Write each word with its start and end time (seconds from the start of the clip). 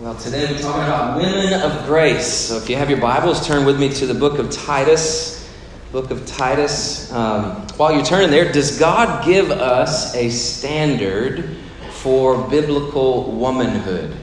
Well, 0.00 0.14
today 0.14 0.50
we're 0.50 0.58
talking 0.58 0.82
about 0.84 1.18
women 1.18 1.52
of 1.60 1.84
grace. 1.84 2.26
So 2.26 2.56
if 2.56 2.70
you 2.70 2.76
have 2.76 2.88
your 2.88 2.98
Bibles, 2.98 3.46
turn 3.46 3.66
with 3.66 3.78
me 3.78 3.90
to 3.90 4.06
the 4.06 4.14
book 4.14 4.38
of 4.38 4.50
Titus. 4.50 5.46
Book 5.92 6.10
of 6.10 6.24
Titus. 6.24 7.12
Um, 7.12 7.66
while 7.76 7.92
you're 7.92 8.02
turning 8.02 8.30
there, 8.30 8.50
does 8.50 8.78
God 8.78 9.22
give 9.26 9.50
us 9.50 10.14
a 10.14 10.30
standard 10.30 11.54
for 11.90 12.48
biblical 12.48 13.30
womanhood? 13.32 14.16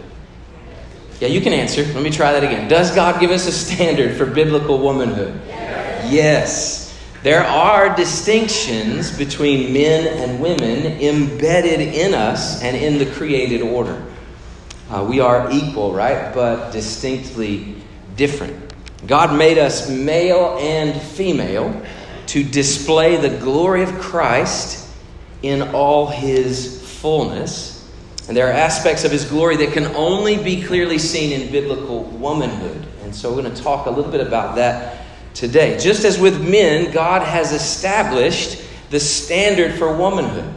Yeah, 1.19 1.27
you 1.27 1.41
can 1.41 1.53
answer. 1.53 1.84
Let 1.84 2.02
me 2.02 2.09
try 2.09 2.32
that 2.32 2.44
again. 2.44 2.68
Does 2.68 2.96
God 2.96 3.20
give 3.20 3.30
us 3.30 3.46
a 3.46 3.52
standard 3.52 4.18
for 4.18 4.25
biblical 4.25 4.80
womanhood? 4.80 5.39
Yes. 5.46 6.12
yes. 6.12 7.00
There 7.21 7.44
are 7.44 7.96
distinctions 7.96 9.16
between 9.16 9.73
men 9.73 10.07
and 10.07 10.39
women 10.39 11.00
embedded 11.00 11.82
in 11.82 12.16
us 12.16 12.64
and 12.64 12.75
in 12.75 12.98
the 12.98 13.05
created 13.14 13.62
order. 13.62 14.06
Uh, 14.89 15.05
we 15.07 15.19
are 15.19 15.49
equal, 15.51 15.93
right? 15.93 16.33
But 16.33 16.71
distinctly 16.71 17.75
different. 18.16 18.73
God 19.05 19.38
made 19.38 19.57
us 19.57 19.89
male 19.89 20.57
and 20.59 20.99
female 21.02 21.81
to 22.27 22.43
display 22.43 23.17
the 23.17 23.38
glory 23.38 23.84
of 23.84 23.93
Christ 23.99 24.89
in 25.43 25.62
all 25.62 26.07
his 26.07 26.81
fullness. 26.99 27.89
And 28.27 28.35
there 28.35 28.48
are 28.48 28.53
aspects 28.53 29.05
of 29.05 29.12
his 29.12 29.26
glory 29.26 29.55
that 29.57 29.73
can 29.73 29.88
only 29.88 30.41
be 30.41 30.63
clearly 30.63 30.98
seen 30.98 31.40
in 31.40 31.51
biblical 31.51 32.04
womanhood. 32.04 32.85
And 33.04 33.15
so 33.15 33.34
we're 33.34 33.43
going 33.43 33.55
to 33.55 33.63
talk 33.63 33.88
a 33.88 33.90
little 33.90 34.12
bit 34.12 34.26
about 34.26 34.55
that 34.55 35.05
today. 35.34 35.77
Just 35.79 36.04
as 36.04 36.20
with 36.20 36.45
men, 36.45 36.91
God 36.91 37.21
has 37.21 37.54
established 37.54 38.63
the 38.90 38.99
standard 38.99 39.76
for 39.76 39.95
womanhood. 39.95 40.54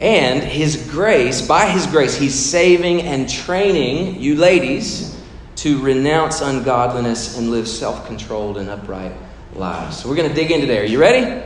And 0.00 0.42
His 0.42 0.88
grace, 0.90 1.46
by 1.46 1.66
His 1.66 1.86
grace, 1.86 2.16
He's 2.16 2.34
saving 2.34 3.02
and 3.02 3.28
training 3.28 4.20
you 4.20 4.36
ladies 4.36 5.18
to 5.56 5.80
renounce 5.80 6.40
ungodliness 6.40 7.38
and 7.38 7.50
live 7.50 7.68
self 7.68 8.06
controlled 8.06 8.58
and 8.58 8.68
upright 8.68 9.12
lives. 9.54 9.98
So 9.98 10.08
we're 10.08 10.16
going 10.16 10.28
to 10.28 10.34
dig 10.34 10.50
into 10.50 10.66
there. 10.66 10.82
Are 10.82 10.86
you 10.86 11.00
ready? 11.00 11.42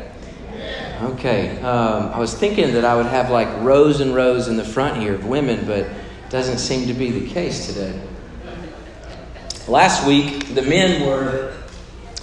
Okay. 1.03 1.61
Um, 1.61 2.13
I 2.13 2.19
was 2.19 2.35
thinking 2.35 2.73
that 2.73 2.85
I 2.85 2.97
would 2.97 3.07
have 3.07 3.31
like 3.31 3.49
rows 3.63 4.01
and 4.01 4.15
rows 4.15 4.49
in 4.49 4.57
the 4.57 4.65
front 4.65 5.01
here 5.01 5.15
of 5.15 5.27
women, 5.27 5.65
but 5.65 5.87
doesn't 6.31 6.59
seem 6.59 6.89
to 6.89 6.95
be 6.95 7.11
the 7.11 7.29
case 7.29 7.67
today. 7.67 8.01
Last 9.69 10.07
week, 10.07 10.55
the 10.55 10.63
men 10.63 11.07
were 11.07 11.55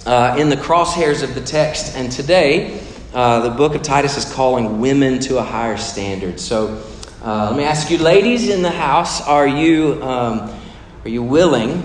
uh, 0.04 0.36
in 0.38 0.48
the 0.48 0.56
crosshairs 0.56 1.22
of 1.22 1.34
the 1.34 1.40
text, 1.40 1.96
and 1.96 2.12
today, 2.12 2.85
uh, 3.16 3.40
the 3.40 3.50
book 3.50 3.74
of 3.74 3.82
Titus 3.82 4.18
is 4.18 4.30
calling 4.34 4.78
women 4.78 5.18
to 5.20 5.38
a 5.38 5.42
higher 5.42 5.78
standard. 5.78 6.38
So 6.38 6.84
uh, 7.24 7.46
let 7.48 7.56
me 7.56 7.64
ask 7.64 7.90
you, 7.90 7.96
ladies 7.96 8.50
in 8.50 8.60
the 8.60 8.70
house, 8.70 9.22
are 9.22 9.48
you, 9.48 10.02
um, 10.02 10.54
are 11.02 11.08
you 11.08 11.22
willing? 11.22 11.82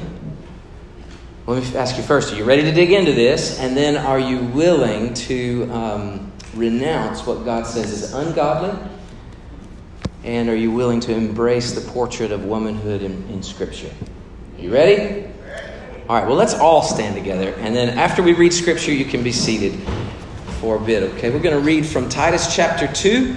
Let 1.47 1.63
me 1.63 1.77
ask 1.77 1.95
you 1.95 2.03
first, 2.03 2.33
are 2.33 2.35
you 2.35 2.43
ready 2.43 2.63
to 2.63 2.71
dig 2.73 2.91
into 2.91 3.13
this? 3.13 3.57
And 3.59 3.77
then 3.77 3.95
are 3.95 4.19
you 4.19 4.39
willing 4.39 5.13
to 5.13 5.71
um, 5.71 6.33
renounce 6.53 7.25
what 7.25 7.45
God 7.45 7.65
says 7.65 7.93
is 7.93 8.13
ungodly? 8.13 8.77
And 10.25 10.49
are 10.49 10.55
you 10.55 10.69
willing 10.71 10.99
to 10.99 11.13
embrace 11.13 11.71
the 11.71 11.89
portrait 11.91 12.33
of 12.33 12.43
womanhood 12.43 13.03
in, 13.03 13.13
in 13.29 13.41
Scripture? 13.41 13.93
Are 14.57 14.61
you 14.61 14.73
ready? 14.73 15.27
All 16.09 16.17
right, 16.17 16.27
well, 16.27 16.35
let's 16.35 16.55
all 16.55 16.83
stand 16.83 17.15
together. 17.15 17.53
And 17.59 17.73
then 17.73 17.97
after 17.97 18.21
we 18.21 18.33
read 18.33 18.51
Scripture, 18.51 18.91
you 18.91 19.05
can 19.05 19.23
be 19.23 19.31
seated 19.31 19.79
for 20.61 20.75
a 20.75 20.79
bit, 20.79 21.01
okay? 21.01 21.31
We're 21.31 21.39
going 21.39 21.55
to 21.55 21.65
read 21.65 21.87
from 21.87 22.07
Titus 22.07 22.55
chapter 22.55 22.85
2, 22.85 23.35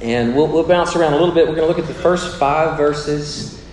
and 0.00 0.34
we'll, 0.34 0.48
we'll 0.48 0.66
bounce 0.66 0.96
around 0.96 1.12
a 1.12 1.16
little 1.16 1.32
bit. 1.32 1.46
We're 1.46 1.54
going 1.54 1.68
to 1.68 1.72
look 1.72 1.78
at 1.78 1.86
the 1.86 2.02
first 2.02 2.36
five 2.36 2.76
verses, 2.76 3.64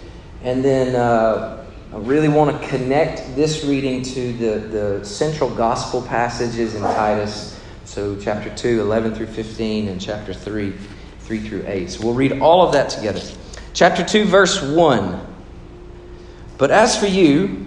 and 0.43 0.63
then 0.63 0.95
uh, 0.95 1.65
I 1.91 1.97
really 1.97 2.29
want 2.29 2.61
to 2.61 2.67
connect 2.67 3.35
this 3.35 3.65
reading 3.65 4.03
to 4.03 4.33
the, 4.33 4.59
the 4.67 5.03
central 5.03 5.49
gospel 5.49 6.03
passages 6.03 6.75
in 6.75 6.83
Titus. 6.83 7.59
So, 7.85 8.15
chapter 8.21 8.55
2, 8.55 8.81
11 8.81 9.15
through 9.15 9.27
15, 9.27 9.87
and 9.87 9.99
chapter 9.99 10.31
3, 10.31 10.75
3 11.21 11.39
through 11.39 11.63
8. 11.65 11.89
So, 11.89 12.05
we'll 12.05 12.13
read 12.13 12.39
all 12.39 12.63
of 12.63 12.71
that 12.73 12.91
together. 12.91 13.21
Chapter 13.73 14.05
2, 14.05 14.25
verse 14.25 14.61
1. 14.61 15.25
But 16.59 16.69
as 16.69 16.99
for 16.99 17.07
you, 17.07 17.66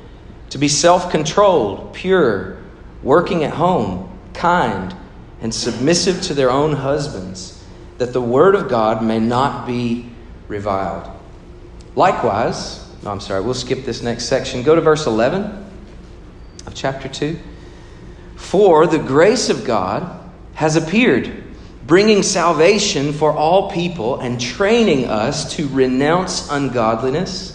to 0.51 0.57
be 0.57 0.67
self 0.67 1.09
controlled, 1.09 1.93
pure, 1.93 2.57
working 3.01 3.43
at 3.43 3.53
home, 3.53 4.19
kind, 4.33 4.93
and 5.41 5.53
submissive 5.53 6.21
to 6.23 6.33
their 6.33 6.51
own 6.51 6.73
husbands, 6.73 7.63
that 7.97 8.13
the 8.13 8.21
word 8.21 8.53
of 8.53 8.69
God 8.69 9.03
may 9.03 9.19
not 9.19 9.65
be 9.65 10.09
reviled. 10.47 11.09
Likewise, 11.95 12.87
no, 13.03 13.11
I'm 13.11 13.19
sorry, 13.19 13.41
we'll 13.41 13.53
skip 13.53 13.85
this 13.85 14.03
next 14.03 14.25
section. 14.25 14.61
Go 14.61 14.75
to 14.75 14.81
verse 14.81 15.07
11 15.07 15.45
of 16.67 16.75
chapter 16.75 17.07
2. 17.07 17.39
For 18.35 18.85
the 18.87 18.99
grace 18.99 19.49
of 19.49 19.65
God 19.65 20.19
has 20.53 20.75
appeared, 20.75 21.43
bringing 21.87 22.23
salvation 22.23 23.13
for 23.13 23.31
all 23.31 23.71
people 23.71 24.19
and 24.19 24.39
training 24.39 25.05
us 25.05 25.55
to 25.55 25.67
renounce 25.69 26.49
ungodliness 26.51 27.50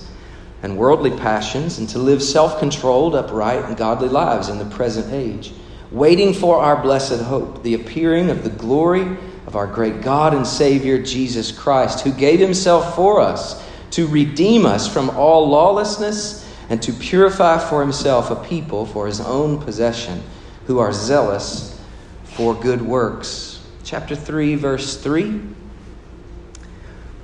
and 0.66 0.76
worldly 0.76 1.12
passions 1.12 1.78
and 1.78 1.88
to 1.88 1.96
live 1.96 2.20
self 2.20 2.58
controlled, 2.58 3.14
upright, 3.14 3.64
and 3.66 3.76
godly 3.76 4.08
lives 4.08 4.48
in 4.48 4.58
the 4.58 4.64
present 4.64 5.12
age, 5.12 5.52
waiting 5.92 6.34
for 6.34 6.56
our 6.56 6.82
blessed 6.82 7.22
hope, 7.22 7.62
the 7.62 7.74
appearing 7.74 8.30
of 8.30 8.42
the 8.42 8.50
glory 8.50 9.16
of 9.46 9.54
our 9.54 9.68
great 9.68 10.02
God 10.02 10.34
and 10.34 10.44
Savior, 10.44 11.00
Jesus 11.00 11.52
Christ, 11.52 12.00
who 12.00 12.10
gave 12.10 12.40
himself 12.40 12.96
for 12.96 13.20
us 13.20 13.64
to 13.92 14.08
redeem 14.08 14.66
us 14.66 14.92
from 14.92 15.08
all 15.10 15.48
lawlessness 15.48 16.44
and 16.68 16.82
to 16.82 16.92
purify 16.92 17.58
for 17.58 17.80
himself 17.80 18.32
a 18.32 18.48
people 18.48 18.86
for 18.86 19.06
his 19.06 19.20
own 19.20 19.62
possession 19.62 20.20
who 20.66 20.80
are 20.80 20.92
zealous 20.92 21.80
for 22.24 22.56
good 22.56 22.82
works. 22.82 23.64
Chapter 23.84 24.16
3, 24.16 24.56
verse 24.56 24.96
3. 24.96 25.42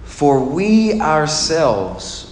For 0.05 0.45
we 0.45 1.01
ourselves 1.01 2.31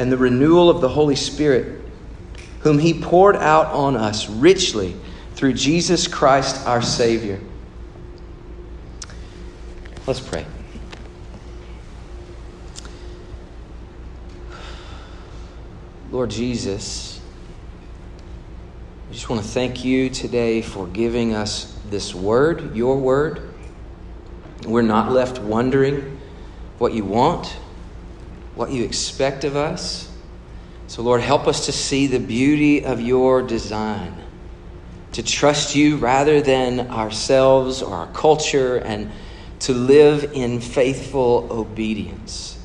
and 0.00 0.10
the 0.10 0.16
renewal 0.16 0.70
of 0.70 0.80
the 0.80 0.88
Holy 0.88 1.14
Spirit, 1.14 1.78
whom 2.60 2.78
He 2.78 2.94
poured 2.94 3.36
out 3.36 3.66
on 3.66 3.96
us 3.96 4.30
richly 4.30 4.96
through 5.34 5.52
Jesus 5.52 6.08
Christ 6.08 6.66
our 6.66 6.80
Savior. 6.80 7.38
Let's 10.06 10.20
pray. 10.20 10.46
Lord 16.10 16.30
Jesus, 16.30 17.20
I 19.10 19.12
just 19.12 19.28
want 19.28 19.42
to 19.42 19.48
thank 19.48 19.84
you 19.84 20.08
today 20.08 20.62
for 20.62 20.86
giving 20.86 21.34
us 21.34 21.78
this 21.90 22.14
word, 22.14 22.74
your 22.74 22.96
word. 22.96 23.52
We're 24.64 24.80
not 24.80 25.12
left 25.12 25.40
wondering 25.40 26.18
what 26.78 26.94
you 26.94 27.04
want 27.04 27.54
what 28.54 28.70
you 28.70 28.84
expect 28.84 29.44
of 29.44 29.56
us. 29.56 30.10
So, 30.86 31.02
Lord, 31.02 31.20
help 31.20 31.46
us 31.46 31.66
to 31.66 31.72
see 31.72 32.06
the 32.06 32.18
beauty 32.18 32.84
of 32.84 33.00
your 33.00 33.42
design, 33.42 34.14
to 35.12 35.22
trust 35.22 35.76
you 35.76 35.96
rather 35.96 36.40
than 36.40 36.90
ourselves 36.90 37.80
or 37.82 37.94
our 37.94 38.12
culture, 38.12 38.78
and 38.78 39.10
to 39.60 39.72
live 39.72 40.32
in 40.32 40.60
faithful 40.60 41.46
obedience. 41.50 42.58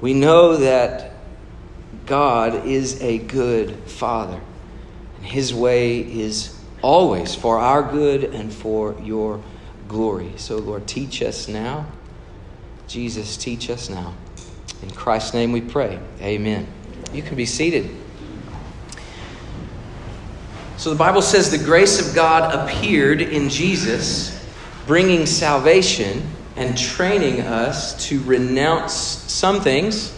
We 0.00 0.14
know 0.14 0.56
that 0.56 1.12
God 2.06 2.66
is 2.66 3.02
a 3.02 3.18
good 3.18 3.74
Father, 3.84 4.40
and 5.16 5.26
His 5.26 5.52
way 5.52 6.00
is 6.00 6.58
always 6.80 7.34
for 7.34 7.58
our 7.58 7.82
good 7.82 8.24
and 8.24 8.52
for 8.52 8.96
your 9.02 9.42
glory. 9.88 10.32
So, 10.36 10.56
Lord, 10.56 10.86
teach 10.86 11.22
us 11.22 11.48
now. 11.48 11.86
Jesus, 12.86 13.36
teach 13.36 13.68
us 13.68 13.90
now. 13.90 14.14
In 14.82 14.90
Christ's 14.90 15.34
name 15.34 15.52
we 15.52 15.60
pray. 15.60 15.98
Amen. 16.20 16.66
You 17.12 17.22
can 17.22 17.36
be 17.36 17.46
seated. 17.46 17.90
So, 20.76 20.90
the 20.90 20.96
Bible 20.96 21.22
says 21.22 21.50
the 21.50 21.58
grace 21.58 22.06
of 22.06 22.14
God 22.14 22.54
appeared 22.54 23.20
in 23.20 23.48
Jesus, 23.48 24.46
bringing 24.86 25.26
salvation 25.26 26.22
and 26.54 26.78
training 26.78 27.40
us 27.40 28.08
to 28.08 28.22
renounce 28.22 28.92
some 28.92 29.60
things 29.60 30.16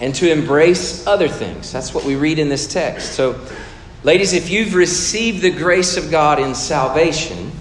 and 0.00 0.14
to 0.14 0.30
embrace 0.30 1.06
other 1.06 1.28
things. 1.28 1.70
That's 1.70 1.92
what 1.92 2.04
we 2.04 2.16
read 2.16 2.38
in 2.38 2.48
this 2.48 2.66
text. 2.66 3.12
So, 3.12 3.38
ladies, 4.02 4.32
if 4.32 4.48
you've 4.48 4.74
received 4.74 5.42
the 5.42 5.50
grace 5.50 5.98
of 5.98 6.10
God 6.10 6.38
in 6.38 6.54
salvation, 6.54 7.52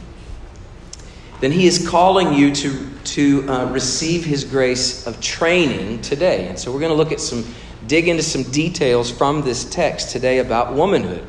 then 1.42 1.52
He 1.52 1.68
is 1.68 1.88
calling 1.90 2.34
you 2.34 2.56
to, 2.56 2.89
to 3.14 3.50
uh, 3.50 3.72
receive 3.72 4.24
His 4.24 4.44
grace 4.44 5.08
of 5.08 5.20
training 5.22 6.02
today. 6.02 6.48
And 6.48 6.58
so, 6.58 6.72
we're 6.72 6.80
going 6.80 6.92
to 6.92 6.98
look 6.98 7.12
at 7.12 7.20
some, 7.20 7.46
dig 7.88 8.08
into 8.08 8.24
some 8.24 8.44
details 8.44 9.10
from 9.12 9.42
this 9.42 9.66
text 9.66 10.12
today 10.12 10.40
about 10.40 10.74
womanhood. 10.74 11.26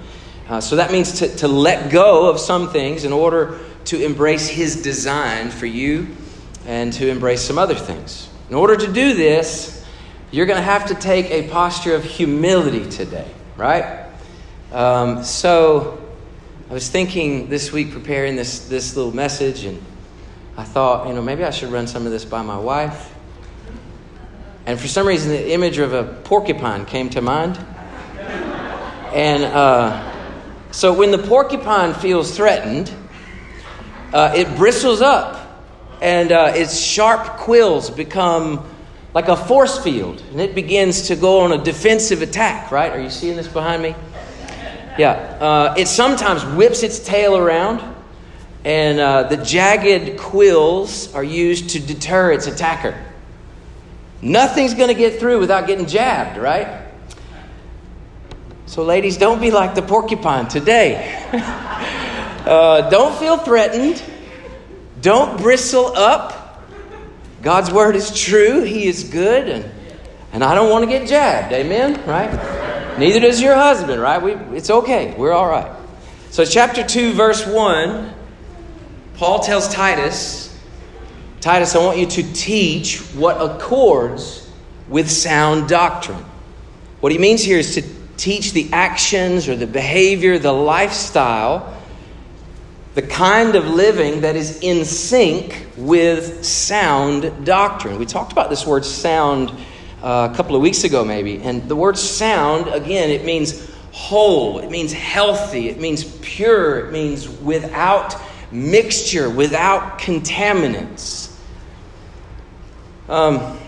Uh, 0.48 0.60
so, 0.60 0.76
that 0.76 0.92
means 0.92 1.20
to, 1.20 1.36
to 1.36 1.48
let 1.48 1.90
go 1.90 2.28
of 2.28 2.38
some 2.38 2.70
things 2.70 3.04
in 3.04 3.12
order 3.12 3.58
to 3.86 4.04
embrace 4.04 4.48
His 4.48 4.82
design 4.82 5.50
for 5.50 5.66
you 5.66 6.08
and 6.66 6.92
to 6.94 7.08
embrace 7.08 7.40
some 7.40 7.58
other 7.58 7.74
things. 7.74 8.28
In 8.48 8.56
order 8.56 8.76
to 8.76 8.92
do 8.92 9.14
this, 9.14 9.84
you're 10.30 10.46
going 10.46 10.58
to 10.58 10.62
have 10.62 10.86
to 10.86 10.94
take 10.94 11.30
a 11.30 11.48
posture 11.48 11.94
of 11.94 12.04
humility 12.04 12.88
today, 12.90 13.30
right? 13.56 14.06
Um, 14.72 15.24
so, 15.24 16.00
I 16.68 16.72
was 16.72 16.88
thinking 16.88 17.48
this 17.48 17.72
week 17.72 17.90
preparing 17.90 18.36
this, 18.36 18.68
this 18.68 18.94
little 18.94 19.14
message, 19.14 19.64
and 19.64 19.82
I 20.60 20.64
thought, 20.64 21.08
you 21.08 21.14
know, 21.14 21.22
maybe 21.22 21.42
I 21.42 21.50
should 21.50 21.72
run 21.72 21.86
some 21.86 22.04
of 22.04 22.12
this 22.12 22.26
by 22.26 22.42
my 22.42 22.58
wife. 22.58 23.14
And 24.66 24.78
for 24.78 24.88
some 24.88 25.06
reason, 25.06 25.30
the 25.30 25.52
image 25.52 25.78
of 25.78 25.94
a 25.94 26.04
porcupine 26.04 26.84
came 26.84 27.08
to 27.10 27.22
mind. 27.22 27.58
And 29.14 29.44
uh, 29.44 30.70
so 30.70 30.92
when 30.92 31.12
the 31.12 31.18
porcupine 31.18 31.94
feels 31.94 32.36
threatened, 32.36 32.92
uh, 34.12 34.34
it 34.36 34.54
bristles 34.58 35.00
up 35.00 35.64
and 36.02 36.30
uh, 36.30 36.52
its 36.54 36.78
sharp 36.78 37.38
quills 37.38 37.88
become 37.88 38.62
like 39.14 39.28
a 39.28 39.36
force 39.38 39.82
field, 39.82 40.22
and 40.30 40.42
it 40.42 40.54
begins 40.54 41.08
to 41.08 41.16
go 41.16 41.40
on 41.40 41.52
a 41.52 41.64
defensive 41.64 42.20
attack, 42.20 42.70
right? 42.70 42.92
Are 42.92 43.00
you 43.00 43.08
seeing 43.08 43.38
this 43.38 43.48
behind 43.48 43.82
me? 43.82 43.94
Yeah. 44.98 45.12
Uh, 45.40 45.74
it 45.78 45.88
sometimes 45.88 46.44
whips 46.44 46.82
its 46.82 46.98
tail 46.98 47.34
around, 47.34 47.89
and 48.64 49.00
uh, 49.00 49.22
the 49.24 49.38
jagged 49.38 50.18
quills 50.18 51.14
are 51.14 51.24
used 51.24 51.70
to 51.70 51.80
deter 51.80 52.32
its 52.32 52.46
attacker. 52.46 52.98
Nothing's 54.22 54.74
going 54.74 54.88
to 54.88 54.94
get 54.94 55.18
through 55.18 55.40
without 55.40 55.66
getting 55.66 55.86
jabbed, 55.86 56.38
right? 56.38 56.88
So, 58.66 58.84
ladies, 58.84 59.16
don't 59.16 59.40
be 59.40 59.50
like 59.50 59.74
the 59.74 59.82
porcupine 59.82 60.46
today. 60.46 61.18
uh, 61.32 62.88
don't 62.90 63.18
feel 63.18 63.38
threatened. 63.38 64.02
Don't 65.00 65.40
bristle 65.40 65.86
up. 65.86 66.62
God's 67.42 67.72
word 67.72 67.96
is 67.96 68.16
true. 68.16 68.62
He 68.62 68.86
is 68.86 69.04
good. 69.04 69.48
And, 69.48 69.70
and 70.32 70.44
I 70.44 70.54
don't 70.54 70.70
want 70.70 70.84
to 70.84 70.90
get 70.90 71.08
jabbed. 71.08 71.52
Amen? 71.54 72.06
Right? 72.06 72.98
Neither 72.98 73.20
does 73.20 73.40
your 73.40 73.54
husband, 73.54 74.02
right? 74.02 74.22
We, 74.22 74.34
it's 74.56 74.68
okay. 74.68 75.14
We're 75.16 75.32
all 75.32 75.48
right. 75.48 75.74
So, 76.30 76.44
chapter 76.44 76.84
2, 76.84 77.14
verse 77.14 77.46
1, 77.46 78.14
Paul 79.20 79.40
tells 79.40 79.68
Titus, 79.68 80.58
Titus, 81.42 81.76
I 81.76 81.84
want 81.84 81.98
you 81.98 82.06
to 82.06 82.32
teach 82.32 83.00
what 83.12 83.36
accords 83.36 84.50
with 84.88 85.10
sound 85.10 85.68
doctrine. 85.68 86.24
What 87.00 87.12
he 87.12 87.18
means 87.18 87.42
here 87.42 87.58
is 87.58 87.74
to 87.74 87.82
teach 88.16 88.54
the 88.54 88.70
actions 88.72 89.46
or 89.46 89.56
the 89.56 89.66
behavior, 89.66 90.38
the 90.38 90.54
lifestyle 90.54 91.76
the 92.94 93.02
kind 93.02 93.56
of 93.56 93.66
living 93.66 94.22
that 94.22 94.36
is 94.36 94.58
in 94.62 94.86
sync 94.86 95.66
with 95.76 96.42
sound 96.42 97.44
doctrine. 97.44 97.98
We 97.98 98.06
talked 98.06 98.32
about 98.32 98.48
this 98.48 98.66
word 98.66 98.86
sound 98.86 99.50
uh, 100.02 100.30
a 100.32 100.34
couple 100.34 100.56
of 100.56 100.62
weeks 100.62 100.84
ago, 100.84 101.04
maybe. 101.04 101.42
And 101.42 101.68
the 101.68 101.76
word 101.76 101.98
sound, 101.98 102.68
again, 102.68 103.10
it 103.10 103.26
means 103.26 103.70
whole, 103.92 104.60
it 104.60 104.70
means 104.70 104.94
healthy, 104.94 105.68
it 105.68 105.78
means 105.78 106.04
pure, 106.22 106.86
it 106.86 106.92
means 106.92 107.28
without 107.28 108.16
mixture, 108.52 109.30
without 109.30 109.98
contaminants. 109.98 111.36
Um, 113.08 113.58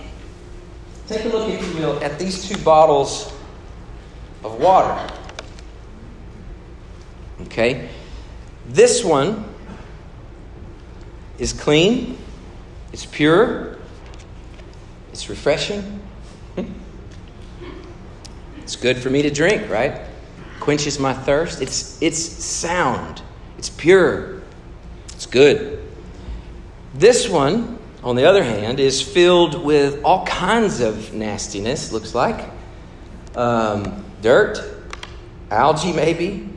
take 1.08 1.24
a 1.24 1.28
look, 1.28 1.48
if 1.48 1.74
you 1.74 1.80
will, 1.80 2.02
at 2.02 2.18
these 2.18 2.48
two 2.48 2.56
bottles 2.62 3.32
of 4.44 4.60
water. 4.60 5.12
Okay? 7.42 7.88
This 8.68 9.04
one 9.04 9.44
is 11.38 11.52
clean, 11.52 12.18
it's 12.92 13.06
pure, 13.06 13.78
it's 15.12 15.28
refreshing. 15.28 16.00
It's 18.62 18.76
good 18.76 18.96
for 18.96 19.10
me 19.10 19.22
to 19.22 19.30
drink, 19.30 19.68
right? 19.68 20.00
Quenches 20.60 20.98
my 20.98 21.12
thirst. 21.12 21.60
It's, 21.60 22.00
it's 22.00 22.18
sound, 22.18 23.20
it's 23.58 23.68
pure, 23.68 24.41
good. 25.32 25.82
This 26.94 27.28
one, 27.28 27.80
on 28.04 28.14
the 28.14 28.24
other 28.24 28.44
hand, 28.44 28.78
is 28.78 29.02
filled 29.02 29.64
with 29.64 30.04
all 30.04 30.24
kinds 30.24 30.78
of 30.78 31.12
nastiness, 31.12 31.90
looks 31.90 32.14
like 32.14 32.48
um, 33.34 34.04
dirt, 34.20 34.60
algae, 35.50 35.92
maybe, 35.92 36.52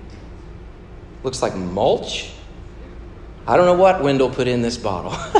Looks 1.25 1.41
like 1.41 1.55
mulch. 1.55 2.29
I 3.47 3.57
don't 3.57 3.65
know 3.65 3.73
what 3.73 4.03
Wendell 4.03 4.29
put 4.29 4.47
in 4.47 4.61
this 4.61 4.77
bottle. 4.77 5.09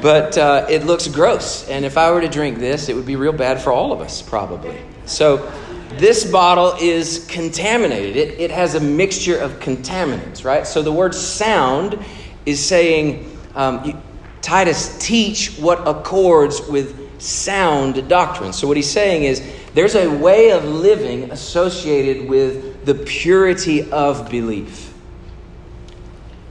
but 0.00 0.38
uh, 0.38 0.66
it 0.70 0.86
looks 0.86 1.08
gross. 1.08 1.68
And 1.68 1.84
if 1.84 1.98
I 1.98 2.10
were 2.10 2.22
to 2.22 2.28
drink 2.28 2.58
this, 2.58 2.88
it 2.88 2.96
would 2.96 3.04
be 3.04 3.16
real 3.16 3.34
bad 3.34 3.60
for 3.60 3.70
all 3.70 3.92
of 3.92 4.00
us, 4.00 4.22
probably. 4.22 4.80
So 5.04 5.52
this 6.00 6.24
bottle 6.24 6.74
is 6.80 7.26
contaminated. 7.28 8.16
It, 8.16 8.40
it 8.40 8.50
has 8.50 8.74
a 8.74 8.80
mixture 8.80 9.38
of 9.38 9.60
contaminants, 9.60 10.44
right? 10.44 10.66
So 10.66 10.82
the 10.82 10.92
word 10.92 11.14
sound 11.14 11.98
is 12.46 12.64
saying, 12.64 13.38
um, 13.54 13.84
you, 13.84 14.00
Titus, 14.40 14.98
teach 14.98 15.58
what 15.58 15.86
accords 15.86 16.60
with 16.66 17.20
sound 17.20 18.08
doctrine. 18.08 18.52
So 18.52 18.66
what 18.66 18.76
he's 18.76 18.90
saying 18.90 19.24
is, 19.24 19.42
there's 19.74 19.94
a 19.94 20.08
way 20.08 20.50
of 20.50 20.64
living 20.64 21.30
associated 21.30 22.28
with 22.28 22.84
the 22.86 22.94
purity 22.94 23.90
of 23.92 24.30
belief. 24.30 24.92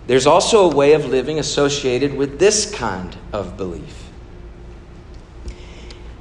There's 0.08 0.28
also 0.28 0.72
a 0.72 0.76
way 0.76 0.94
of 0.94 1.06
living 1.06 1.40
associated 1.40 2.14
with 2.14 2.40
this 2.40 2.72
kind 2.74 3.16
of 3.34 3.58
belief. 3.58 4.10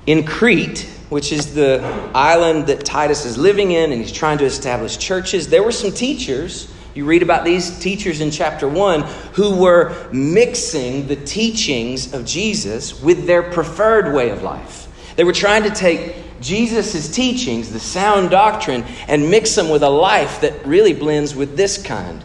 In 0.06 0.24
Crete, 0.24 0.88
which 1.08 1.32
is 1.32 1.54
the 1.54 1.80
island 2.14 2.66
that 2.66 2.84
Titus 2.84 3.24
is 3.24 3.38
living 3.38 3.72
in 3.72 3.92
and 3.92 4.00
he's 4.00 4.12
trying 4.12 4.38
to 4.38 4.44
establish 4.44 4.98
churches, 4.98 5.48
there 5.48 5.62
were 5.62 5.72
some 5.72 5.92
teachers. 5.92 6.72
You 6.94 7.04
read 7.04 7.22
about 7.22 7.44
these 7.44 7.78
teachers 7.78 8.20
in 8.20 8.30
chapter 8.30 8.68
1 8.68 9.02
who 9.32 9.56
were 9.56 10.08
mixing 10.12 11.06
the 11.06 11.16
teachings 11.16 12.12
of 12.12 12.24
Jesus 12.24 13.00
with 13.02 13.26
their 13.26 13.42
preferred 13.42 14.14
way 14.14 14.30
of 14.30 14.42
life. 14.42 14.88
They 15.16 15.24
were 15.24 15.32
trying 15.32 15.62
to 15.64 15.70
take 15.70 16.14
Jesus' 16.40 17.10
teachings, 17.10 17.72
the 17.72 17.80
sound 17.80 18.30
doctrine, 18.30 18.84
and 19.08 19.30
mix 19.30 19.54
them 19.54 19.68
with 19.68 19.82
a 19.82 19.88
life 19.88 20.40
that 20.42 20.66
really 20.66 20.92
blends 20.92 21.34
with 21.34 21.56
this 21.56 21.82
kind 21.82 22.22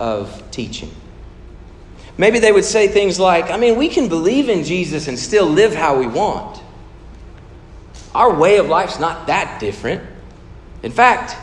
of 0.00 0.42
teaching. 0.50 0.90
Maybe 2.18 2.38
they 2.38 2.52
would 2.52 2.64
say 2.64 2.88
things 2.88 3.18
like, 3.18 3.50
I 3.50 3.56
mean, 3.56 3.78
we 3.78 3.88
can 3.88 4.08
believe 4.08 4.48
in 4.48 4.64
Jesus 4.64 5.08
and 5.08 5.18
still 5.18 5.46
live 5.46 5.74
how 5.74 5.98
we 5.98 6.06
want. 6.06 6.61
Our 8.14 8.34
way 8.34 8.58
of 8.58 8.68
life's 8.68 8.98
not 8.98 9.26
that 9.28 9.58
different. 9.60 10.02
In 10.82 10.92
fact, 10.92 11.36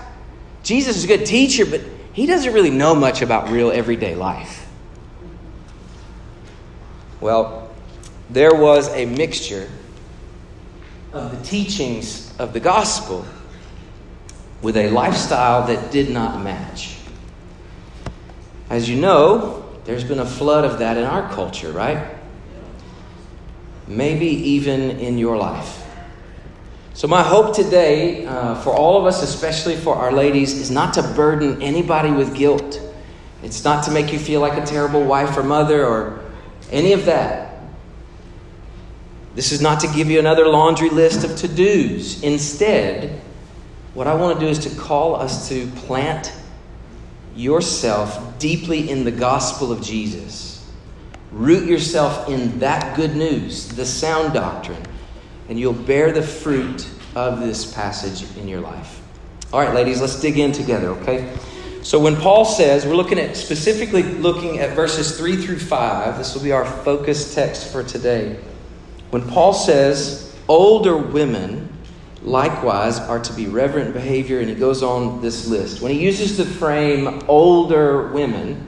Jesus 0.63 0.97
is 0.97 1.03
a 1.05 1.07
good 1.07 1.25
teacher, 1.25 1.65
but 1.65 1.81
he 2.13 2.25
doesn't 2.25 2.53
really 2.53 2.69
know 2.69 2.93
much 2.93 3.21
about 3.21 3.49
real 3.49 3.71
everyday 3.71 4.15
life. 4.15 4.67
Well, 7.21 7.69
there 8.29 8.53
was 8.53 8.89
a 8.89 9.05
mixture 9.05 9.69
of 11.11 11.37
the 11.37 11.43
teachings 11.45 12.31
of 12.37 12.53
the 12.53 12.59
gospel 12.59 13.25
with 14.61 14.77
a 14.77 14.89
lifestyle 14.89 15.67
that 15.67 15.91
did 15.91 16.09
not 16.09 16.41
match. 16.43 16.97
As 18.69 18.87
you 18.87 18.99
know, 18.99 19.65
there's 19.85 20.03
been 20.03 20.19
a 20.19 20.25
flood 20.25 20.65
of 20.65 20.79
that 20.79 20.97
in 20.97 21.03
our 21.03 21.31
culture, 21.33 21.71
right? 21.71 22.15
Maybe 23.87 24.27
even 24.27 24.91
in 24.99 25.17
your 25.17 25.37
life. 25.37 25.78
So, 26.99 27.07
my 27.07 27.23
hope 27.23 27.55
today 27.55 28.25
uh, 28.25 28.55
for 28.55 28.75
all 28.75 28.99
of 28.99 29.05
us, 29.05 29.23
especially 29.23 29.77
for 29.77 29.95
our 29.95 30.11
ladies, 30.11 30.51
is 30.51 30.69
not 30.69 30.95
to 30.95 31.01
burden 31.01 31.61
anybody 31.61 32.11
with 32.11 32.35
guilt. 32.35 32.81
It's 33.41 33.63
not 33.63 33.85
to 33.85 33.91
make 33.91 34.11
you 34.11 34.19
feel 34.19 34.41
like 34.41 34.61
a 34.61 34.65
terrible 34.65 35.05
wife 35.05 35.37
or 35.37 35.43
mother 35.43 35.85
or 35.85 36.19
any 36.73 36.91
of 36.91 37.05
that. 37.05 37.57
This 39.33 39.53
is 39.53 39.61
not 39.61 39.79
to 39.79 39.87
give 39.95 40.09
you 40.09 40.19
another 40.19 40.45
laundry 40.45 40.89
list 40.89 41.23
of 41.23 41.37
to 41.37 41.47
dos. 41.47 42.21
Instead, 42.21 43.21
what 43.93 44.05
I 44.05 44.13
want 44.13 44.37
to 44.37 44.45
do 44.45 44.51
is 44.51 44.59
to 44.59 44.75
call 44.77 45.15
us 45.15 45.47
to 45.47 45.67
plant 45.67 46.33
yourself 47.33 48.37
deeply 48.39 48.89
in 48.89 49.05
the 49.05 49.11
gospel 49.11 49.71
of 49.71 49.81
Jesus. 49.81 50.69
Root 51.31 51.65
yourself 51.65 52.27
in 52.27 52.59
that 52.59 52.97
good 52.97 53.15
news, 53.15 53.69
the 53.69 53.85
sound 53.85 54.33
doctrine 54.33 54.83
and 55.49 55.59
you'll 55.59 55.73
bear 55.73 56.11
the 56.11 56.21
fruit 56.21 56.87
of 57.15 57.39
this 57.39 57.73
passage 57.73 58.37
in 58.37 58.47
your 58.47 58.61
life. 58.61 59.01
All 59.51 59.59
right, 59.59 59.73
ladies, 59.73 59.99
let's 59.99 60.21
dig 60.21 60.37
in 60.37 60.51
together, 60.51 60.89
okay? 60.89 61.35
So 61.81 61.99
when 61.99 62.15
Paul 62.15 62.45
says, 62.45 62.85
we're 62.85 62.95
looking 62.95 63.17
at 63.19 63.35
specifically 63.35 64.03
looking 64.03 64.59
at 64.59 64.75
verses 64.75 65.17
3 65.17 65.37
through 65.37 65.59
5, 65.59 66.17
this 66.19 66.35
will 66.35 66.43
be 66.43 66.51
our 66.51 66.65
focus 66.65 67.33
text 67.33 67.71
for 67.71 67.83
today. 67.83 68.39
When 69.09 69.27
Paul 69.27 69.53
says, 69.53 70.35
older 70.47 70.95
women 70.95 71.67
likewise 72.21 72.99
are 72.99 73.19
to 73.19 73.33
be 73.33 73.47
reverent 73.47 73.93
behavior, 73.93 74.39
and 74.39 74.49
he 74.49 74.55
goes 74.55 74.83
on 74.83 75.19
this 75.21 75.47
list. 75.47 75.81
When 75.81 75.91
he 75.91 75.99
uses 75.99 76.37
the 76.37 76.45
frame 76.45 77.23
older 77.27 78.09
women, 78.09 78.67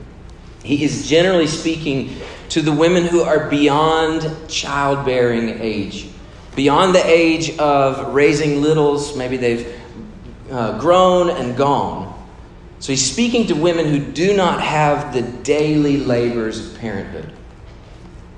he 0.64 0.82
is 0.82 1.08
generally 1.08 1.46
speaking 1.46 2.16
to 2.48 2.60
the 2.60 2.72
women 2.72 3.04
who 3.04 3.20
are 3.20 3.48
beyond 3.48 4.28
childbearing 4.48 5.60
age 5.60 6.08
beyond 6.54 6.94
the 6.94 7.04
age 7.04 7.56
of 7.58 8.14
raising 8.14 8.62
littles. 8.62 9.16
Maybe 9.16 9.36
they've 9.36 9.80
uh, 10.50 10.78
grown 10.78 11.30
and 11.30 11.56
gone. 11.56 12.08
So 12.78 12.92
he's 12.92 13.10
speaking 13.10 13.46
to 13.46 13.54
women 13.54 13.86
who 13.86 14.00
do 14.00 14.36
not 14.36 14.60
have 14.60 15.14
the 15.14 15.22
daily 15.22 15.98
labors 15.98 16.66
of 16.66 16.78
parenthood. 16.78 17.32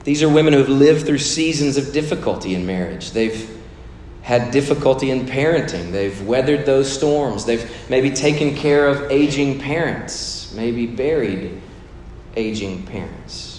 These 0.05 0.23
are 0.23 0.29
women 0.29 0.53
who 0.53 0.59
have 0.59 0.69
lived 0.69 1.07
through 1.07 1.19
seasons 1.19 1.79
of 1.79 1.93
difficulty 1.95 2.55
in 2.55 2.67
marriage. 2.67 3.13
They've 3.13 3.51
had 4.21 4.51
difficulty 4.51 5.11
in 5.11 5.27
parenting. 5.27 5.93
They've 5.93 6.27
weathered 6.27 6.67
those 6.67 6.93
storms. 6.93 7.47
They've 7.47 7.71
maybe 7.89 8.11
taken 8.11 8.55
care 8.55 8.87
of 8.87 9.11
aging 9.11 9.61
parents, 9.61 10.53
maybe 10.55 10.87
buried 10.87 11.61
aging 12.37 12.85
parents. 12.85 13.54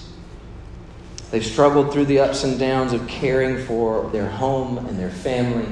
They've 1.32 1.46
struggled 1.46 1.92
through 1.92 2.06
the 2.06 2.20
ups 2.20 2.44
and 2.44 2.60
downs 2.60 2.94
of 2.94 3.08
caring 3.08 3.66
for 3.66 4.10
their 4.12 4.30
home 4.30 4.78
and 4.78 4.98
their 4.98 5.10
family. 5.10 5.68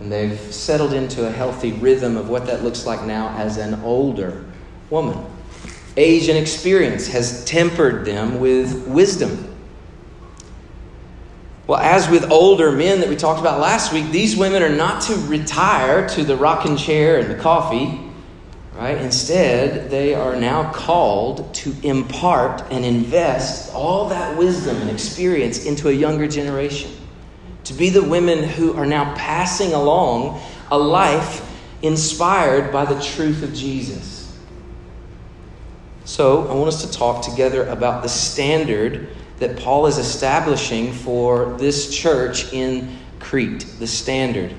And 0.00 0.10
they've 0.10 0.38
settled 0.52 0.92
into 0.92 1.26
a 1.26 1.30
healthy 1.30 1.72
rhythm 1.72 2.16
of 2.16 2.28
what 2.28 2.46
that 2.46 2.62
looks 2.62 2.84
like 2.84 3.04
now 3.04 3.34
as 3.38 3.56
an 3.56 3.80
older 3.82 4.44
woman. 4.90 5.24
Age 5.96 6.28
and 6.28 6.36
experience 6.36 7.06
has 7.08 7.44
tempered 7.44 8.04
them 8.04 8.40
with 8.40 8.86
wisdom. 8.88 9.54
Well, 11.66 11.80
as 11.80 12.10
with 12.10 12.30
older 12.30 12.72
men 12.72 13.00
that 13.00 13.08
we 13.08 13.16
talked 13.16 13.40
about 13.40 13.60
last 13.60 13.92
week, 13.92 14.10
these 14.10 14.36
women 14.36 14.62
are 14.62 14.68
not 14.68 15.02
to 15.02 15.16
retire 15.26 16.06
to 16.10 16.24
the 16.24 16.36
rocking 16.36 16.76
chair 16.76 17.18
and 17.18 17.30
the 17.30 17.40
coffee 17.40 18.03
Right? 18.74 18.98
Instead, 18.98 19.88
they 19.88 20.14
are 20.14 20.34
now 20.34 20.72
called 20.72 21.54
to 21.54 21.74
impart 21.84 22.72
and 22.72 22.84
invest 22.84 23.72
all 23.72 24.08
that 24.08 24.36
wisdom 24.36 24.76
and 24.78 24.90
experience 24.90 25.64
into 25.64 25.88
a 25.88 25.92
younger 25.92 26.26
generation. 26.26 26.90
To 27.64 27.72
be 27.72 27.88
the 27.88 28.02
women 28.02 28.42
who 28.42 28.74
are 28.74 28.84
now 28.84 29.14
passing 29.14 29.72
along 29.74 30.40
a 30.72 30.78
life 30.78 31.48
inspired 31.82 32.72
by 32.72 32.84
the 32.84 33.00
truth 33.00 33.44
of 33.44 33.54
Jesus. 33.54 34.36
So, 36.04 36.48
I 36.48 36.54
want 36.54 36.68
us 36.68 36.84
to 36.84 36.90
talk 36.90 37.24
together 37.24 37.66
about 37.68 38.02
the 38.02 38.08
standard 38.08 39.08
that 39.38 39.56
Paul 39.56 39.86
is 39.86 39.98
establishing 39.98 40.92
for 40.92 41.56
this 41.58 41.96
church 41.96 42.52
in 42.52 42.98
Crete. 43.20 43.66
The 43.78 43.86
standard. 43.86 44.54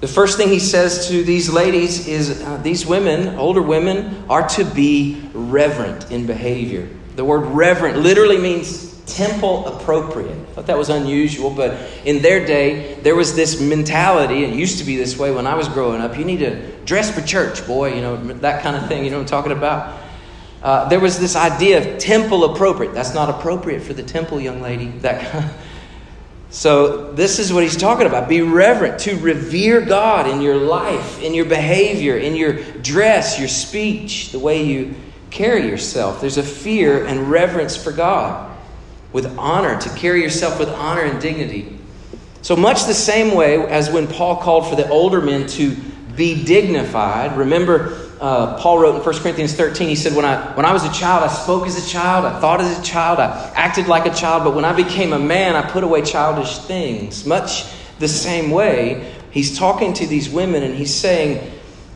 The 0.00 0.08
first 0.08 0.38
thing 0.38 0.48
he 0.48 0.58
says 0.58 1.08
to 1.08 1.22
these 1.22 1.50
ladies 1.50 2.08
is 2.08 2.42
uh, 2.42 2.56
these 2.62 2.86
women, 2.86 3.38
older 3.38 3.60
women, 3.60 4.24
are 4.30 4.48
to 4.48 4.64
be 4.64 5.22
reverent 5.34 6.10
in 6.10 6.26
behavior. 6.26 6.88
The 7.16 7.24
word 7.24 7.40
reverent 7.40 7.98
literally 7.98 8.38
means 8.38 8.90
temple 9.04 9.66
appropriate. 9.66 10.30
I 10.30 10.52
thought 10.52 10.66
that 10.68 10.78
was 10.78 10.88
unusual, 10.88 11.50
but 11.50 11.76
in 12.06 12.22
their 12.22 12.46
day, 12.46 12.94
there 13.02 13.14
was 13.14 13.34
this 13.34 13.60
mentality, 13.60 14.44
it 14.44 14.54
used 14.54 14.78
to 14.78 14.84
be 14.84 14.96
this 14.96 15.18
way 15.18 15.32
when 15.32 15.46
I 15.46 15.54
was 15.54 15.68
growing 15.68 16.00
up. 16.00 16.16
You 16.16 16.24
need 16.24 16.38
to 16.38 16.70
dress 16.86 17.14
for 17.14 17.20
church, 17.20 17.66
boy, 17.66 17.94
you 17.94 18.00
know, 18.00 18.16
that 18.16 18.62
kind 18.62 18.76
of 18.76 18.88
thing. 18.88 19.04
You 19.04 19.10
know 19.10 19.18
what 19.18 19.24
I'm 19.24 19.28
talking 19.28 19.52
about? 19.52 20.00
Uh, 20.62 20.88
there 20.88 21.00
was 21.00 21.18
this 21.18 21.36
idea 21.36 21.78
of 21.78 21.98
temple 21.98 22.54
appropriate. 22.54 22.94
That's 22.94 23.14
not 23.14 23.28
appropriate 23.28 23.82
for 23.82 23.92
the 23.92 24.02
temple, 24.02 24.40
young 24.40 24.62
lady. 24.62 24.88
That 24.98 25.30
kind 25.30 25.44
of, 25.44 25.56
so, 26.52 27.12
this 27.12 27.38
is 27.38 27.52
what 27.52 27.62
he's 27.62 27.76
talking 27.76 28.08
about. 28.08 28.28
Be 28.28 28.42
reverent, 28.42 28.98
to 29.00 29.16
revere 29.16 29.80
God 29.80 30.28
in 30.28 30.40
your 30.40 30.56
life, 30.56 31.22
in 31.22 31.32
your 31.32 31.44
behavior, 31.44 32.16
in 32.16 32.34
your 32.34 32.54
dress, 32.82 33.38
your 33.38 33.46
speech, 33.46 34.32
the 34.32 34.40
way 34.40 34.64
you 34.64 34.96
carry 35.30 35.68
yourself. 35.68 36.20
There's 36.20 36.38
a 36.38 36.42
fear 36.42 37.06
and 37.06 37.30
reverence 37.30 37.76
for 37.76 37.92
God 37.92 38.50
with 39.12 39.38
honor, 39.38 39.80
to 39.80 39.88
carry 39.90 40.22
yourself 40.22 40.58
with 40.58 40.68
honor 40.70 41.02
and 41.02 41.20
dignity. 41.20 41.78
So, 42.42 42.56
much 42.56 42.84
the 42.86 42.94
same 42.94 43.36
way 43.36 43.64
as 43.68 43.88
when 43.88 44.08
Paul 44.08 44.36
called 44.36 44.68
for 44.68 44.74
the 44.74 44.88
older 44.88 45.20
men 45.20 45.46
to 45.48 45.76
be 46.16 46.44
dignified. 46.44 47.36
Remember, 47.36 48.09
uh, 48.20 48.58
Paul 48.58 48.78
wrote 48.78 48.96
in 48.96 49.02
1 49.02 49.22
Corinthians 49.22 49.54
13, 49.54 49.88
he 49.88 49.96
said, 49.96 50.14
when 50.14 50.26
I, 50.26 50.54
when 50.54 50.66
I 50.66 50.72
was 50.74 50.84
a 50.84 50.92
child, 50.92 51.24
I 51.24 51.28
spoke 51.28 51.66
as 51.66 51.82
a 51.82 51.88
child, 51.88 52.26
I 52.26 52.38
thought 52.38 52.60
as 52.60 52.78
a 52.78 52.82
child, 52.82 53.18
I 53.18 53.50
acted 53.54 53.86
like 53.88 54.04
a 54.04 54.14
child, 54.14 54.44
but 54.44 54.54
when 54.54 54.64
I 54.64 54.74
became 54.74 55.14
a 55.14 55.18
man, 55.18 55.56
I 55.56 55.62
put 55.62 55.84
away 55.84 56.02
childish 56.02 56.58
things. 56.58 57.24
Much 57.24 57.64
the 57.98 58.08
same 58.08 58.50
way, 58.50 59.14
he's 59.30 59.58
talking 59.58 59.94
to 59.94 60.06
these 60.06 60.28
women 60.28 60.62
and 60.62 60.74
he's 60.74 60.94
saying, 60.94 61.50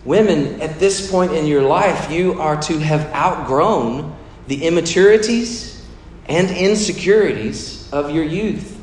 Women, 0.06 0.60
at 0.60 0.78
this 0.78 1.10
point 1.10 1.32
in 1.32 1.46
your 1.46 1.62
life, 1.62 2.10
you 2.10 2.38
are 2.38 2.60
to 2.62 2.78
have 2.78 3.06
outgrown 3.14 4.14
the 4.48 4.66
immaturities 4.66 5.82
and 6.26 6.50
insecurities 6.50 7.90
of 7.90 8.10
your 8.10 8.24
youth. 8.24 8.78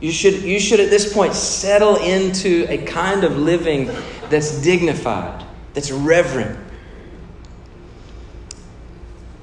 You 0.00 0.12
should, 0.12 0.42
you 0.42 0.60
should 0.60 0.78
at 0.78 0.88
this 0.88 1.12
point 1.12 1.34
settle 1.34 1.96
into 1.96 2.64
a 2.68 2.78
kind 2.78 3.24
of 3.24 3.36
living 3.36 3.90
that's 4.30 4.62
dignified 4.62 5.45
that's 5.76 5.90
reverent. 5.90 6.58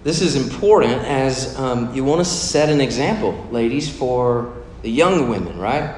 This 0.03 0.19
is 0.19 0.35
important 0.35 0.93
as 1.03 1.55
um, 1.59 1.93
you 1.93 2.03
want 2.03 2.21
to 2.21 2.25
set 2.25 2.69
an 2.69 2.81
example, 2.81 3.47
ladies, 3.51 3.87
for 3.87 4.51
the 4.81 4.89
young 4.89 5.29
women, 5.29 5.59
right? 5.59 5.95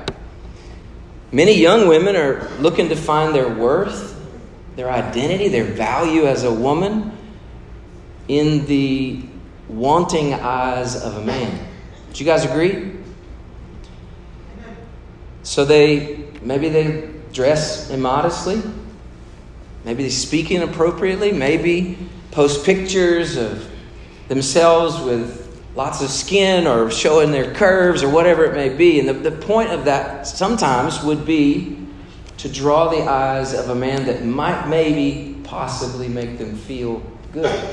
Many 1.32 1.54
young 1.54 1.88
women 1.88 2.18
are 2.18 2.50
looking 2.60 2.90
to 2.90 2.98
find 2.98 3.34
their 3.34 3.48
worth, 3.48 4.22
their 4.76 4.92
identity, 4.92 5.48
their 5.48 5.64
value 5.64 6.26
as 6.26 6.44
a 6.44 6.54
woman 6.54 7.14
in 8.28 8.66
the 8.66 9.24
wanting 9.70 10.34
eyes 10.34 11.02
of 11.02 11.16
a 11.16 11.22
man. 11.22 11.66
Do 12.12 12.22
you 12.22 12.30
guys 12.30 12.44
agree? 12.44 12.92
So 15.44 15.64
they 15.64 16.26
maybe 16.42 16.68
they 16.68 17.10
dress 17.32 17.90
immodestly, 17.90 18.62
Maybe 19.86 20.04
they 20.04 20.10
speak 20.10 20.52
inappropriately. 20.52 21.32
Maybe 21.32 21.98
post 22.32 22.66
pictures 22.66 23.38
of 23.38 23.70
themselves 24.28 25.00
with 25.00 25.46
lots 25.76 26.02
of 26.02 26.10
skin 26.10 26.68
or 26.68 26.90
showing 26.90 27.32
their 27.32 27.54
curves 27.54 28.02
or 28.02 28.10
whatever 28.10 28.46
it 28.46 28.56
may 28.56 28.70
be. 28.70 29.00
And 29.00 29.08
the, 29.08 29.14
the 29.14 29.32
point 29.32 29.70
of 29.70 29.86
that 29.86 30.26
sometimes 30.26 31.04
would 31.04 31.26
be 31.26 31.78
to 32.38 32.50
draw 32.50 32.90
the 32.90 33.04
eyes 33.04 33.54
of 33.54 33.70
a 33.70 33.76
man 33.76 34.06
that 34.08 34.26
might 34.26 34.68
maybe 34.68 35.38
possibly 35.44 36.08
make 36.08 36.38
them 36.38 36.56
feel 36.56 37.02
good. 37.32 37.70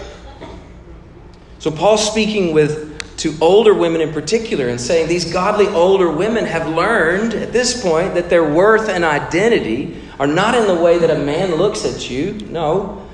So 1.58 1.70
Paul's 1.70 2.06
speaking 2.06 2.52
with 2.52 2.92
to 3.18 3.36
older 3.40 3.72
women 3.72 4.00
in 4.00 4.12
particular 4.12 4.68
and 4.68 4.80
saying 4.80 5.06
these 5.06 5.32
godly 5.32 5.68
older 5.68 6.10
women 6.10 6.44
have 6.44 6.66
learned 6.68 7.34
at 7.34 7.52
this 7.52 7.80
point 7.80 8.14
that 8.14 8.28
their 8.28 8.42
worth 8.42 8.88
and 8.88 9.04
identity 9.04 10.01
are 10.18 10.26
not 10.26 10.54
in 10.54 10.66
the 10.66 10.74
way 10.74 10.98
that 10.98 11.10
a 11.10 11.18
man 11.18 11.54
looks 11.54 11.84
at 11.84 12.10
you, 12.10 12.32
no, 12.50 13.06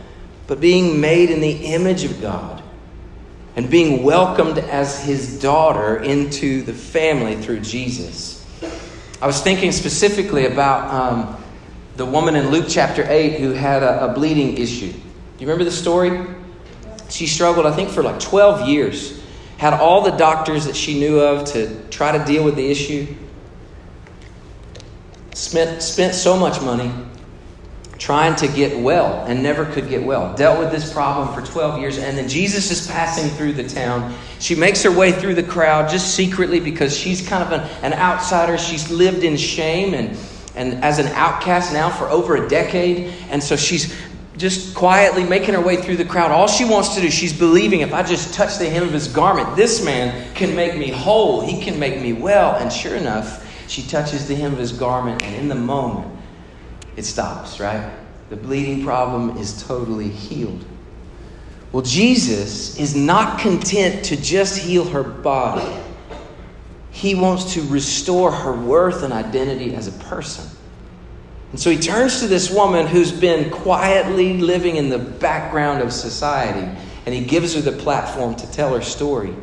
but 0.46 0.60
being 0.60 1.00
made 1.00 1.30
in 1.30 1.40
the 1.40 1.66
image 1.66 2.04
of 2.04 2.20
God 2.20 2.62
and 3.56 3.68
being 3.68 4.02
welcomed 4.02 4.58
as 4.58 5.02
his 5.02 5.40
daughter 5.40 6.02
into 6.02 6.62
the 6.62 6.72
family 6.72 7.36
through 7.36 7.60
Jesus. 7.60 8.44
I 9.20 9.26
was 9.26 9.42
thinking 9.42 9.72
specifically 9.72 10.46
about 10.46 10.94
um, 10.94 11.44
the 11.96 12.06
woman 12.06 12.36
in 12.36 12.50
Luke 12.50 12.66
chapter 12.68 13.04
8 13.08 13.40
who 13.40 13.50
had 13.50 13.82
a, 13.82 14.10
a 14.10 14.14
bleeding 14.14 14.56
issue. 14.58 14.92
Do 14.92 14.98
you 15.38 15.46
remember 15.46 15.64
the 15.64 15.72
story? 15.72 16.24
She 17.08 17.26
struggled, 17.26 17.66
I 17.66 17.74
think, 17.74 17.90
for 17.90 18.02
like 18.02 18.20
12 18.20 18.68
years. 18.68 19.20
Had 19.56 19.74
all 19.74 20.02
the 20.02 20.12
doctors 20.12 20.66
that 20.66 20.76
she 20.76 21.00
knew 21.00 21.18
of 21.18 21.46
to 21.52 21.88
try 21.88 22.16
to 22.16 22.24
deal 22.24 22.44
with 22.44 22.54
the 22.54 22.70
issue 22.70 23.12
spent, 25.38 25.82
spent 25.82 26.14
so 26.14 26.36
much 26.36 26.60
money 26.60 26.92
trying 27.98 28.34
to 28.36 28.46
get 28.48 28.78
well 28.78 29.24
and 29.26 29.42
never 29.42 29.64
could 29.66 29.88
get 29.88 30.02
well. 30.02 30.34
Dealt 30.34 30.58
with 30.58 30.70
this 30.70 30.92
problem 30.92 31.32
for 31.34 31.46
12 31.48 31.80
years, 31.80 31.98
and 31.98 32.16
then 32.16 32.28
Jesus 32.28 32.70
is 32.70 32.86
passing 32.86 33.28
through 33.30 33.52
the 33.52 33.66
town. 33.68 34.14
She 34.40 34.54
makes 34.54 34.82
her 34.82 34.90
way 34.90 35.12
through 35.12 35.34
the 35.34 35.42
crowd 35.42 35.90
just 35.90 36.14
secretly 36.14 36.60
because 36.60 36.96
she's 36.96 37.26
kind 37.26 37.42
of 37.42 37.52
an, 37.52 37.60
an 37.82 37.92
outsider. 37.98 38.58
She's 38.58 38.90
lived 38.90 39.24
in 39.24 39.36
shame 39.36 39.94
and, 39.94 40.16
and 40.54 40.82
as 40.84 40.98
an 40.98 41.06
outcast 41.08 41.72
now 41.72 41.90
for 41.90 42.08
over 42.08 42.36
a 42.36 42.48
decade. 42.48 43.12
And 43.30 43.42
so 43.42 43.56
she's 43.56 43.94
just 44.36 44.74
quietly 44.76 45.24
making 45.24 45.54
her 45.54 45.60
way 45.60 45.76
through 45.76 45.96
the 45.96 46.04
crowd. 46.04 46.30
All 46.30 46.46
she 46.46 46.64
wants 46.64 46.94
to 46.94 47.00
do, 47.00 47.10
she's 47.10 47.36
believing 47.36 47.80
if 47.80 47.92
I 47.92 48.04
just 48.04 48.32
touch 48.34 48.58
the 48.58 48.70
hem 48.70 48.84
of 48.84 48.92
his 48.92 49.08
garment, 49.08 49.56
this 49.56 49.84
man 49.84 50.32
can 50.34 50.54
make 50.54 50.76
me 50.76 50.90
whole. 50.90 51.40
He 51.40 51.60
can 51.60 51.78
make 51.80 52.00
me 52.00 52.12
well. 52.12 52.54
And 52.54 52.72
sure 52.72 52.94
enough, 52.94 53.44
she 53.68 53.82
touches 53.82 54.26
the 54.26 54.34
hem 54.34 54.52
of 54.52 54.58
his 54.58 54.72
garment, 54.72 55.22
and 55.22 55.34
in 55.36 55.48
the 55.48 55.54
moment, 55.54 56.10
it 56.96 57.04
stops, 57.04 57.60
right? 57.60 57.92
The 58.30 58.36
bleeding 58.36 58.84
problem 58.84 59.36
is 59.36 59.62
totally 59.62 60.08
healed. 60.08 60.64
Well, 61.72 61.82
Jesus 61.82 62.78
is 62.78 62.96
not 62.96 63.40
content 63.40 64.04
to 64.06 64.16
just 64.16 64.58
heal 64.58 64.84
her 64.84 65.02
body, 65.02 65.76
He 66.90 67.14
wants 67.14 67.54
to 67.54 67.62
restore 67.62 68.32
her 68.32 68.52
worth 68.52 69.02
and 69.02 69.12
identity 69.12 69.74
as 69.74 69.86
a 69.86 69.92
person. 70.04 70.48
And 71.52 71.60
so 71.60 71.70
he 71.70 71.78
turns 71.78 72.20
to 72.20 72.26
this 72.26 72.50
woman 72.50 72.86
who's 72.86 73.12
been 73.12 73.50
quietly 73.50 74.38
living 74.38 74.76
in 74.76 74.88
the 74.88 74.98
background 74.98 75.80
of 75.80 75.92
society, 75.92 76.66
and 77.06 77.14
he 77.14 77.24
gives 77.24 77.54
her 77.54 77.60
the 77.60 77.72
platform 77.72 78.34
to 78.36 78.50
tell 78.50 78.74
her 78.74 78.82
story. 78.82 79.34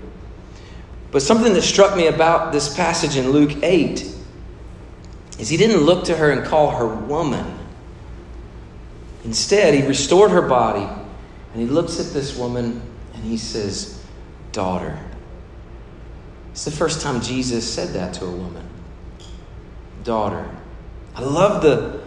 But 1.12 1.22
something 1.22 1.53
that 1.53 1.62
struck 1.62 1.96
me 1.96 2.08
about 2.08 2.51
this 2.51 2.75
passage 2.75 3.15
in 3.15 3.32
Luke 3.32 3.63
8 3.63 4.14
is 5.39 5.49
he 5.49 5.57
didn't 5.57 5.81
look 5.81 6.05
to 6.05 6.15
her 6.15 6.31
and 6.31 6.45
call 6.45 6.71
her 6.71 6.87
woman. 6.87 7.59
Instead, 9.23 9.73
he 9.73 9.85
restored 9.85 10.31
her 10.31 10.41
body 10.41 10.87
and 11.53 11.61
he 11.61 11.67
looks 11.67 11.99
at 11.99 12.13
this 12.13 12.37
woman 12.37 12.81
and 13.13 13.23
he 13.23 13.37
says, 13.37 14.01
Daughter. 14.51 14.97
It's 16.51 16.63
the 16.63 16.71
first 16.71 17.01
time 17.01 17.19
Jesus 17.19 17.71
said 17.71 17.89
that 17.89 18.13
to 18.15 18.25
a 18.25 18.31
woman. 18.31 18.65
Daughter. 20.03 20.49
I 21.15 21.21
love 21.21 21.61
the, 21.61 22.01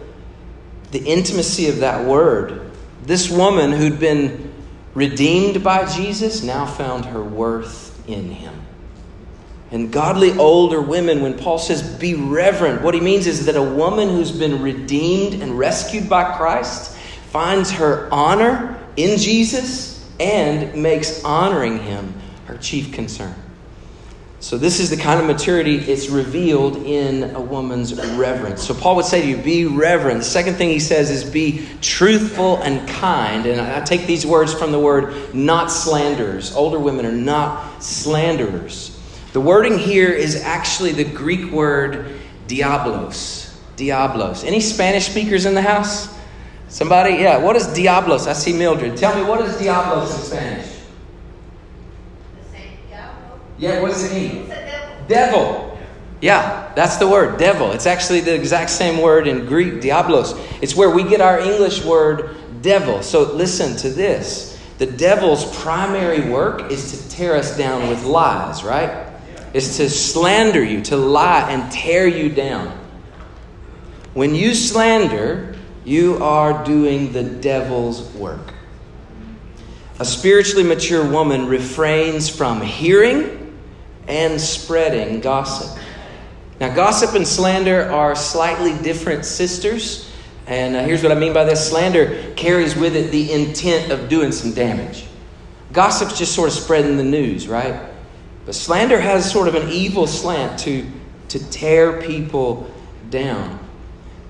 the 0.91 1.03
intimacy 1.05 1.67
of 1.67 1.79
that 1.79 2.05
word. 2.05 2.71
This 3.03 3.29
woman 3.29 3.71
who'd 3.71 3.99
been 3.99 4.51
redeemed 4.95 5.63
by 5.63 5.85
Jesus 5.85 6.41
now 6.41 6.65
found 6.65 7.05
her 7.05 7.23
worth 7.23 8.07
in 8.07 8.31
him. 8.31 8.59
And 9.71 9.91
godly 9.91 10.31
older 10.37 10.81
women, 10.81 11.21
when 11.21 11.37
Paul 11.37 11.59
says 11.59 11.83
be 11.97 12.15
reverent, 12.15 12.81
what 12.81 12.93
he 12.93 12.99
means 12.99 13.27
is 13.27 13.45
that 13.45 13.55
a 13.55 13.63
woman 13.63 14.09
who's 14.09 14.31
been 14.31 14.61
redeemed 14.61 15.41
and 15.41 15.57
rescued 15.57 16.09
by 16.09 16.35
Christ 16.37 16.97
finds 17.31 17.69
her 17.71 18.09
honor 18.11 18.79
in 18.97 19.19
Jesus 19.19 20.09
and 20.19 20.81
makes 20.81 21.23
honoring 21.23 21.79
him 21.79 22.13
her 22.45 22.57
chief 22.57 22.91
concern. 22.91 23.35
So, 24.41 24.57
this 24.57 24.79
is 24.79 24.89
the 24.89 24.95
kind 24.95 25.19
of 25.19 25.27
maturity 25.27 25.75
it's 25.75 26.07
revealed 26.07 26.77
in 26.77 27.35
a 27.35 27.41
woman's 27.41 27.93
reverence. 27.93 28.65
So, 28.65 28.73
Paul 28.73 28.95
would 28.95 29.05
say 29.05 29.21
to 29.21 29.27
you, 29.27 29.35
be 29.35 29.65
reverent. 29.65 30.19
The 30.19 30.25
second 30.25 30.55
thing 30.55 30.69
he 30.69 30.79
says 30.79 31.11
is 31.11 31.29
be 31.29 31.67
truthful 31.81 32.57
and 32.63 32.87
kind. 32.87 33.45
And 33.45 33.59
I 33.59 33.81
take 33.81 34.07
these 34.07 34.25
words 34.25 34.53
from 34.53 34.71
the 34.71 34.79
word 34.79 35.35
not 35.35 35.69
slanderers. 35.69 36.55
Older 36.55 36.79
women 36.79 37.05
are 37.05 37.11
not 37.11 37.83
slanderers. 37.83 38.98
The 39.33 39.41
wording 39.41 39.77
here 39.77 40.09
is 40.09 40.43
actually 40.43 40.91
the 40.91 41.03
Greek 41.03 41.51
word 41.51 42.19
diablos. 42.47 43.59
Diablos. 43.75 44.43
Any 44.43 44.59
Spanish 44.59 45.07
speakers 45.07 45.45
in 45.45 45.53
the 45.53 45.61
house? 45.61 46.17
Somebody? 46.67 47.15
Yeah. 47.15 47.37
What 47.37 47.55
is 47.55 47.67
diablos? 47.67 48.27
I 48.27 48.33
see 48.33 48.53
Mildred. 48.53 48.97
Tell 48.97 49.15
me, 49.15 49.27
what 49.27 49.41
is 49.41 49.57
diablos 49.57 50.13
in 50.15 50.25
Spanish? 50.25 50.65
The 52.41 52.57
same 52.57 52.77
diablos? 52.89 53.39
Yeah, 53.57 53.81
what 53.81 53.91
does 53.91 54.11
it 54.11 54.15
mean? 54.15 54.47
Devil. 54.47 55.07
devil. 55.07 55.79
Yeah, 56.21 56.71
that's 56.75 56.97
the 56.97 57.07
word, 57.07 57.39
devil. 57.39 57.71
It's 57.71 57.85
actually 57.85 58.19
the 58.21 58.35
exact 58.35 58.71
same 58.71 59.01
word 59.01 59.27
in 59.27 59.45
Greek, 59.45 59.81
diablos. 59.81 60.33
It's 60.61 60.75
where 60.75 60.89
we 60.89 61.03
get 61.03 61.21
our 61.21 61.39
English 61.39 61.85
word 61.85 62.35
devil. 62.61 63.01
So 63.01 63.31
listen 63.33 63.77
to 63.77 63.89
this. 63.89 64.59
The 64.79 64.85
devil's 64.85 65.45
primary 65.61 66.29
work 66.29 66.71
is 66.71 66.91
to 66.91 67.09
tear 67.09 67.35
us 67.35 67.57
down 67.57 67.89
with 67.89 68.03
lies, 68.03 68.63
right? 68.63 69.08
Is 69.53 69.77
to 69.77 69.89
slander 69.89 70.63
you, 70.63 70.81
to 70.83 70.97
lie 70.97 71.51
and 71.51 71.71
tear 71.71 72.07
you 72.07 72.29
down. 72.29 72.77
When 74.13 74.35
you 74.35 74.53
slander, 74.53 75.55
you 75.85 76.17
are 76.23 76.63
doing 76.65 77.11
the 77.11 77.23
devil's 77.23 78.11
work. 78.13 78.53
A 79.99 80.05
spiritually 80.05 80.63
mature 80.63 81.09
woman 81.09 81.47
refrains 81.47 82.29
from 82.29 82.61
hearing 82.61 83.57
and 84.07 84.39
spreading 84.39 85.19
gossip. 85.19 85.81
Now, 86.59 86.73
gossip 86.73 87.15
and 87.15 87.27
slander 87.27 87.89
are 87.89 88.15
slightly 88.15 88.77
different 88.83 89.25
sisters. 89.25 90.11
And 90.47 90.75
uh, 90.75 90.83
here's 90.83 91.03
what 91.03 91.11
I 91.11 91.15
mean 91.15 91.33
by 91.33 91.43
this 91.43 91.69
slander 91.69 92.33
carries 92.35 92.75
with 92.75 92.95
it 92.95 93.11
the 93.11 93.31
intent 93.31 93.91
of 93.91 94.09
doing 94.09 94.31
some 94.31 94.53
damage. 94.53 95.05
Gossip's 95.71 96.17
just 96.17 96.33
sort 96.33 96.49
of 96.49 96.55
spreading 96.55 96.97
the 96.97 97.03
news, 97.03 97.47
right? 97.47 97.88
But 98.49 98.55
slander 98.55 98.99
has 98.99 99.31
sort 99.31 99.47
of 99.47 99.53
an 99.53 99.69
evil 99.69 100.07
slant 100.07 100.61
to, 100.61 100.83
to 101.27 101.51
tear 101.51 102.01
people 102.01 102.67
down. 103.11 103.59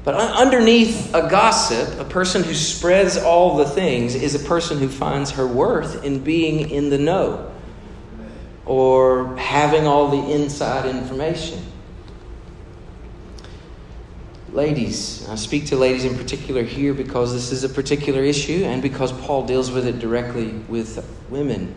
But 0.04 0.16
underneath 0.16 1.16
a 1.16 1.30
gossip, 1.30 1.98
a 2.02 2.04
person 2.04 2.44
who 2.44 2.54
spreads 2.54 3.16
all 3.16 3.56
the 3.56 3.64
things 3.64 4.16
is 4.16 4.36
a 4.36 4.46
person 4.46 4.78
who 4.78 4.90
finds 4.90 5.32
her 5.32 5.48
worth 5.48 6.04
in 6.04 6.20
being 6.20 6.70
in 6.70 6.90
the 6.90 6.98
know 6.98 7.50
or 8.66 9.38
having 9.38 9.88
all 9.88 10.10
the 10.10 10.34
inside 10.34 10.86
information. 10.86 11.64
Ladies, 14.52 15.30
I 15.30 15.36
speak 15.36 15.68
to 15.68 15.78
ladies 15.78 16.04
in 16.04 16.18
particular 16.18 16.64
here 16.64 16.94
because 16.94 17.32
this 17.32 17.54
is 17.54 17.64
a 17.64 17.70
particular 17.70 18.22
issue 18.22 18.64
and 18.66 18.82
because 18.82 19.14
Paul 19.14 19.46
deals 19.46 19.72
with 19.72 19.88
it 19.88 20.00
directly 20.00 20.50
with 20.68 21.10
women. 21.30 21.74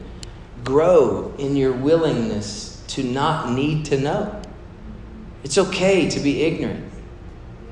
Grow 0.64 1.34
in 1.38 1.56
your 1.56 1.72
willingness 1.72 2.82
to 2.88 3.02
not 3.02 3.52
need 3.52 3.86
to 3.86 3.98
know. 3.98 4.42
It's 5.44 5.58
okay 5.58 6.08
to 6.10 6.20
be 6.20 6.42
ignorant. 6.42 6.92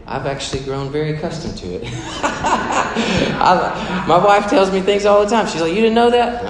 I've 0.07 0.27
actually 0.27 0.65
grown 0.65 0.91
very 0.91 1.13
accustomed 1.15 1.57
to 1.59 1.67
it. 1.67 1.85
I, 2.23 4.05
my 4.09 4.19
wife 4.19 4.51
tells 4.51 4.73
me 4.73 4.81
things 4.81 5.07
all 5.07 5.23
the 5.23 5.31
time. 5.31 5.47
She's 5.47 5.61
like, 5.61 5.71
You 5.73 5.81
didn't 5.81 5.95
know 5.95 6.11
that? 6.11 6.45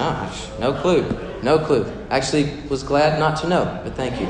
No, 0.59 0.71
no 0.71 0.81
clue. 0.81 1.05
No 1.43 1.59
clue. 1.59 1.85
Actually, 2.09 2.51
was 2.69 2.81
glad 2.81 3.19
not 3.19 3.39
to 3.41 3.47
know, 3.47 3.81
but 3.83 3.95
thank 3.95 4.19
you. 4.19 4.27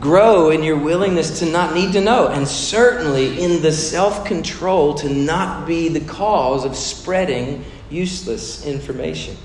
Grow 0.00 0.50
in 0.50 0.62
your 0.62 0.78
willingness 0.78 1.40
to 1.40 1.46
not 1.46 1.74
need 1.74 1.92
to 1.94 2.00
know, 2.00 2.28
and 2.28 2.46
certainly 2.46 3.42
in 3.42 3.62
the 3.62 3.72
self 3.72 4.24
control 4.24 4.94
to 4.94 5.08
not 5.08 5.66
be 5.66 5.88
the 5.88 6.00
cause 6.00 6.64
of 6.64 6.76
spreading 6.76 7.64
useless 7.90 8.66
information. 8.66 9.36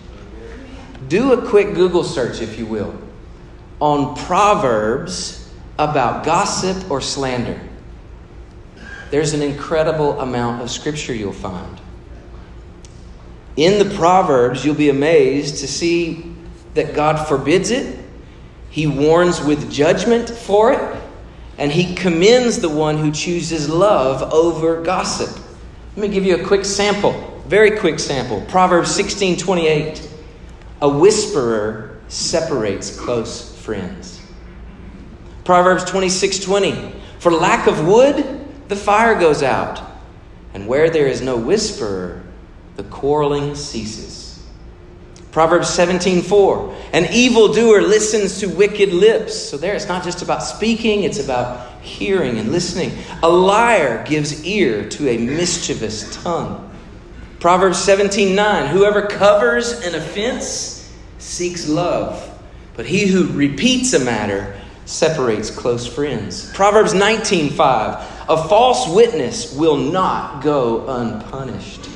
Do 1.07 1.33
a 1.33 1.47
quick 1.49 1.73
Google 1.73 2.03
search, 2.03 2.41
if 2.41 2.57
you 2.57 2.65
will, 2.65 2.95
on 3.79 4.15
Proverbs 4.15 5.51
about 5.77 6.23
gossip 6.23 6.89
or 6.89 7.01
slander, 7.01 7.59
there's 9.11 9.33
an 9.33 9.41
incredible 9.41 10.19
amount 10.21 10.61
of 10.61 10.71
scripture 10.71 11.13
you'll 11.13 11.33
find. 11.33 11.79
In 13.57 13.77
the 13.77 13.95
Proverbs, 13.95 14.65
you'll 14.65 14.73
be 14.73 14.89
amazed 14.89 15.57
to 15.59 15.67
see 15.67 16.33
that 16.73 16.95
God 16.95 17.27
forbids 17.27 17.69
it, 17.69 18.03
He 18.69 18.87
warns 18.87 19.39
with 19.41 19.71
judgment 19.71 20.29
for 20.29 20.71
it, 20.73 21.01
and 21.59 21.71
He 21.71 21.93
commends 21.93 22.59
the 22.59 22.69
one 22.69 22.97
who 22.97 23.11
chooses 23.11 23.69
love 23.69 24.33
over 24.33 24.81
gossip. 24.81 25.29
Let 25.95 26.07
me 26.07 26.13
give 26.13 26.25
you 26.25 26.37
a 26.37 26.43
quick 26.43 26.65
sample, 26.65 27.32
very 27.47 27.77
quick 27.77 27.99
sample. 27.99 28.41
Proverbs 28.41 28.93
16 28.95 29.37
28. 29.37 30.09
A 30.81 30.89
whisperer 30.89 31.99
separates 32.07 32.97
close 32.97 33.55
friends. 33.61 34.21
Proverbs 35.43 35.83
26 35.85 36.39
20. 36.39 36.93
For 37.19 37.31
lack 37.31 37.67
of 37.67 37.85
wood, 37.85 38.45
the 38.67 38.75
fire 38.75 39.19
goes 39.19 39.43
out, 39.43 39.81
and 40.53 40.67
where 40.67 40.89
there 40.89 41.07
is 41.07 41.21
no 41.21 41.37
whisperer, 41.37 42.23
the 42.75 42.83
quarreling 42.83 43.55
ceases. 43.55 44.23
Proverbs 45.31 45.69
17 45.69 46.21
4. 46.21 46.75
An 46.93 47.05
evildoer 47.11 47.81
listens 47.81 48.39
to 48.39 48.47
wicked 48.47 48.93
lips. 48.93 49.35
So 49.35 49.57
there 49.57 49.73
it's 49.73 49.87
not 49.87 50.03
just 50.03 50.21
about 50.21 50.43
speaking, 50.43 51.03
it's 51.03 51.19
about 51.19 51.81
hearing 51.81 52.37
and 52.37 52.51
listening. 52.51 52.91
A 53.23 53.29
liar 53.29 54.05
gives 54.05 54.45
ear 54.45 54.87
to 54.89 55.09
a 55.09 55.17
mischievous 55.17 56.15
tongue. 56.23 56.72
Proverbs 57.43 57.77
17 57.79 58.35
9. 58.35 58.67
Whoever 58.67 59.01
covers 59.01 59.73
an 59.85 59.95
offense 59.95 60.89
seeks 61.17 61.67
love, 61.67 62.39
but 62.77 62.85
he 62.85 63.05
who 63.05 63.27
repeats 63.33 63.91
a 63.91 63.99
matter 63.99 64.57
separates 64.85 65.51
close 65.51 65.85
friends. 65.85 66.49
Proverbs 66.53 66.93
19:5 66.93 68.01
A 68.29 68.47
false 68.47 68.87
witness 68.87 69.53
will 69.53 69.75
not 69.75 70.41
go 70.41 70.87
unpunished, 70.87 71.89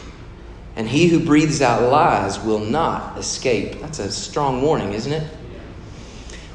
and 0.75 0.85
he 0.85 1.07
who 1.07 1.17
breathes 1.17 1.61
out 1.61 1.89
lies 1.89 2.37
will 2.41 2.59
not 2.59 3.17
escape. 3.17 3.79
That's 3.79 3.99
a 3.99 4.11
strong 4.11 4.61
warning, 4.61 4.91
isn't 4.91 5.13
it? 5.13 5.25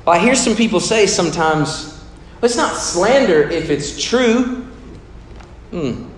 Well, 0.04 0.16
I 0.16 0.18
hear 0.18 0.34
some 0.34 0.54
people 0.54 0.80
say 0.80 1.06
sometimes, 1.06 1.98
well, 2.42 2.44
it's 2.44 2.58
not 2.58 2.76
slander 2.76 3.48
if 3.48 3.70
it's 3.70 4.04
true. 4.04 4.66
Hmm. 5.70 6.11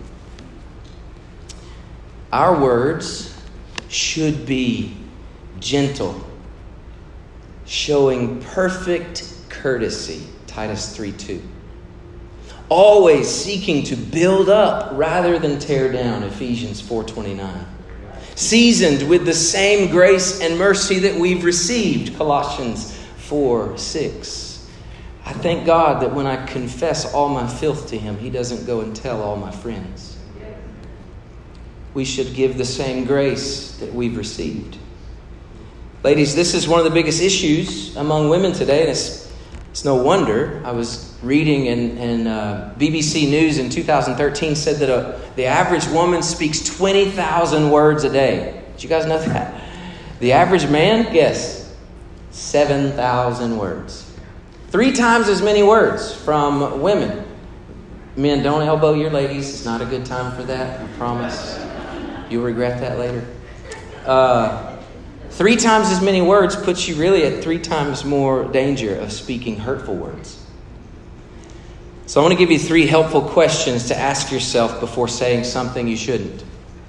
Our 2.34 2.60
words 2.60 3.32
should 3.88 4.44
be 4.44 4.96
gentle, 5.60 6.20
showing 7.64 8.40
perfect 8.40 9.32
courtesy. 9.48 10.26
Titus 10.48 10.96
3 10.96 11.12
2. 11.12 11.40
Always 12.68 13.30
seeking 13.30 13.84
to 13.84 13.94
build 13.94 14.48
up 14.48 14.90
rather 14.94 15.38
than 15.38 15.60
tear 15.60 15.92
down. 15.92 16.24
Ephesians 16.24 16.82
4.29. 16.82 17.66
Seasoned 18.34 19.08
with 19.08 19.26
the 19.26 19.32
same 19.32 19.92
grace 19.92 20.40
and 20.40 20.58
mercy 20.58 20.98
that 20.98 21.14
we've 21.14 21.44
received. 21.44 22.16
Colossians 22.16 22.98
4 23.18 23.78
6. 23.78 24.68
I 25.24 25.32
thank 25.34 25.64
God 25.64 26.02
that 26.02 26.12
when 26.12 26.26
I 26.26 26.44
confess 26.46 27.14
all 27.14 27.28
my 27.28 27.46
filth 27.46 27.86
to 27.90 27.96
Him, 27.96 28.18
He 28.18 28.28
doesn't 28.28 28.66
go 28.66 28.80
and 28.80 28.96
tell 28.96 29.22
all 29.22 29.36
my 29.36 29.52
friends 29.52 30.13
we 31.94 32.04
should 32.04 32.34
give 32.34 32.58
the 32.58 32.64
same 32.64 33.04
grace 33.04 33.76
that 33.78 33.94
we've 33.94 34.16
received. 34.16 34.76
Ladies, 36.02 36.34
this 36.34 36.52
is 36.52 36.68
one 36.68 36.80
of 36.80 36.84
the 36.84 36.90
biggest 36.90 37.22
issues 37.22 37.96
among 37.96 38.28
women 38.28 38.52
today, 38.52 38.80
and 38.80 38.90
it's, 38.90 39.32
it's 39.70 39.84
no 39.84 39.94
wonder. 39.94 40.60
I 40.64 40.72
was 40.72 41.16
reading, 41.22 41.68
and 41.68 42.28
uh, 42.28 42.74
BBC 42.76 43.30
News 43.30 43.58
in 43.58 43.70
2013 43.70 44.54
said 44.54 44.76
that 44.76 44.90
a, 44.90 45.20
the 45.36 45.46
average 45.46 45.86
woman 45.86 46.22
speaks 46.22 46.62
20,000 46.76 47.70
words 47.70 48.04
a 48.04 48.10
day. 48.10 48.62
Did 48.72 48.82
you 48.82 48.88
guys 48.88 49.06
know 49.06 49.18
that? 49.18 49.62
The 50.20 50.32
average 50.32 50.68
man, 50.68 51.10
guess, 51.12 51.74
7,000 52.32 53.56
words. 53.56 54.12
Three 54.68 54.92
times 54.92 55.28
as 55.28 55.40
many 55.40 55.62
words 55.62 56.12
from 56.12 56.82
women. 56.82 57.24
Men, 58.16 58.42
don't 58.42 58.62
elbow 58.62 58.94
your 58.94 59.10
ladies. 59.10 59.48
It's 59.48 59.64
not 59.64 59.80
a 59.80 59.86
good 59.86 60.04
time 60.04 60.36
for 60.36 60.42
that, 60.44 60.80
I 60.80 60.86
promise. 60.98 61.58
You'll 62.34 62.42
regret 62.42 62.80
that 62.80 62.98
later. 62.98 63.24
Uh, 64.04 64.76
three 65.30 65.54
times 65.54 65.90
as 65.90 66.02
many 66.02 66.20
words 66.20 66.56
puts 66.56 66.88
you 66.88 66.96
really 66.96 67.22
at 67.22 67.44
three 67.44 67.60
times 67.60 68.04
more 68.04 68.42
danger 68.50 68.96
of 68.96 69.12
speaking 69.12 69.56
hurtful 69.56 69.94
words. 69.94 70.44
So 72.06 72.20
I 72.20 72.24
want 72.24 72.32
to 72.32 72.36
give 72.36 72.50
you 72.50 72.58
three 72.58 72.88
helpful 72.88 73.22
questions 73.22 73.86
to 73.86 73.96
ask 73.96 74.32
yourself 74.32 74.80
before 74.80 75.06
saying 75.06 75.44
something 75.44 75.86
you 75.86 75.96
shouldn't. 75.96 76.42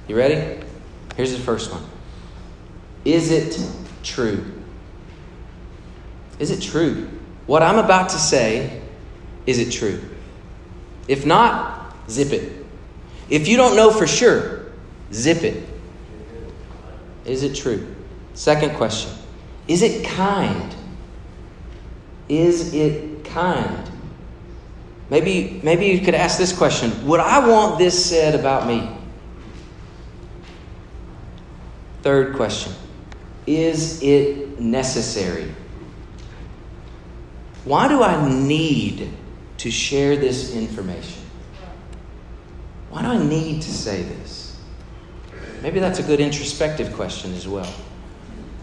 You 0.08 0.17
ready? 0.17 0.65
Here's 1.15 1.31
the 1.31 1.39
first 1.39 1.71
one 1.71 1.84
Is 3.03 3.29
it 3.29 3.63
true? 4.01 4.51
Is 6.39 6.49
it 6.49 6.60
true? 6.60 7.08
What 7.45 7.62
I'm 7.62 7.77
about 7.77 8.10
to 8.10 8.17
say, 8.17 8.81
is 9.45 9.60
it 9.60 9.69
true? 9.69 10.01
If 11.08 11.23
not, 11.23 11.95
zip 12.10 12.34
it. 12.34 12.65
If 13.29 13.47
you 13.47 13.58
don't 13.58 13.75
know 13.75 13.91
for 13.91 14.08
sure, 14.08 14.54
Zip 15.15 15.43
it. 15.43 15.63
Is 17.23 17.41
it 17.41 17.56
true? 17.56 17.88
Second 18.34 18.75
question 18.75 19.12
Is 19.67 19.82
it 19.82 20.06
kind? 20.06 20.75
Is 22.28 22.73
it 22.73 23.23
kind? 23.23 23.89
Maybe, 25.10 25.62
maybe 25.63 25.86
you 25.86 26.01
could 26.01 26.15
ask 26.15 26.38
this 26.38 26.56
question 26.56 27.08
Would 27.08 27.21
I 27.21 27.47
want 27.47 27.78
this 27.80 28.06
said 28.06 28.36
about 28.36 28.67
me? 28.67 28.89
Third 32.01 32.36
question 32.36 32.73
Is 33.47 34.04
it 34.04 34.60
necessary? 34.60 35.54
Why 37.63 37.88
do 37.88 38.04
I 38.04 38.30
need 38.30 39.12
to 39.58 39.71
share 39.71 40.15
this 40.15 40.54
information? 40.54 41.23
Why 42.89 43.01
do 43.01 43.08
I 43.08 43.23
need 43.23 43.62
to 43.63 43.73
say 43.73 44.04
this? 44.04 44.44
Maybe 45.61 45.79
that's 45.79 45.99
a 45.99 46.03
good 46.03 46.19
introspective 46.19 46.93
question 46.93 47.33
as 47.33 47.47
well. 47.47 47.71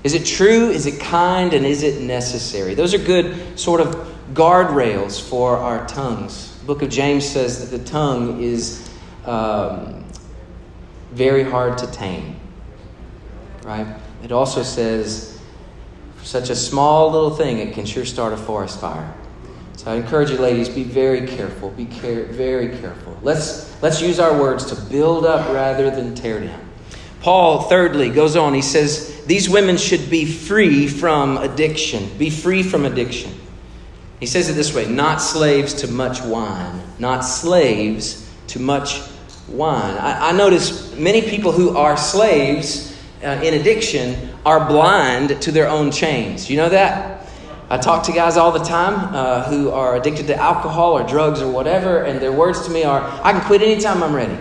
Is 0.04 0.14
it 0.14 0.24
true? 0.24 0.70
Is 0.70 0.86
it 0.86 1.00
kind? 1.00 1.52
And 1.54 1.64
is 1.64 1.82
it 1.82 2.02
necessary? 2.02 2.74
Those 2.74 2.94
are 2.94 2.98
good 2.98 3.58
sort 3.58 3.80
of 3.80 3.94
guardrails 4.34 5.20
for 5.20 5.56
our 5.56 5.86
tongues. 5.86 6.58
The 6.60 6.66
book 6.66 6.82
of 6.82 6.90
James 6.90 7.28
says 7.28 7.68
that 7.68 7.76
the 7.76 7.84
tongue 7.84 8.42
is 8.42 8.90
um, 9.24 10.04
very 11.12 11.44
hard 11.44 11.78
to 11.78 11.86
tame. 11.92 12.36
Right? 13.62 13.86
It 14.24 14.32
also 14.32 14.62
says, 14.62 15.40
such 16.22 16.50
a 16.50 16.56
small 16.56 17.10
little 17.10 17.34
thing, 17.34 17.58
it 17.58 17.74
can 17.74 17.84
sure 17.84 18.04
start 18.04 18.32
a 18.32 18.36
forest 18.36 18.80
fire. 18.80 19.12
So 19.76 19.90
I 19.90 19.96
encourage 19.96 20.30
you, 20.30 20.38
ladies, 20.38 20.68
be 20.68 20.84
very 20.84 21.26
careful. 21.26 21.70
Be 21.70 21.86
care- 21.86 22.26
very 22.26 22.76
careful. 22.78 23.18
Let's, 23.22 23.82
let's 23.82 24.00
use 24.00 24.20
our 24.20 24.40
words 24.40 24.64
to 24.66 24.80
build 24.90 25.26
up 25.26 25.52
rather 25.52 25.90
than 25.90 26.14
tear 26.14 26.40
down. 26.40 26.60
Paul, 27.22 27.62
thirdly, 27.62 28.10
goes 28.10 28.34
on. 28.34 28.52
He 28.52 28.62
says, 28.62 29.24
These 29.26 29.48
women 29.48 29.76
should 29.76 30.10
be 30.10 30.24
free 30.24 30.88
from 30.88 31.38
addiction. 31.38 32.10
Be 32.18 32.30
free 32.30 32.64
from 32.64 32.84
addiction. 32.84 33.32
He 34.18 34.26
says 34.26 34.48
it 34.48 34.54
this 34.54 34.74
way 34.74 34.88
not 34.88 35.20
slaves 35.20 35.72
to 35.74 35.88
much 35.88 36.20
wine. 36.22 36.82
Not 36.98 37.20
slaves 37.20 38.28
to 38.48 38.58
much 38.58 39.00
wine. 39.48 39.96
I, 39.98 40.30
I 40.30 40.32
notice 40.32 40.96
many 40.96 41.22
people 41.22 41.52
who 41.52 41.76
are 41.76 41.96
slaves 41.96 43.00
uh, 43.22 43.40
in 43.42 43.54
addiction 43.54 44.30
are 44.44 44.66
blind 44.66 45.40
to 45.42 45.52
their 45.52 45.68
own 45.68 45.92
chains. 45.92 46.50
You 46.50 46.56
know 46.56 46.70
that? 46.70 47.28
I 47.70 47.78
talk 47.78 48.04
to 48.06 48.12
guys 48.12 48.36
all 48.36 48.50
the 48.50 48.64
time 48.64 49.14
uh, 49.14 49.44
who 49.44 49.70
are 49.70 49.96
addicted 49.96 50.26
to 50.26 50.36
alcohol 50.36 50.98
or 50.98 51.06
drugs 51.06 51.40
or 51.40 51.50
whatever, 51.50 52.02
and 52.02 52.20
their 52.20 52.32
words 52.32 52.66
to 52.66 52.72
me 52.72 52.82
are, 52.82 53.00
I 53.22 53.32
can 53.32 53.40
quit 53.42 53.62
anytime 53.62 54.02
I'm 54.02 54.14
ready. 54.14 54.36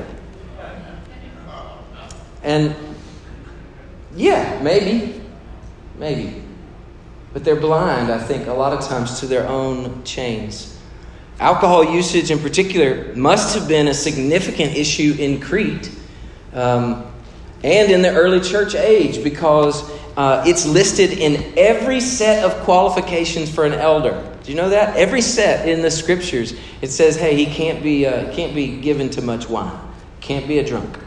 And 2.44 2.76
yeah, 4.16 4.60
maybe. 4.62 5.22
Maybe. 5.98 6.44
But 7.34 7.44
they're 7.44 7.60
blind, 7.60 8.12
I 8.12 8.20
think, 8.20 8.48
a 8.48 8.54
lot 8.54 8.74
of 8.74 8.82
times 8.88 9.20
to 9.20 9.26
their 9.26 9.48
own 9.48 10.04
chains. 10.04 10.78
Alcohol 11.40 11.84
usage, 11.84 12.30
in 12.30 12.40
particular, 12.40 13.14
must 13.16 13.56
have 13.58 13.68
been 13.68 13.88
a 13.88 13.94
significant 13.94 14.76
issue 14.76 15.16
in 15.18 15.40
Crete 15.40 15.90
um, 16.54 17.12
and 17.64 17.92
in 17.92 18.02
the 18.02 18.14
early 18.14 18.42
church 18.42 18.76
age 18.76 19.24
because 19.24 19.90
uh, 20.18 20.44
it's 20.46 20.66
listed 20.66 21.12
in 21.14 21.54
every 21.58 22.00
set 22.02 22.44
of 22.44 22.54
qualifications 22.64 23.50
for 23.54 23.66
an 23.66 23.74
elder. 23.74 24.28
Do 24.44 24.52
you 24.52 24.58
know 24.58 24.70
that? 24.70 24.96
Every 24.98 25.22
set 25.22 25.68
in 25.68 25.82
the 25.82 25.92
scriptures, 25.92 26.54
it 26.82 26.90
says, 26.90 27.16
hey, 27.16 27.36
he 27.36 27.46
can't 27.46 27.82
be, 27.82 28.06
uh, 28.06 28.34
can't 28.36 28.54
be 28.54 28.80
given 28.80 29.10
to 29.12 29.22
much 29.22 29.48
wine, 29.48 29.80
can't 30.20 30.48
be 30.48 30.60
a 30.60 30.66
drunk. 30.66 30.98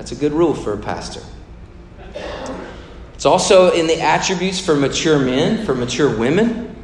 That's 0.00 0.12
a 0.12 0.16
good 0.16 0.32
rule 0.32 0.54
for 0.54 0.72
a 0.72 0.78
pastor. 0.78 1.20
It's 3.12 3.26
also 3.26 3.70
in 3.72 3.86
the 3.86 4.00
attributes 4.00 4.58
for 4.58 4.74
mature 4.74 5.18
men, 5.18 5.66
for 5.66 5.74
mature 5.74 6.16
women. 6.16 6.74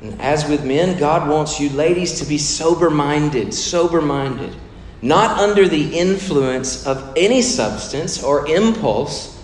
And 0.00 0.18
as 0.18 0.48
with 0.48 0.64
men, 0.64 0.98
God 0.98 1.28
wants 1.28 1.60
you 1.60 1.68
ladies 1.68 2.20
to 2.20 2.24
be 2.24 2.38
sober 2.38 2.88
minded, 2.88 3.52
sober 3.52 4.00
minded, 4.00 4.56
not 5.02 5.38
under 5.38 5.68
the 5.68 5.94
influence 5.98 6.86
of 6.86 7.12
any 7.18 7.42
substance 7.42 8.24
or 8.24 8.46
impulse 8.46 9.38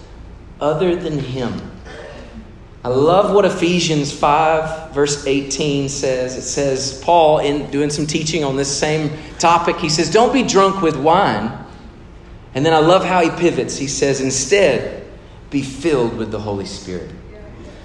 other 0.63 0.97
than 0.97 1.19
Him. 1.19 1.61
I 2.83 2.89
love 2.89 3.35
what 3.35 3.45
Ephesians 3.45 4.11
5, 4.19 4.93
verse 4.93 5.27
18 5.27 5.91
says. 5.91 6.39
It 6.39 6.43
says, 6.43 7.03
Paul, 7.05 7.41
in 7.41 7.71
doing 7.71 7.91
some 7.91 8.07
teaching 8.07 8.45
on 8.45 8.57
this 8.57 8.75
same 8.75 9.11
topic, 9.39 9.77
he 9.77 9.91
says, 9.91 10.11
Don't 10.11 10.33
be 10.33 10.43
drunk 10.43 10.81
with 10.81 10.97
wine 10.97 11.67
and 12.55 12.67
then 12.67 12.73
I 12.73 12.79
love 12.79 13.05
how 13.05 13.21
he 13.21 13.31
pivots. 13.31 13.77
He 13.77 13.87
says, 13.87 14.21
instead, 14.21 15.07
be 15.51 15.63
filled 15.63 16.17
with 16.17 16.31
the 16.31 16.41
Holy 16.41 16.67
Spirit. 16.67 17.11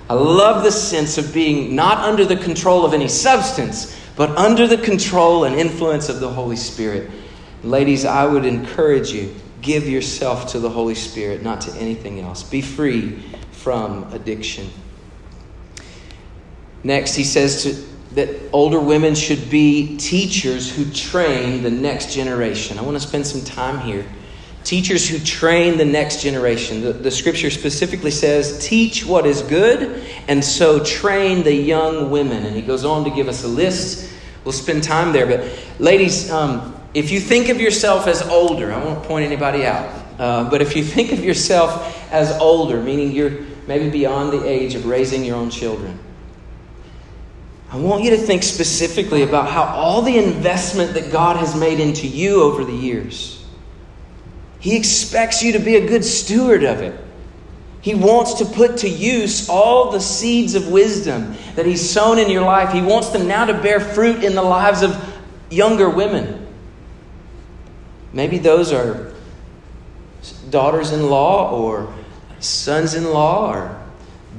I 0.10 0.14
love 0.14 0.64
the 0.64 0.72
sense 0.72 1.18
of 1.18 1.34
being 1.34 1.76
not 1.76 1.98
under 1.98 2.26
the 2.26 2.38
control 2.38 2.86
of 2.86 2.94
any 2.94 3.08
substance, 3.08 4.00
but 4.16 4.30
under 4.38 4.68
the 4.68 4.78
control 4.78 5.46
and 5.46 5.56
influence 5.56 6.10
of 6.10 6.20
the 6.20 6.30
Holy 6.30 6.56
Spirit. 6.56 7.10
Ladies, 7.64 8.06
I 8.06 8.26
would 8.26 8.46
encourage 8.46 9.12
you 9.12 9.34
give 9.62 9.88
yourself 9.88 10.48
to 10.52 10.60
the 10.60 10.70
Holy 10.70 10.94
Spirit, 10.94 11.42
not 11.42 11.60
to 11.62 11.74
anything 11.76 12.20
else. 12.20 12.44
Be 12.44 12.62
free 12.62 13.24
from 13.52 14.12
addiction. 14.14 14.70
Next, 16.84 17.16
he 17.16 17.24
says 17.24 17.64
to, 17.64 17.74
that 18.14 18.30
older 18.54 18.80
women 18.80 19.16
should 19.16 19.50
be 19.50 19.98
teachers 19.98 20.74
who 20.74 20.86
train 20.92 21.64
the 21.64 21.72
next 21.72 22.14
generation. 22.14 22.78
I 22.78 22.84
want 22.84 22.96
to 22.96 23.06
spend 23.06 23.26
some 23.26 23.42
time 23.42 23.80
here 23.80 24.06
teachers 24.66 25.08
who 25.08 25.20
train 25.20 25.78
the 25.78 25.86
next 25.86 26.22
generation. 26.22 26.82
The, 26.82 26.92
the, 26.92 27.12
scripture 27.12 27.52
specifically 27.52 28.12
says, 28.12 28.68
Teach 28.68 29.06
what 29.06 29.26
is 29.26 29.44
good, 29.44 30.04
and 30.28 30.44
so 30.44 30.84
train 30.84 31.44
the 31.44 31.54
young 31.54 32.10
women. 32.10 32.46
And 32.46 32.56
he 32.56 32.62
goes 32.62 32.84
on 32.84 33.06
to 33.06 33.12
give 33.12 33.30
us 33.30 33.44
a 33.44 33.48
list. 33.48 34.12
We'll 34.44 34.52
spend 34.52 34.84
time 34.84 35.14
there. 35.14 35.28
But, 35.28 35.58
ladies, 35.80 36.32
um, 36.32 36.76
if 36.94 37.12
you 37.12 37.20
think 37.20 37.50
of 37.50 37.62
yourself 37.62 38.08
as 38.08 38.24
older, 38.24 38.74
I 38.74 38.84
won't 38.84 39.04
point 39.04 39.26
anybody 39.26 39.66
out, 39.66 40.04
uh, 40.20 40.50
but 40.50 40.62
if 40.62 40.76
you 40.76 40.84
think 40.84 41.12
of 41.12 41.24
yourself 41.24 42.12
as 42.12 42.32
older, 42.40 42.82
meaning 42.82 43.12
you're 43.12 43.46
maybe 43.68 43.90
beyond 43.90 44.34
the 44.34 44.46
age 44.46 44.76
of 44.76 44.86
raising 44.88 45.24
your 45.24 45.36
own 45.36 45.52
children, 45.52 46.00
I 47.70 47.78
want 47.78 48.04
you 48.04 48.12
to 48.12 48.18
think 48.18 48.44
specifically 48.44 49.24
about 49.24 49.50
how 49.50 49.64
all 49.64 50.02
the 50.02 50.18
investment 50.18 50.94
that 50.94 51.12
God 51.12 51.38
has 51.38 51.56
made 51.56 51.80
into 51.80 52.08
you 52.08 52.42
over 52.42 52.64
the 52.64 52.74
years 52.74 53.35
he 54.66 54.76
expects 54.76 55.44
you 55.44 55.52
to 55.52 55.60
be 55.60 55.76
a 55.76 55.88
good 55.88 56.04
steward 56.04 56.64
of 56.64 56.82
it. 56.82 57.00
He 57.82 57.94
wants 57.94 58.34
to 58.40 58.46
put 58.46 58.78
to 58.78 58.90
use 58.90 59.48
all 59.48 59.92
the 59.92 60.00
seeds 60.00 60.56
of 60.56 60.70
wisdom 60.70 61.36
that 61.54 61.68
He's 61.68 61.88
sown 61.88 62.18
in 62.18 62.32
your 62.32 62.42
life. 62.42 62.74
He 62.74 62.82
wants 62.82 63.10
them 63.10 63.28
now 63.28 63.46
to 63.46 63.54
bear 63.54 63.80
fruit 63.80 64.24
in 64.24 64.34
the 64.34 64.42
lives 64.42 64.82
of 64.82 65.00
younger 65.52 65.88
women. 65.88 66.48
Maybe 68.12 68.40
those 68.40 68.74
are 68.74 69.14
daughters 70.50 70.94
in 70.94 71.12
law 71.12 71.52
or 71.52 71.94
sons 72.40 72.96
in 72.96 73.04
law 73.04 73.54
or 73.54 73.80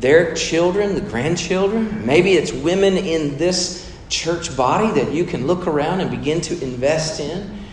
their 0.01 0.35
children, 0.35 0.97
the 0.97 1.03
grandchildren. 1.03 2.05
Maybe 2.05 2.33
it's 2.33 2.51
women 2.51 2.97
in 2.97 3.39
this 3.39 3.97
church 4.09 4.57
body 4.57 4.91
that 5.01 5.13
you 5.13 5.25
can 5.25 5.47
look 5.47 5.69
around 5.69 6.01
and 6.01 6.11
begin 6.11 6.41
to 6.41 6.65
invest 6.65 7.21
in. 7.21 7.66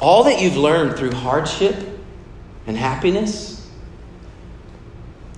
All 0.00 0.24
that 0.24 0.40
you've 0.40 0.56
learned 0.56 0.96
through 0.96 1.12
hardship 1.12 1.76
and 2.66 2.76
happiness, 2.76 3.68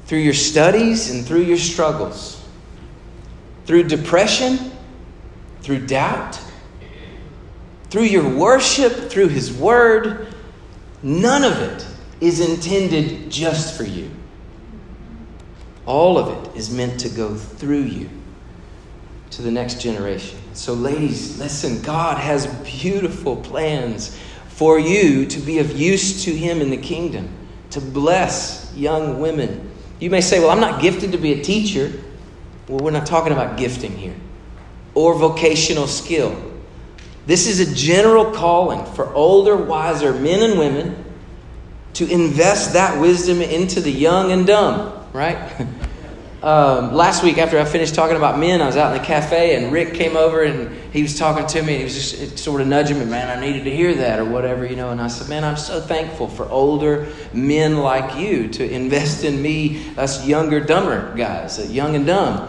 through 0.04 0.18
your 0.18 0.34
studies 0.34 1.10
and 1.10 1.24
through 1.24 1.42
your 1.42 1.56
struggles, 1.56 2.44
through 3.64 3.84
depression, 3.84 4.72
through 5.62 5.86
doubt, 5.86 6.38
through 7.90 8.02
your 8.02 8.28
worship, 8.28 9.10
through 9.10 9.28
His 9.28 9.52
Word, 9.52 10.34
none 11.02 11.44
of 11.44 11.60
it 11.60 11.86
is 12.20 12.40
intended 12.40 13.30
just 13.30 13.76
for 13.76 13.84
you. 13.84 14.10
All 15.86 16.18
of 16.18 16.46
it 16.46 16.56
is 16.56 16.70
meant 16.70 17.00
to 17.00 17.08
go 17.08 17.34
through 17.34 17.82
you 17.82 18.10
to 19.30 19.42
the 19.42 19.50
next 19.50 19.80
generation. 19.80 20.38
So, 20.52 20.74
ladies, 20.74 21.38
listen, 21.38 21.80
God 21.82 22.18
has 22.18 22.46
beautiful 22.64 23.36
plans 23.36 24.18
for 24.60 24.78
you 24.78 25.24
to 25.24 25.40
be 25.40 25.58
of 25.58 25.72
use 25.80 26.22
to 26.24 26.36
Him 26.36 26.60
in 26.60 26.68
the 26.68 26.76
kingdom, 26.76 27.30
to 27.70 27.80
bless 27.80 28.70
young 28.76 29.18
women. 29.18 29.70
You 30.00 30.10
may 30.10 30.20
say, 30.20 30.38
Well, 30.38 30.50
I'm 30.50 30.60
not 30.60 30.82
gifted 30.82 31.12
to 31.12 31.18
be 31.18 31.32
a 31.32 31.42
teacher. 31.42 31.90
Well, 32.68 32.80
we're 32.80 32.90
not 32.90 33.06
talking 33.06 33.32
about 33.32 33.56
gifting 33.56 33.96
here 33.96 34.14
or 34.94 35.14
vocational 35.14 35.86
skill. 35.86 36.38
This 37.24 37.46
is 37.46 37.60
a 37.60 37.74
general 37.74 38.32
calling 38.32 38.84
for 38.84 39.10
older, 39.14 39.56
wiser 39.56 40.12
men 40.12 40.42
and 40.42 40.58
women 40.58 41.06
to 41.94 42.06
invest 42.06 42.74
that 42.74 43.00
wisdom 43.00 43.40
into 43.40 43.80
the 43.80 43.90
young 43.90 44.30
and 44.30 44.46
dumb, 44.46 45.06
right? 45.14 45.66
Um, 46.42 46.94
last 46.94 47.22
week, 47.22 47.36
after 47.36 47.58
I 47.58 47.66
finished 47.66 47.94
talking 47.94 48.16
about 48.16 48.38
men, 48.38 48.62
I 48.62 48.66
was 48.66 48.78
out 48.78 48.94
in 48.94 48.98
the 48.98 49.06
cafe 49.06 49.56
and 49.56 49.70
Rick 49.70 49.92
came 49.92 50.16
over 50.16 50.42
and 50.42 50.74
he 50.90 51.02
was 51.02 51.18
talking 51.18 51.46
to 51.46 51.62
me 51.62 51.74
and 51.74 51.78
he 51.78 51.84
was 51.84 51.94
just 51.94 52.38
sort 52.38 52.62
of 52.62 52.66
nudging 52.66 52.98
me, 52.98 53.04
man, 53.04 53.36
I 53.36 53.38
needed 53.38 53.64
to 53.64 53.70
hear 53.70 53.94
that 53.96 54.18
or 54.18 54.24
whatever, 54.24 54.64
you 54.64 54.74
know. 54.74 54.88
And 54.88 55.02
I 55.02 55.08
said, 55.08 55.28
man, 55.28 55.44
I'm 55.44 55.58
so 55.58 55.82
thankful 55.82 56.28
for 56.28 56.48
older 56.48 57.08
men 57.34 57.76
like 57.76 58.18
you 58.18 58.48
to 58.48 58.70
invest 58.70 59.22
in 59.22 59.42
me, 59.42 59.94
us 59.98 60.26
younger, 60.26 60.60
dumber 60.60 61.14
guys, 61.14 61.58
uh, 61.58 61.64
young 61.64 61.94
and 61.94 62.06
dumb. 62.06 62.48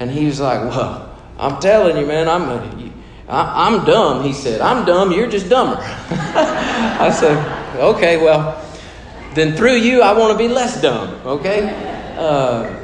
And 0.00 0.10
he 0.10 0.26
was 0.26 0.40
like, 0.40 0.62
well, 0.62 1.16
I'm 1.38 1.60
telling 1.60 1.98
you, 1.98 2.06
man, 2.06 2.28
I'm, 2.28 2.48
a, 2.48 2.92
I, 3.28 3.68
I'm 3.68 3.84
dumb. 3.84 4.24
He 4.24 4.32
said, 4.32 4.60
I'm 4.60 4.84
dumb, 4.84 5.12
you're 5.12 5.30
just 5.30 5.48
dumber. 5.48 5.76
I 5.80 7.10
said, 7.14 7.78
okay, 7.78 8.16
well, 8.16 8.60
then 9.34 9.56
through 9.56 9.76
you, 9.76 10.02
I 10.02 10.18
want 10.18 10.32
to 10.32 10.38
be 10.38 10.52
less 10.52 10.82
dumb, 10.82 11.10
okay? 11.24 12.16
Uh, 12.18 12.79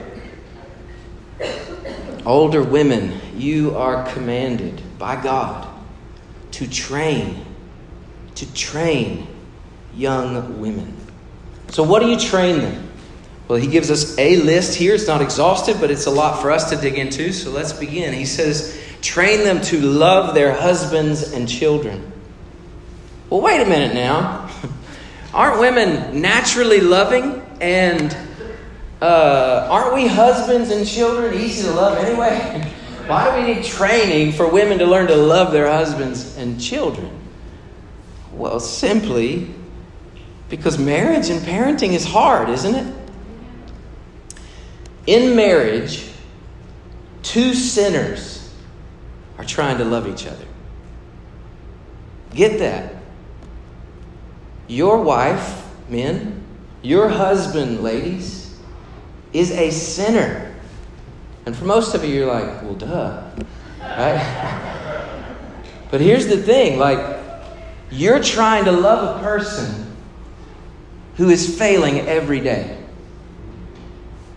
Older 2.24 2.62
women, 2.62 3.20
you 3.36 3.76
are 3.76 4.04
commanded 4.12 4.82
by 4.98 5.20
God 5.22 5.68
to 6.52 6.68
train, 6.68 7.44
to 8.34 8.54
train 8.54 9.28
young 9.94 10.60
women. 10.60 10.96
So, 11.68 11.82
what 11.82 12.00
do 12.00 12.08
you 12.08 12.18
train 12.18 12.60
them? 12.60 12.88
Well, 13.48 13.58
he 13.58 13.68
gives 13.68 13.90
us 13.90 14.18
a 14.18 14.36
list 14.42 14.74
here. 14.76 14.94
It's 14.94 15.06
not 15.06 15.22
exhaustive, 15.22 15.80
but 15.80 15.90
it's 15.90 16.06
a 16.06 16.10
lot 16.10 16.42
for 16.42 16.50
us 16.50 16.70
to 16.70 16.76
dig 16.76 16.98
into. 16.98 17.32
So, 17.32 17.50
let's 17.50 17.72
begin. 17.72 18.12
He 18.12 18.24
says, 18.26 18.80
train 19.02 19.44
them 19.44 19.60
to 19.62 19.80
love 19.80 20.34
their 20.34 20.52
husbands 20.52 21.32
and 21.32 21.48
children. 21.48 22.12
Well, 23.30 23.40
wait 23.40 23.60
a 23.60 23.66
minute 23.66 23.94
now. 23.94 24.50
Aren't 25.34 25.60
women 25.60 26.20
naturally 26.20 26.80
loving 26.80 27.42
and 27.60 28.16
uh, 29.00 29.68
aren't 29.70 29.94
we 29.94 30.06
husbands 30.06 30.70
and 30.70 30.86
children 30.86 31.34
easy 31.34 31.62
to 31.62 31.72
love 31.72 31.98
anyway? 31.98 32.72
Why 33.06 33.30
do 33.30 33.46
we 33.46 33.54
need 33.54 33.64
training 33.64 34.32
for 34.32 34.48
women 34.48 34.78
to 34.78 34.86
learn 34.86 35.06
to 35.08 35.14
love 35.14 35.52
their 35.52 35.70
husbands 35.70 36.36
and 36.36 36.60
children? 36.60 37.10
Well, 38.32 38.58
simply 38.58 39.54
because 40.48 40.78
marriage 40.78 41.28
and 41.30 41.40
parenting 41.40 41.92
is 41.92 42.04
hard, 42.04 42.48
isn't 42.48 42.74
it? 42.74 42.94
In 45.06 45.36
marriage, 45.36 46.10
two 47.22 47.54
sinners 47.54 48.52
are 49.38 49.44
trying 49.44 49.78
to 49.78 49.84
love 49.84 50.08
each 50.08 50.26
other. 50.26 50.44
Get 52.34 52.58
that. 52.58 52.94
Your 54.68 55.00
wife, 55.00 55.64
men, 55.88 56.42
your 56.82 57.08
husband, 57.08 57.82
ladies, 57.82 58.45
is 59.38 59.50
a 59.50 59.70
sinner. 59.70 60.54
And 61.44 61.56
for 61.56 61.64
most 61.64 61.94
of 61.94 62.04
you, 62.04 62.14
you're 62.14 62.26
like, 62.26 62.62
well, 62.62 62.74
duh. 62.74 63.30
Right? 63.80 65.34
but 65.90 66.00
here's 66.00 66.26
the 66.26 66.38
thing 66.38 66.78
like, 66.78 67.20
you're 67.90 68.22
trying 68.22 68.64
to 68.64 68.72
love 68.72 69.16
a 69.16 69.22
person 69.22 69.96
who 71.16 71.30
is 71.30 71.56
failing 71.58 72.00
every 72.00 72.40
day. 72.40 72.82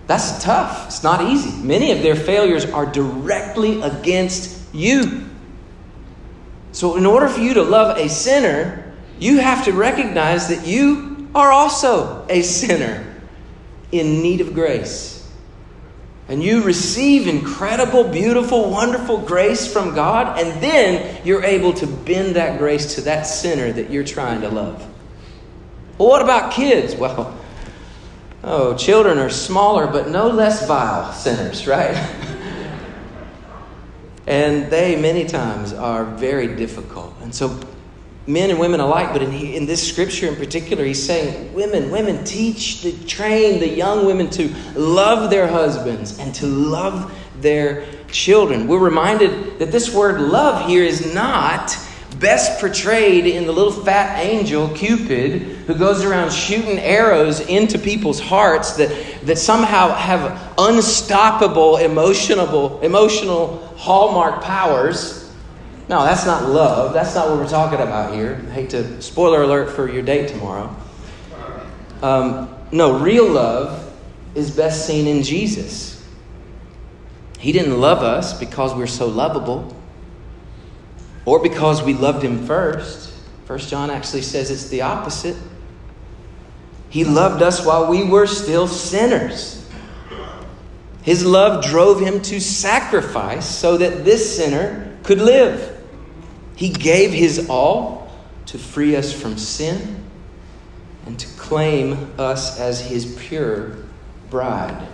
That's 0.08 0.44
tough. 0.44 0.88
It's 0.88 1.04
not 1.04 1.22
easy. 1.22 1.62
Many 1.64 1.92
of 1.92 2.02
their 2.02 2.16
failures 2.16 2.66
are 2.66 2.86
directly 2.86 3.82
against 3.82 4.74
you. 4.74 5.26
So, 6.72 6.96
in 6.96 7.06
order 7.06 7.28
for 7.28 7.42
you 7.42 7.56
to 7.56 7.64
love 7.64 7.98
a 7.98 8.08
sinner, 8.10 8.96
you 9.20 9.40
have 9.40 9.66
to 9.66 9.72
recognize 9.74 10.48
that 10.48 10.66
you 10.66 11.30
are 11.36 11.52
also 11.52 12.26
a 12.30 12.42
sinner 12.42 13.09
in 13.92 14.22
need 14.22 14.42
of 14.42 14.54
grace. 14.54 15.16
And 16.28 16.44
you 16.44 16.62
receive 16.62 17.28
incredible, 17.28 18.04
beautiful, 18.04 18.70
wonderful 18.70 19.18
grace 19.18 19.72
from 19.72 19.96
God, 19.96 20.40
and 20.40 20.62
then 20.62 21.26
you're 21.26 21.44
able 21.44 21.74
to 21.74 21.88
bend 21.88 22.36
that 22.36 22.60
grace 22.60 22.96
to 22.96 23.02
that 23.02 23.24
sinner 23.24 23.72
that 23.72 23.90
you're 23.90 24.04
trying 24.04 24.42
to 24.42 24.50
love. 24.50 24.80
Well, 25.98 26.10
what 26.10 26.22
about 26.22 26.52
kids? 26.54 26.96
Well, 27.00 27.36
oh, 28.44 28.78
children 28.78 29.18
are 29.18 29.30
smaller 29.30 29.86
but 29.88 30.08
no 30.10 30.30
less 30.30 30.66
vile 30.66 31.12
sinners, 31.12 31.68
right? 31.68 31.96
and 34.28 34.72
they 34.72 34.96
many 34.96 35.26
times 35.26 35.74
are 35.74 36.06
very 36.06 36.56
difficult. 36.56 37.14
And 37.22 37.36
so 37.36 37.60
men 38.28 38.50
and 38.50 38.60
women 38.60 38.80
alike, 38.80 39.12
but 39.12 39.22
in, 39.22 39.34
in 39.34 39.66
this 39.66 39.88
scripture 39.88 40.28
in 40.28 40.36
particular, 40.36 40.84
he's 40.86 41.04
saying, 41.04 41.54
Women, 41.54 41.90
women, 41.90 42.24
teach, 42.24 42.82
the, 42.82 42.92
train 43.06 43.60
the 43.60 43.70
young 43.70 44.06
women 44.06 44.30
to 44.32 44.50
love 44.76 45.30
their 45.30 45.48
husbands 45.48 46.20
and 46.20 46.34
to 46.36 46.46
love 46.46 47.14
their 47.42 47.86
children. 48.12 48.68
We're 48.68 48.80
reminded 48.80 49.60
that 49.60 49.72
this 49.72 49.94
word 49.94 50.22
love 50.22 50.68
here 50.68 50.84
is 50.84 51.14
not 51.14 51.76
best 52.20 52.60
portrayed 52.60 53.26
in 53.26 53.46
the 53.46 53.52
little 53.52 53.72
fat 53.72 54.20
angel 54.20 54.68
Cupid 54.70 55.42
who 55.42 55.76
goes 55.76 56.04
around 56.04 56.32
shooting 56.32 56.78
arrows 56.80 57.40
into 57.40 57.80
people's 57.80 58.20
hearts 58.20 58.74
that, 58.74 58.90
that 59.24 59.38
somehow 59.38 59.94
have 59.94 60.54
unstoppable 60.58 61.78
emotional, 61.78 62.82
emotional 62.82 63.58
hallmark 63.78 64.42
powers 64.44 65.29
no, 65.90 66.04
that's 66.04 66.26
not 66.26 66.48
love. 66.48 66.94
That's 66.94 67.16
not 67.16 67.30
what 67.30 67.40
we're 67.40 67.50
talking 67.50 67.80
about 67.80 68.14
here. 68.14 68.40
I 68.48 68.52
hate 68.52 68.70
to 68.70 69.02
spoiler 69.02 69.42
alert 69.42 69.72
for 69.72 69.90
your 69.90 70.04
date 70.04 70.30
tomorrow. 70.30 70.76
Um, 72.04 72.56
no, 72.72 73.00
real 73.00 73.28
love 73.28 73.92
is 74.36 74.56
best 74.56 74.86
seen 74.86 75.08
in 75.08 75.24
Jesus. 75.24 76.08
He 77.40 77.52
didn't 77.52 77.80
love 77.82 78.04
us 78.04 78.38
because 78.38 78.76
we're 78.76 78.86
so 78.86 79.08
lovable 79.08 79.76
or 81.26 81.42
because 81.42 81.82
we 81.82 81.96
loved 81.96 82.24
him 82.24 82.46
first. 82.46 83.12
First 83.46 83.70
John 83.70 83.90
actually 83.90 84.22
says 84.22 84.52
it's 84.52 84.70
the 84.70 84.84
opposite. 84.84 85.38
He 86.90 87.04
loved 87.04 87.42
us 87.42 87.66
while 87.66 87.90
we 87.90 88.04
were 88.04 88.28
still 88.28 88.68
sinners. 88.68 89.68
His 91.02 91.26
love 91.26 91.64
drove 91.64 92.00
him 92.00 92.22
to 92.24 92.40
sacrifice 92.40 93.50
so 93.50 93.78
that 93.78 94.06
this 94.06 94.38
sinner 94.38 94.96
could 95.04 95.20
live. 95.20 95.69
He 96.60 96.68
gave 96.68 97.14
his 97.14 97.48
all 97.50 98.12
to 98.48 98.58
free 98.58 98.98
us 98.98 99.14
from 99.14 99.38
sin 99.38 100.04
and 101.06 101.18
to 101.18 101.26
claim 101.38 102.12
us 102.20 102.60
as 102.60 102.82
his 102.82 103.16
pure 103.18 103.78
bride. 104.30 104.86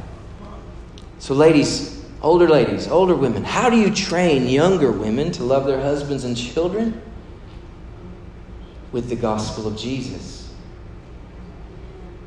So, 1.17 1.33
ladies, 1.33 2.05
older 2.21 2.47
ladies, 2.47 2.87
older 2.87 3.15
women, 3.15 3.43
how 3.43 3.71
do 3.71 3.77
you 3.77 3.91
train 3.91 4.47
younger 4.47 4.91
women 4.91 5.31
to 5.31 5.43
love 5.43 5.65
their 5.65 5.81
husbands 5.81 6.23
and 6.23 6.37
children? 6.37 7.01
With 8.91 9.09
the 9.09 9.15
gospel 9.15 9.67
of 9.67 9.75
Jesus. 9.75 10.53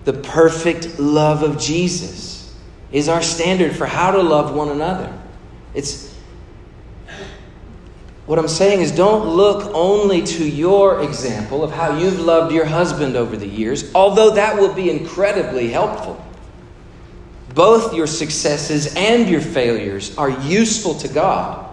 The 0.04 0.14
perfect 0.14 0.98
love 0.98 1.44
of 1.44 1.60
Jesus 1.60 2.56
is 2.90 3.08
our 3.08 3.22
standard 3.22 3.76
for 3.76 3.86
how 3.86 4.10
to 4.10 4.20
love 4.20 4.52
one 4.52 4.70
another. 4.70 5.16
It's 5.74 6.07
what 8.28 8.38
I'm 8.38 8.46
saying 8.46 8.82
is 8.82 8.92
don't 8.92 9.28
look 9.28 9.74
only 9.74 10.22
to 10.22 10.48
your 10.48 11.02
example 11.02 11.64
of 11.64 11.72
how 11.72 11.98
you've 11.98 12.20
loved 12.20 12.54
your 12.54 12.66
husband 12.66 13.16
over 13.16 13.36
the 13.36 13.48
years, 13.48 13.92
although 13.94 14.30
that 14.34 14.56
will 14.60 14.72
be 14.72 14.88
incredibly 14.88 15.68
helpful 15.70 16.24
both 17.58 17.94
your 17.94 18.06
successes 18.06 18.94
and 18.94 19.28
your 19.28 19.40
failures 19.40 20.16
are 20.16 20.30
useful 20.30 20.94
to 20.94 21.08
God 21.08 21.68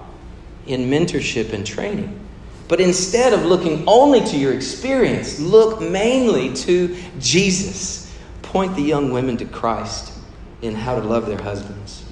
in 0.66 0.90
mentorship 0.90 1.54
and 1.54 1.66
training. 1.66 2.20
But 2.68 2.80
instead 2.82 3.34
of 3.34 3.46
looking 3.46 3.84
only 3.86 4.22
to 4.22 4.38
your 4.38 4.54
experience, 4.54 5.40
look 5.40 5.82
mainly 5.82 6.54
to 6.56 6.98
Jesus. 7.20 8.12
Point 8.42 8.76
the 8.76 8.82
young 8.82 9.12
women 9.12 9.38
to 9.38 9.46
Christ 9.46 10.14
in 10.64 10.74
how 10.74 11.00
to 11.00 11.06
love 11.06 11.28
their 11.28 11.42
husbands. 11.42 12.05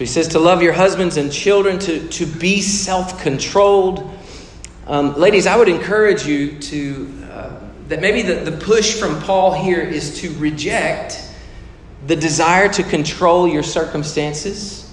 So 0.00 0.04
he 0.04 0.08
says 0.08 0.28
to 0.28 0.38
love 0.38 0.62
your 0.62 0.72
husbands 0.72 1.18
and 1.18 1.30
children, 1.30 1.78
to, 1.80 2.08
to 2.08 2.24
be 2.24 2.62
self 2.62 3.20
controlled. 3.20 4.10
Um, 4.86 5.14
ladies, 5.16 5.46
I 5.46 5.56
would 5.56 5.68
encourage 5.68 6.24
you 6.24 6.58
to, 6.58 7.14
uh, 7.30 7.60
that 7.88 8.00
maybe 8.00 8.22
the, 8.22 8.36
the 8.50 8.56
push 8.64 8.98
from 8.98 9.20
Paul 9.20 9.52
here 9.52 9.82
is 9.82 10.22
to 10.22 10.32
reject 10.38 11.22
the 12.06 12.16
desire 12.16 12.66
to 12.70 12.82
control 12.82 13.46
your 13.46 13.62
circumstances, 13.62 14.90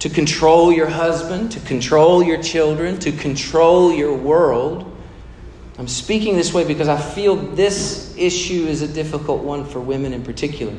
to 0.00 0.10
control 0.10 0.70
your 0.70 0.86
husband, 0.86 1.52
to 1.52 1.60
control 1.60 2.22
your 2.22 2.42
children, 2.42 2.98
to 2.98 3.10
control 3.10 3.90
your 3.90 4.14
world. 4.14 4.84
I'm 5.78 5.88
speaking 5.88 6.36
this 6.36 6.52
way 6.52 6.66
because 6.66 6.88
I 6.88 7.00
feel 7.00 7.36
this 7.36 8.14
issue 8.18 8.66
is 8.66 8.82
a 8.82 8.88
difficult 8.88 9.44
one 9.44 9.64
for 9.64 9.80
women 9.80 10.12
in 10.12 10.22
particular. 10.22 10.74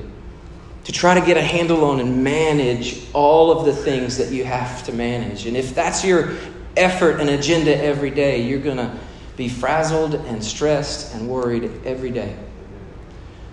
To 0.86 0.92
try 0.92 1.18
to 1.18 1.26
get 1.26 1.38
a 1.38 1.42
handle 1.42 1.86
on 1.86 2.00
and 2.00 2.24
manage 2.24 3.02
all 3.14 3.58
of 3.58 3.66
the 3.66 3.74
things 3.74 4.18
that 4.18 4.32
you 4.32 4.44
have 4.44 4.84
to 4.86 4.92
manage. 4.92 5.46
And 5.46 5.56
if 5.56 5.74
that's 5.74 6.04
your 6.04 6.34
effort 6.76 7.22
and 7.22 7.30
agenda 7.30 7.76
every 7.76 8.12
day, 8.12 8.44
you're 8.44 8.60
going 8.60 8.78
to 8.78 8.98
be 9.38 9.50
frazzled 9.50 10.16
and 10.16 10.44
stressed 10.44 11.16
and 11.16 11.28
worried 11.28 11.72
every 11.86 12.12
day. 12.12 12.36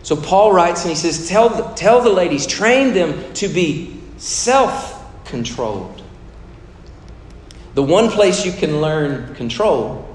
So 0.02 0.16
Paul 0.16 0.52
writes 0.52 0.82
and 0.82 0.90
he 0.90 0.96
says, 0.96 1.28
Tell 1.28 1.48
the, 1.48 1.62
tell 1.74 2.00
the 2.00 2.10
ladies, 2.10 2.46
train 2.46 2.94
them 2.94 3.32
to 3.34 3.48
be 3.48 4.00
self 4.16 4.96
controlled. 5.24 6.02
The 7.74 7.82
one 7.82 8.10
place 8.10 8.44
you 8.44 8.52
can 8.52 8.80
learn 8.80 9.34
control 9.34 10.06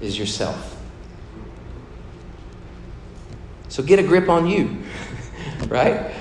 is 0.00 0.18
yourself. 0.18 0.76
So 3.68 3.82
get 3.82 3.98
a 3.98 4.02
grip 4.02 4.28
on 4.28 4.46
you, 4.46 4.82
right? 5.68 6.12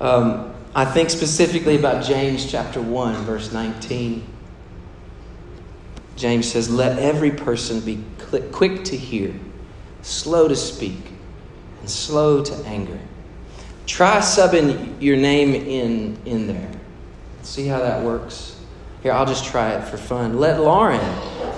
Um, 0.00 0.54
I 0.74 0.84
think 0.86 1.10
specifically 1.10 1.76
about 1.76 2.04
James 2.04 2.50
chapter 2.50 2.80
1, 2.80 3.24
verse 3.24 3.52
19. 3.52 4.26
James 6.16 6.50
says, 6.50 6.70
Let 6.70 6.98
every 6.98 7.30
person 7.30 7.80
be 7.80 8.02
quick 8.52 8.84
to 8.84 8.96
hear, 8.96 9.34
slow 10.02 10.48
to 10.48 10.56
speak 10.56 11.12
and 11.80 11.90
slow 11.90 12.42
to 12.42 12.54
anger. 12.66 12.98
Try 13.86 14.18
subbing 14.18 15.00
your 15.02 15.16
name 15.16 15.54
in, 15.54 16.16
in 16.24 16.46
there. 16.46 16.70
See 17.42 17.66
how 17.66 17.80
that 17.80 18.02
works. 18.02 18.56
Here, 19.02 19.12
I'll 19.12 19.26
just 19.26 19.46
try 19.46 19.72
it 19.72 19.84
for 19.88 19.96
fun. 19.96 20.38
Let 20.38 20.60
Lauren 20.60 21.00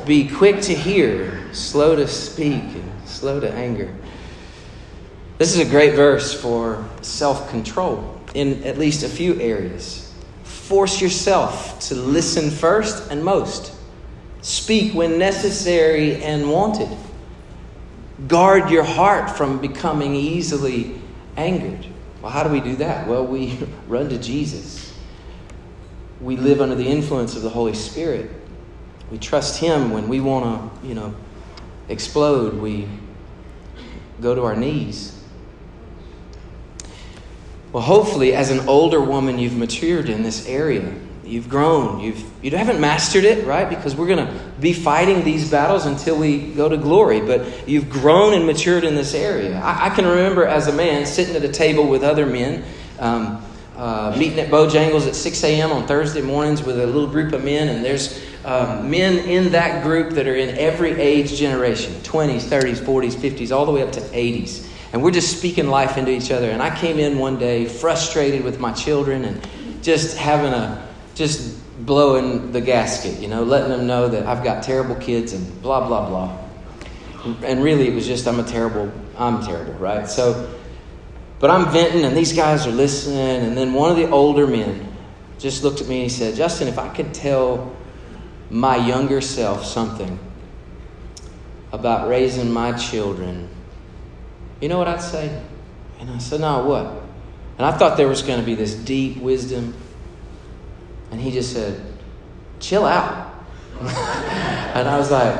be 0.06 0.28
quick 0.28 0.60
to 0.62 0.74
hear, 0.74 1.52
slow 1.52 1.94
to 1.96 2.08
speak, 2.08 2.62
and 2.62 3.08
slow 3.08 3.40
to 3.40 3.52
anger. 3.52 3.94
This 5.38 5.54
is 5.54 5.66
a 5.66 5.70
great 5.70 5.94
verse 5.94 6.32
for 6.32 6.88
self 7.02 7.50
control 7.50 8.21
in 8.34 8.64
at 8.64 8.78
least 8.78 9.02
a 9.02 9.08
few 9.08 9.40
areas. 9.40 10.12
Force 10.44 11.00
yourself 11.00 11.78
to 11.80 11.94
listen 11.94 12.50
first 12.50 13.10
and 13.10 13.24
most. 13.24 13.74
Speak 14.40 14.94
when 14.94 15.18
necessary 15.18 16.22
and 16.22 16.50
wanted. 16.50 16.88
Guard 18.26 18.70
your 18.70 18.84
heart 18.84 19.30
from 19.30 19.60
becoming 19.60 20.14
easily 20.14 20.94
angered. 21.36 21.86
Well, 22.20 22.30
how 22.30 22.44
do 22.44 22.50
we 22.50 22.60
do 22.60 22.76
that? 22.76 23.06
Well, 23.08 23.26
we 23.26 23.58
run 23.88 24.08
to 24.08 24.18
Jesus. 24.18 24.96
We 26.20 26.36
live 26.36 26.60
under 26.60 26.76
the 26.76 26.86
influence 26.86 27.34
of 27.36 27.42
the 27.42 27.50
Holy 27.50 27.74
Spirit. 27.74 28.30
We 29.10 29.18
trust 29.18 29.60
Him 29.60 29.90
when 29.90 30.08
we 30.08 30.20
want 30.20 30.82
to, 30.82 30.86
you 30.86 30.94
know, 30.94 31.14
explode. 31.88 32.54
We 32.54 32.88
go 34.20 34.34
to 34.34 34.44
our 34.44 34.56
knees. 34.56 35.21
Well, 37.72 37.82
hopefully, 37.82 38.34
as 38.34 38.50
an 38.50 38.68
older 38.68 39.00
woman, 39.00 39.38
you've 39.38 39.56
matured 39.56 40.10
in 40.10 40.22
this 40.22 40.46
area. 40.46 40.92
You've 41.24 41.48
grown. 41.48 42.00
You've, 42.00 42.22
you 42.44 42.50
haven't 42.50 42.78
mastered 42.78 43.24
it, 43.24 43.46
right? 43.46 43.66
Because 43.66 43.96
we're 43.96 44.08
going 44.08 44.26
to 44.26 44.40
be 44.60 44.74
fighting 44.74 45.24
these 45.24 45.50
battles 45.50 45.86
until 45.86 46.18
we 46.18 46.52
go 46.52 46.68
to 46.68 46.76
glory. 46.76 47.20
But 47.20 47.66
you've 47.66 47.88
grown 47.88 48.34
and 48.34 48.44
matured 48.44 48.84
in 48.84 48.94
this 48.94 49.14
area. 49.14 49.58
I, 49.58 49.86
I 49.86 49.88
can 49.90 50.04
remember 50.04 50.44
as 50.44 50.66
a 50.66 50.72
man 50.72 51.06
sitting 51.06 51.34
at 51.34 51.42
a 51.44 51.48
table 51.48 51.86
with 51.86 52.02
other 52.02 52.26
men, 52.26 52.62
um, 52.98 53.42
uh, 53.74 54.14
meeting 54.18 54.40
at 54.40 54.50
Bojangles 54.50 55.08
at 55.08 55.14
6 55.14 55.44
a.m. 55.44 55.72
on 55.72 55.86
Thursday 55.86 56.20
mornings 56.20 56.62
with 56.62 56.78
a 56.78 56.86
little 56.86 57.08
group 57.08 57.32
of 57.32 57.42
men. 57.42 57.68
And 57.68 57.82
there's 57.82 58.22
um, 58.44 58.90
men 58.90 59.16
in 59.20 59.52
that 59.52 59.82
group 59.82 60.10
that 60.10 60.26
are 60.26 60.36
in 60.36 60.58
every 60.58 60.90
age 61.00 61.38
generation 61.38 61.94
20s, 62.02 62.42
30s, 62.42 62.76
40s, 62.76 63.14
50s, 63.14 63.50
all 63.50 63.64
the 63.64 63.72
way 63.72 63.82
up 63.82 63.92
to 63.92 64.00
80s. 64.00 64.68
And 64.92 65.02
we're 65.02 65.10
just 65.10 65.36
speaking 65.36 65.68
life 65.68 65.96
into 65.96 66.10
each 66.10 66.30
other. 66.30 66.50
And 66.50 66.62
I 66.62 66.76
came 66.76 66.98
in 66.98 67.18
one 67.18 67.38
day 67.38 67.66
frustrated 67.66 68.44
with 68.44 68.60
my 68.60 68.72
children 68.72 69.24
and 69.24 69.48
just 69.82 70.16
having 70.16 70.52
a 70.52 70.88
just 71.14 71.58
blowing 71.84 72.52
the 72.52 72.60
gasket, 72.60 73.18
you 73.20 73.28
know, 73.28 73.42
letting 73.42 73.70
them 73.70 73.86
know 73.86 74.08
that 74.08 74.26
I've 74.26 74.44
got 74.44 74.62
terrible 74.62 74.94
kids 74.96 75.32
and 75.32 75.62
blah, 75.62 75.86
blah, 75.86 76.08
blah. 76.08 76.38
And 77.42 77.62
really, 77.62 77.88
it 77.88 77.94
was 77.94 78.06
just, 78.06 78.26
I'm 78.26 78.40
a 78.40 78.44
terrible, 78.44 78.92
I'm 79.16 79.42
terrible, 79.42 79.74
right? 79.74 80.08
So, 80.08 80.58
but 81.38 81.50
I'm 81.50 81.72
venting, 81.72 82.04
and 82.04 82.16
these 82.16 82.32
guys 82.32 82.66
are 82.66 82.72
listening. 82.72 83.46
And 83.46 83.56
then 83.56 83.72
one 83.72 83.90
of 83.90 83.96
the 83.96 84.08
older 84.10 84.46
men 84.46 84.88
just 85.38 85.64
looked 85.64 85.80
at 85.80 85.88
me 85.88 86.02
and 86.02 86.02
he 86.04 86.08
said, 86.08 86.34
Justin, 86.34 86.68
if 86.68 86.78
I 86.78 86.88
could 86.88 87.12
tell 87.12 87.74
my 88.50 88.76
younger 88.76 89.20
self 89.20 89.64
something 89.64 90.18
about 91.72 92.08
raising 92.08 92.50
my 92.50 92.72
children, 92.72 93.48
you 94.62 94.68
know 94.68 94.78
what 94.78 94.88
I'd 94.88 95.02
say? 95.02 95.42
And 96.00 96.08
I 96.08 96.16
said, 96.16 96.40
No, 96.40 96.64
what? 96.64 96.86
And 97.58 97.66
I 97.66 97.76
thought 97.76 97.98
there 97.98 98.08
was 98.08 98.22
going 98.22 98.40
to 98.40 98.46
be 98.46 98.54
this 98.54 98.74
deep 98.74 99.18
wisdom 99.18 99.74
and 101.12 101.20
he 101.20 101.30
just 101.30 101.52
said, 101.52 101.78
chill 102.58 102.86
out. 102.86 103.34
and 103.80 104.88
I 104.88 104.96
was 104.96 105.10
like, 105.10 105.36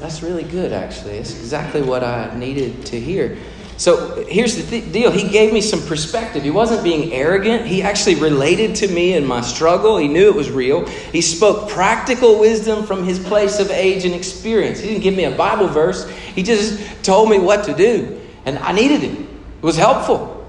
that's 0.00 0.22
really 0.22 0.44
good, 0.44 0.72
actually. 0.72 1.18
It's 1.18 1.38
exactly 1.38 1.82
what 1.82 2.02
I 2.02 2.34
needed 2.36 2.86
to 2.86 2.98
hear. 2.98 3.36
So 3.82 4.24
here's 4.28 4.54
the 4.54 4.62
th- 4.62 4.92
deal. 4.92 5.10
He 5.10 5.28
gave 5.28 5.52
me 5.52 5.60
some 5.60 5.84
perspective. 5.88 6.44
He 6.44 6.52
wasn't 6.52 6.84
being 6.84 7.12
arrogant. 7.12 7.66
He 7.66 7.82
actually 7.82 8.14
related 8.14 8.76
to 8.76 8.86
me 8.86 9.14
in 9.14 9.26
my 9.26 9.40
struggle. 9.40 9.98
He 9.98 10.06
knew 10.06 10.28
it 10.28 10.36
was 10.36 10.52
real. 10.52 10.86
He 10.86 11.20
spoke 11.20 11.68
practical 11.68 12.38
wisdom 12.38 12.86
from 12.86 13.02
his 13.02 13.18
place 13.18 13.58
of 13.58 13.72
age 13.72 14.04
and 14.04 14.14
experience. 14.14 14.78
He 14.78 14.90
didn't 14.90 15.02
give 15.02 15.16
me 15.16 15.24
a 15.24 15.32
Bible 15.32 15.66
verse, 15.66 16.08
he 16.08 16.44
just 16.44 17.04
told 17.04 17.28
me 17.28 17.40
what 17.40 17.64
to 17.64 17.74
do. 17.74 18.20
And 18.44 18.56
I 18.60 18.70
needed 18.70 19.02
it, 19.02 19.18
it 19.18 19.62
was 19.62 19.76
helpful. 19.76 20.46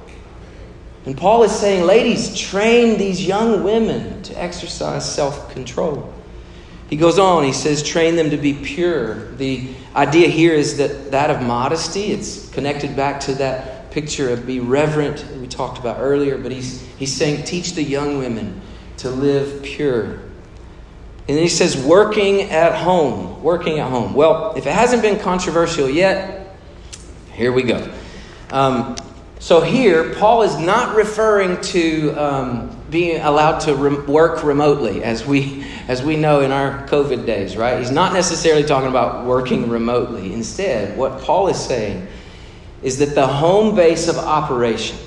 And 1.08 1.18
Paul 1.18 1.42
is 1.42 1.52
saying, 1.52 1.88
ladies, 1.88 2.38
train 2.38 3.00
these 3.00 3.26
young 3.26 3.64
women 3.64 4.22
to 4.22 4.40
exercise 4.40 5.12
self 5.12 5.52
control. 5.54 6.14
He 6.88 6.98
goes 6.98 7.18
on, 7.18 7.44
he 7.44 7.54
says, 7.54 7.82
train 7.82 8.16
them 8.16 8.30
to 8.30 8.38
be 8.38 8.54
pure. 8.54 9.32
The 9.32 9.70
idea 9.96 10.28
here 10.28 10.54
is 10.54 10.78
that 10.78 11.10
that 11.10 11.32
of 11.32 11.42
modesty. 11.42 12.12
It's 12.12 12.43
connected 12.54 12.96
back 12.96 13.20
to 13.22 13.36
that 13.36 13.92
picture 13.92 14.30
of 14.30 14.48
be 14.48 14.60
reverent 14.60 15.26
we 15.40 15.48
talked 15.48 15.78
about 15.78 15.98
earlier, 16.00 16.38
but 16.38 16.52
he's, 16.52 16.82
he's 16.98 17.14
saying, 17.14 17.44
teach 17.44 17.74
the 17.74 17.84
young 17.84 18.18
women 18.18 18.62
to 18.98 19.10
live 19.10 19.62
pure. 19.62 20.04
And 21.26 21.38
then 21.38 21.44
he 21.44 21.50
says, 21.50 21.78
working 21.78 22.42
at 22.44 22.76
home. 22.76 23.42
Working 23.44 23.80
at 23.80 23.90
home. 23.90 24.14
Well, 24.14 24.54
if 24.56 24.66
it 24.66 24.74
hasn't 24.74 25.02
been 25.02 25.20
controversial 25.20 25.90
yet, 25.90 26.56
here 27.34 27.52
we 27.52 27.64
go. 27.64 27.92
Um, 28.52 28.96
so 29.40 29.62
here, 29.62 30.14
Paul 30.16 30.44
is 30.44 30.58
not 30.58 30.96
referring 30.96 31.60
to 31.62 32.12
um, 32.12 32.84
being 32.90 33.22
allowed 33.22 33.60
to 33.60 33.76
re- 33.76 34.06
work 34.06 34.44
remotely, 34.44 35.04
as 35.04 35.26
we, 35.26 35.66
as 35.88 36.02
we 36.02 36.16
know 36.16 36.42
in 36.42 36.52
our 36.52 36.88
COVID 36.88 37.26
days, 37.26 37.58
right? 37.58 37.80
He's 37.80 37.92
not 37.92 38.14
necessarily 38.14 38.64
talking 38.64 38.90
about 38.90 39.26
working 39.26 39.70
remotely. 39.70 40.34
Instead, 40.34 40.98
what 40.98 41.22
Paul 41.22 41.48
is 41.48 41.64
saying 41.64 42.08
is 42.84 43.00
that 43.00 43.16
the 43.16 43.26
home 43.26 43.76
base 43.76 44.08
of 44.08 44.18
operation 44.18 44.98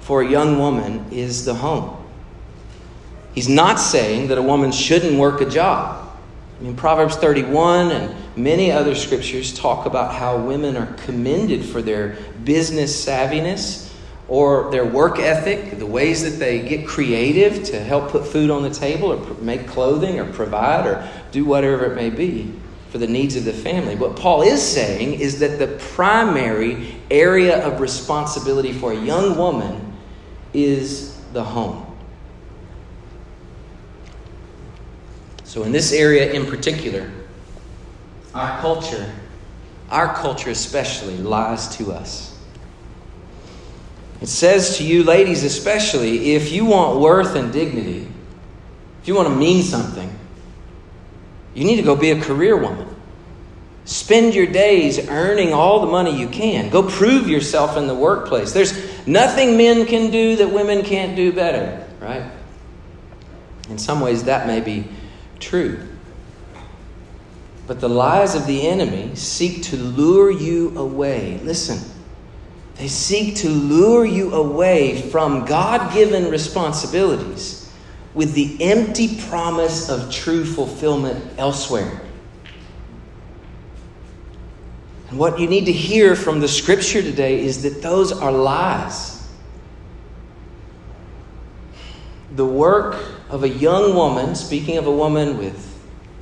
for 0.00 0.22
a 0.22 0.28
young 0.28 0.58
woman 0.58 1.06
is 1.10 1.44
the 1.44 1.54
home. 1.54 1.96
He's 3.34 3.48
not 3.48 3.78
saying 3.78 4.28
that 4.28 4.38
a 4.38 4.42
woman 4.42 4.72
shouldn't 4.72 5.18
work 5.18 5.40
a 5.40 5.48
job. 5.48 6.00
I 6.58 6.62
mean, 6.62 6.76
Proverbs 6.76 7.16
31 7.16 7.90
and 7.90 8.14
many 8.36 8.70
other 8.70 8.94
scriptures 8.94 9.52
talk 9.52 9.86
about 9.86 10.14
how 10.14 10.38
women 10.38 10.76
are 10.76 10.86
commended 11.04 11.64
for 11.64 11.82
their 11.82 12.16
business 12.44 13.04
savviness 13.04 13.92
or 14.28 14.70
their 14.70 14.84
work 14.84 15.18
ethic, 15.18 15.78
the 15.78 15.86
ways 15.86 16.22
that 16.22 16.38
they 16.38 16.66
get 16.66 16.86
creative 16.86 17.64
to 17.64 17.80
help 17.80 18.10
put 18.10 18.26
food 18.26 18.50
on 18.50 18.62
the 18.62 18.70
table 18.70 19.12
or 19.12 19.34
make 19.42 19.66
clothing 19.66 20.18
or 20.18 20.32
provide 20.32 20.86
or 20.86 21.08
do 21.32 21.44
whatever 21.44 21.92
it 21.92 21.96
may 21.96 22.08
be 22.08 22.54
for 22.94 22.98
the 22.98 23.08
needs 23.08 23.34
of 23.34 23.44
the 23.44 23.52
family. 23.52 23.96
What 23.96 24.14
Paul 24.14 24.42
is 24.42 24.62
saying 24.62 25.14
is 25.14 25.40
that 25.40 25.58
the 25.58 25.66
primary 25.66 26.94
area 27.10 27.60
of 27.66 27.80
responsibility 27.80 28.72
for 28.72 28.92
a 28.92 28.96
young 28.96 29.36
woman 29.36 29.96
is 30.52 31.20
the 31.32 31.42
home. 31.42 31.84
So, 35.42 35.64
in 35.64 35.72
this 35.72 35.92
area 35.92 36.34
in 36.34 36.46
particular, 36.46 37.10
our 38.32 38.60
culture, 38.60 39.12
our 39.90 40.14
culture 40.14 40.50
especially, 40.50 41.16
lies 41.16 41.76
to 41.78 41.90
us. 41.90 42.38
It 44.20 44.28
says 44.28 44.78
to 44.78 44.84
you, 44.84 45.02
ladies 45.02 45.42
especially, 45.42 46.36
if 46.36 46.52
you 46.52 46.64
want 46.64 47.00
worth 47.00 47.34
and 47.34 47.52
dignity, 47.52 48.06
if 49.02 49.08
you 49.08 49.16
want 49.16 49.26
to 49.26 49.34
mean 49.34 49.64
something, 49.64 50.16
you 51.54 51.64
need 51.64 51.76
to 51.76 51.82
go 51.82 51.94
be 51.94 52.10
a 52.10 52.20
career 52.20 52.56
woman. 52.56 52.88
Spend 53.84 54.34
your 54.34 54.46
days 54.46 55.08
earning 55.08 55.52
all 55.52 55.80
the 55.80 55.86
money 55.86 56.18
you 56.18 56.28
can. 56.28 56.70
Go 56.70 56.88
prove 56.88 57.28
yourself 57.28 57.76
in 57.76 57.86
the 57.86 57.94
workplace. 57.94 58.52
There's 58.52 59.06
nothing 59.06 59.56
men 59.56 59.86
can 59.86 60.10
do 60.10 60.36
that 60.36 60.50
women 60.50 60.82
can't 60.82 61.14
do 61.14 61.32
better, 61.32 61.86
right? 62.00 62.30
In 63.68 63.78
some 63.78 64.00
ways, 64.00 64.24
that 64.24 64.46
may 64.46 64.60
be 64.60 64.88
true. 65.38 65.78
But 67.66 67.80
the 67.80 67.88
lies 67.88 68.34
of 68.34 68.46
the 68.46 68.66
enemy 68.66 69.14
seek 69.14 69.62
to 69.64 69.76
lure 69.76 70.30
you 70.30 70.76
away. 70.78 71.40
Listen, 71.42 71.78
they 72.76 72.88
seek 72.88 73.36
to 73.36 73.48
lure 73.48 74.04
you 74.04 74.34
away 74.34 75.00
from 75.10 75.44
God 75.44 75.92
given 75.94 76.30
responsibilities 76.30 77.63
with 78.14 78.32
the 78.34 78.56
empty 78.62 79.20
promise 79.28 79.88
of 79.90 80.10
true 80.10 80.44
fulfillment 80.44 81.22
elsewhere. 81.36 82.00
And 85.08 85.18
what 85.18 85.38
you 85.38 85.48
need 85.48 85.66
to 85.66 85.72
hear 85.72 86.16
from 86.16 86.40
the 86.40 86.48
scripture 86.48 87.02
today 87.02 87.44
is 87.44 87.62
that 87.62 87.82
those 87.82 88.12
are 88.12 88.32
lies. 88.32 89.28
The 92.36 92.44
work 92.44 92.96
of 93.28 93.44
a 93.44 93.48
young 93.48 93.94
woman, 93.94 94.34
speaking 94.34 94.76
of 94.76 94.86
a 94.86 94.92
woman 94.92 95.36
with 95.38 95.72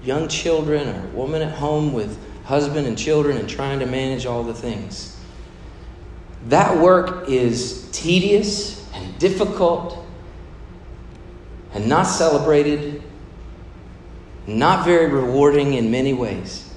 young 0.03 0.29
children 0.29 0.89
or 0.89 1.05
a 1.05 1.11
woman 1.11 1.43
at 1.43 1.53
home 1.53 1.93
with 1.93 2.19
husband 2.45 2.87
and 2.87 2.99
children 2.99 3.37
and 3.37 3.49
trying 3.49 3.79
to 3.79 3.87
manage 3.87 4.27
all 4.27 4.43
the 4.43 4.55
things. 4.55 5.19
That 6.49 6.77
work 6.77 7.29
is 7.29 7.89
tedious 7.93 8.91
and 8.95 9.19
difficult 9.19 10.02
and 11.75 11.89
not 11.89 12.05
celebrated, 12.05 13.03
not 14.47 14.85
very 14.85 15.07
rewarding 15.07 15.75
in 15.75 15.91
many 15.91 16.13
ways. 16.13 16.69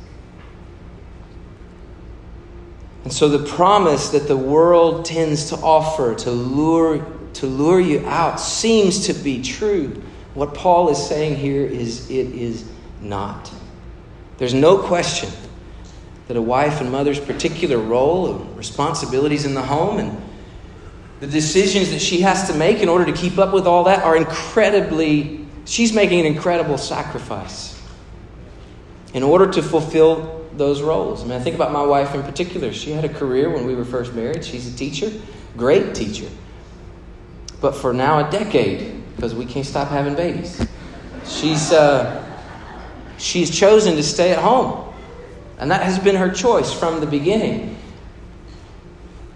And 3.04 3.14
so 3.14 3.30
the 3.30 3.48
promise 3.48 4.10
that 4.10 4.28
the 4.28 4.38
world 4.38 5.06
tends 5.06 5.50
to 5.50 5.58
offer 5.58 6.16
to 6.16 6.32
lure, 6.32 7.06
to 7.34 7.46
lure 7.46 7.80
you 7.80 8.06
out 8.08 8.40
seems 8.40 9.06
to 9.06 9.14
be 9.14 9.44
true. 9.44 10.02
What 10.34 10.54
Paul 10.54 10.90
is 10.90 11.08
saying 11.08 11.36
here 11.36 11.66
is 11.66 12.10
it 12.10 12.28
is 12.28 12.66
not. 13.02 13.54
There's 14.38 14.56
no 14.56 14.80
question 14.80 15.30
that 16.28 16.36
a 16.36 16.42
wife 16.42 16.82
and 16.82 16.92
mother's 16.92 17.20
particular 17.20 17.78
role 17.78 18.34
and 18.36 18.58
responsibilities 18.58 19.46
in 19.46 19.54
the 19.54 19.62
home 19.62 20.00
and 20.00 20.22
the 21.20 21.28
decisions 21.28 21.92
that 21.92 22.02
she 22.02 22.22
has 22.22 22.50
to 22.50 22.56
make 22.56 22.80
in 22.80 22.90
order 22.90 23.06
to 23.06 23.14
keep 23.14 23.38
up 23.38 23.54
with 23.54 23.66
all 23.66 23.86
that 23.86 24.04
are 24.04 24.18
incredibly, 24.18 25.46
she's 25.66 25.94
making 25.94 26.20
an 26.20 26.26
incredible 26.26 26.78
sacrifice 26.78 27.82
in 29.14 29.24
order 29.24 29.50
to 29.50 29.64
fulfill 29.64 30.46
those 30.58 30.82
roles. 30.82 31.22
I 31.22 31.26
mean, 31.26 31.34
I 31.34 31.40
think 31.40 31.56
about 31.56 31.72
my 31.72 31.84
wife 31.84 32.14
in 32.14 32.24
particular. 32.24 32.74
She 32.74 32.92
had 32.92 33.06
a 33.06 33.10
career 33.10 33.50
when 33.50 33.66
we 33.66 33.76
were 33.76 33.86
first 33.86 34.14
married. 34.14 34.44
She's 34.44 34.74
a 34.74 34.78
teacher, 34.78 35.12
great 35.58 35.96
teacher. 35.96 36.30
But 37.62 37.76
for 37.76 37.94
now, 37.94 38.28
a 38.28 38.32
decade, 38.32 39.02
because 39.16 39.34
we 39.34 39.46
can't 39.46 39.66
stop 39.66 39.88
having 39.88 40.16
babies. 40.16 40.66
She's, 41.26 41.72
uh, 41.72 42.22
she's 43.18 43.50
chosen 43.50 43.96
to 43.96 44.04
stay 44.04 44.32
at 44.32 44.40
home. 44.40 44.94
And 45.58 45.72
that 45.72 45.84
has 45.84 45.98
been 45.98 46.16
her 46.16 46.30
choice 46.30 46.74
from 46.74 47.00
the 47.00 47.08
beginning. 47.08 47.75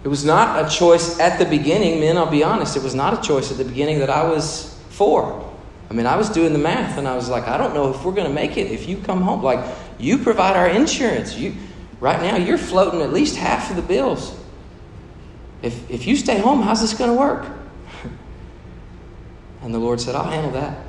It 0.02 0.08
was 0.08 0.24
not 0.24 0.64
a 0.64 0.68
choice 0.68 1.18
at 1.18 1.38
the 1.38 1.44
beginning, 1.44 2.00
men, 2.00 2.16
I'll 2.16 2.30
be 2.30 2.42
honest. 2.42 2.76
It 2.76 2.82
was 2.82 2.94
not 2.94 3.12
a 3.12 3.26
choice 3.26 3.50
at 3.50 3.58
the 3.58 3.64
beginning 3.64 3.98
that 3.98 4.08
I 4.08 4.24
was 4.24 4.78
for. 4.90 5.46
I 5.90 5.92
mean, 5.92 6.06
I 6.06 6.16
was 6.16 6.30
doing 6.30 6.52
the 6.52 6.58
math 6.58 6.96
and 6.98 7.06
I 7.06 7.14
was 7.16 7.28
like, 7.28 7.48
I 7.48 7.58
don't 7.58 7.74
know 7.74 7.92
if 7.92 8.04
we're 8.04 8.12
going 8.12 8.28
to 8.28 8.32
make 8.32 8.56
it 8.56 8.70
if 8.70 8.88
you 8.88 8.96
come 8.98 9.20
home. 9.20 9.42
Like, 9.42 9.64
you 9.98 10.18
provide 10.18 10.56
our 10.56 10.68
insurance. 10.68 11.36
You, 11.36 11.54
right 11.98 12.20
now, 12.22 12.36
you're 12.36 12.58
floating 12.58 13.02
at 13.02 13.12
least 13.12 13.36
half 13.36 13.70
of 13.70 13.76
the 13.76 13.82
bills. 13.82 14.36
If, 15.62 15.90
if 15.90 16.06
you 16.06 16.16
stay 16.16 16.38
home, 16.38 16.62
how's 16.62 16.80
this 16.80 16.94
going 16.94 17.10
to 17.10 17.18
work? 17.18 17.46
And 19.62 19.74
the 19.74 19.78
Lord 19.78 20.00
said, 20.00 20.14
I'll 20.14 20.24
handle 20.24 20.52
that. 20.52 20.86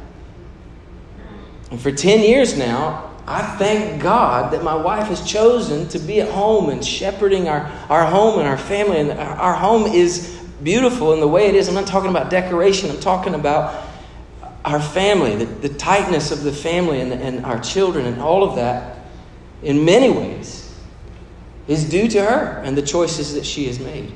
And 1.72 1.82
for 1.82 1.92
10 1.92 2.22
years 2.22 2.58
now, 2.58 3.11
I 3.32 3.56
thank 3.58 4.02
God 4.02 4.52
that 4.52 4.62
my 4.62 4.76
wife 4.76 5.08
has 5.08 5.26
chosen 5.26 5.88
to 5.90 6.00
be 6.00 6.20
at 6.20 6.30
home 6.30 6.70
and 6.70 6.86
shepherding 6.86 7.48
our, 7.48 7.62
our 7.90 8.06
home 8.06 8.40
and 8.40 8.48
our 8.48 8.58
family. 8.58 9.00
And 9.00 9.12
our, 9.12 9.36
our 9.38 9.54
home 9.56 9.86
is 9.86 10.38
beautiful 10.62 11.14
in 11.14 11.22
the 11.22 11.28
way 11.28 11.48
it 11.48 11.56
is. 11.56 11.70
I'm 11.70 11.74
not 11.74 11.88
talking 11.88 12.10
about 12.10 12.30
decoration, 12.30 12.90
I'm 12.90 13.00
talking 13.00 13.34
about 13.34 13.88
our 14.66 14.82
family, 14.82 15.36
the, 15.38 15.46
the 15.46 15.70
tightness 15.70 16.32
of 16.32 16.44
the 16.44 16.52
family 16.52 17.00
and, 17.00 17.14
and 17.14 17.46
our 17.46 17.60
children, 17.60 18.06
and 18.06 18.22
all 18.22 18.44
of 18.44 18.58
that, 18.58 18.98
in 19.64 19.86
many 19.86 20.12
ways, 20.12 20.78
is 21.68 21.90
due 21.90 22.10
to 22.10 22.22
her 22.22 22.62
and 22.66 22.78
the 22.78 22.82
choices 22.82 23.34
that 23.34 23.46
she 23.46 23.66
has 23.68 23.80
made. 23.80 24.14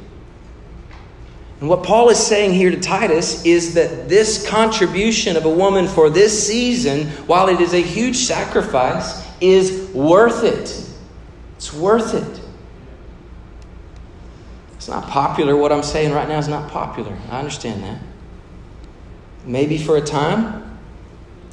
And 1.60 1.70
what 1.70 1.84
Paul 1.84 2.10
is 2.10 2.18
saying 2.18 2.54
here 2.54 2.70
to 2.70 2.80
Titus 2.80 3.46
is 3.46 3.76
that 3.76 4.10
this 4.10 4.48
contribution 4.48 5.38
of 5.38 5.46
a 5.46 5.50
woman 5.50 5.88
for 5.88 6.10
this 6.10 6.48
season, 6.48 7.08
while 7.28 7.48
it 7.48 7.62
is 7.62 7.74
a 7.74 7.82
huge 7.82 8.18
sacrifice, 8.18 9.26
is 9.40 9.90
worth 9.94 10.44
it. 10.44 10.86
It's 11.56 11.74
worth 11.74 12.14
it. 12.14 12.42
It's 14.76 14.90
not 14.90 15.08
popular. 15.08 15.56
What 15.56 15.72
I'm 15.72 15.84
saying 15.84 16.12
right 16.12 16.28
now 16.28 16.38
is 16.38 16.50
not 16.50 16.70
popular. 16.70 17.18
I 17.32 17.40
understand 17.40 17.84
that. 17.84 18.02
Maybe 19.46 19.78
for 19.78 19.96
a 19.98 20.02
time, 20.02 20.78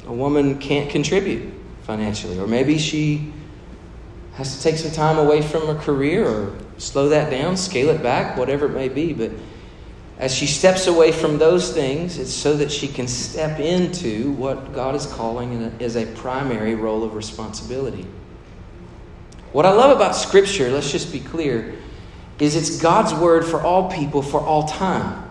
a 0.05 0.13
woman 0.13 0.59
can't 0.59 0.89
contribute 0.89 1.53
financially, 1.83 2.37
or 2.39 2.47
maybe 2.47 2.77
she 2.77 3.31
has 4.33 4.57
to 4.57 4.61
take 4.61 4.77
some 4.77 4.91
time 4.91 5.17
away 5.17 5.41
from 5.41 5.67
her 5.67 5.75
career 5.75 6.27
or 6.27 6.57
slow 6.77 7.09
that 7.09 7.29
down, 7.29 7.55
scale 7.55 7.89
it 7.89 8.03
back, 8.03 8.37
whatever 8.37 8.65
it 8.65 8.73
may 8.73 8.89
be. 8.89 9.13
But 9.13 9.31
as 10.19 10.33
she 10.33 10.45
steps 10.45 10.87
away 10.87 11.11
from 11.11 11.37
those 11.37 11.73
things, 11.73 12.17
it's 12.19 12.33
so 12.33 12.55
that 12.57 12.71
she 12.71 12.87
can 12.87 13.07
step 13.07 13.59
into 13.59 14.31
what 14.33 14.73
God 14.73 14.95
is 14.95 15.05
calling 15.07 15.75
as 15.81 15.95
a 15.95 16.05
primary 16.05 16.75
role 16.75 17.03
of 17.03 17.15
responsibility. 17.15 18.05
What 19.51 19.65
I 19.65 19.71
love 19.71 19.95
about 19.95 20.15
Scripture, 20.15 20.69
let's 20.69 20.91
just 20.91 21.11
be 21.11 21.19
clear, 21.19 21.75
is 22.39 22.55
it's 22.55 22.81
God's 22.81 23.13
word 23.13 23.45
for 23.45 23.61
all 23.61 23.91
people 23.91 24.21
for 24.21 24.39
all 24.39 24.67
time. 24.67 25.23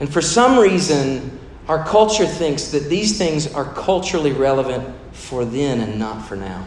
And 0.00 0.12
for 0.12 0.20
some 0.20 0.58
reason, 0.58 1.38
our 1.68 1.84
culture 1.84 2.26
thinks 2.26 2.68
that 2.68 2.90
these 2.90 3.16
things 3.16 3.52
are 3.54 3.64
culturally 3.64 4.32
relevant 4.32 4.94
for 5.12 5.44
then 5.44 5.80
and 5.80 5.98
not 5.98 6.26
for 6.26 6.36
now. 6.36 6.66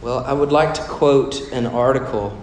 Well, 0.00 0.24
I 0.24 0.32
would 0.32 0.52
like 0.52 0.74
to 0.74 0.82
quote 0.82 1.52
an 1.52 1.66
article 1.66 2.36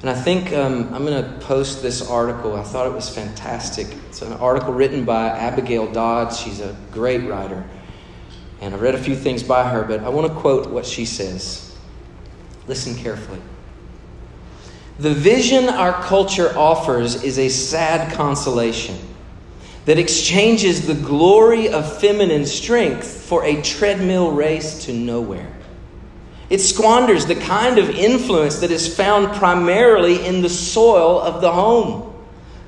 And 0.00 0.08
I 0.08 0.14
think 0.14 0.52
um, 0.54 0.92
I'm 0.94 1.04
going 1.04 1.22
to 1.22 1.38
post 1.40 1.82
this 1.82 2.08
article. 2.08 2.56
I 2.56 2.62
thought 2.62 2.86
it 2.86 2.92
was 2.92 3.14
fantastic. 3.14 3.86
It's 4.08 4.22
an 4.22 4.32
article 4.32 4.72
written 4.72 5.04
by 5.04 5.28
Abigail 5.28 5.92
Dodds. 5.92 6.40
She's 6.40 6.60
a 6.60 6.74
great 6.90 7.28
writer. 7.28 7.64
And 8.62 8.74
I 8.74 8.78
read 8.78 8.94
a 8.94 8.98
few 8.98 9.14
things 9.14 9.42
by 9.42 9.68
her, 9.68 9.84
but 9.84 10.00
I 10.00 10.08
want 10.08 10.32
to 10.32 10.38
quote 10.38 10.70
what 10.70 10.86
she 10.86 11.04
says. 11.04 11.76
Listen 12.66 12.94
carefully. 12.94 13.40
The 14.98 15.12
vision 15.12 15.68
our 15.68 15.92
culture 16.02 16.56
offers 16.56 17.22
is 17.22 17.38
a 17.38 17.48
sad 17.48 18.12
consolation 18.14 18.96
that 19.84 19.98
exchanges 19.98 20.86
the 20.86 20.94
glory 20.94 21.68
of 21.68 22.00
feminine 22.00 22.46
strength 22.46 23.06
for 23.06 23.44
a 23.44 23.60
treadmill 23.62 24.32
race 24.32 24.84
to 24.84 24.92
nowhere. 24.92 25.50
It 26.50 26.60
squanders 26.60 27.26
the 27.26 27.36
kind 27.36 27.78
of 27.78 27.88
influence 27.90 28.58
that 28.58 28.72
is 28.72 28.92
found 28.92 29.32
primarily 29.36 30.26
in 30.26 30.42
the 30.42 30.48
soil 30.48 31.20
of 31.20 31.40
the 31.40 31.52
home. 31.52 32.12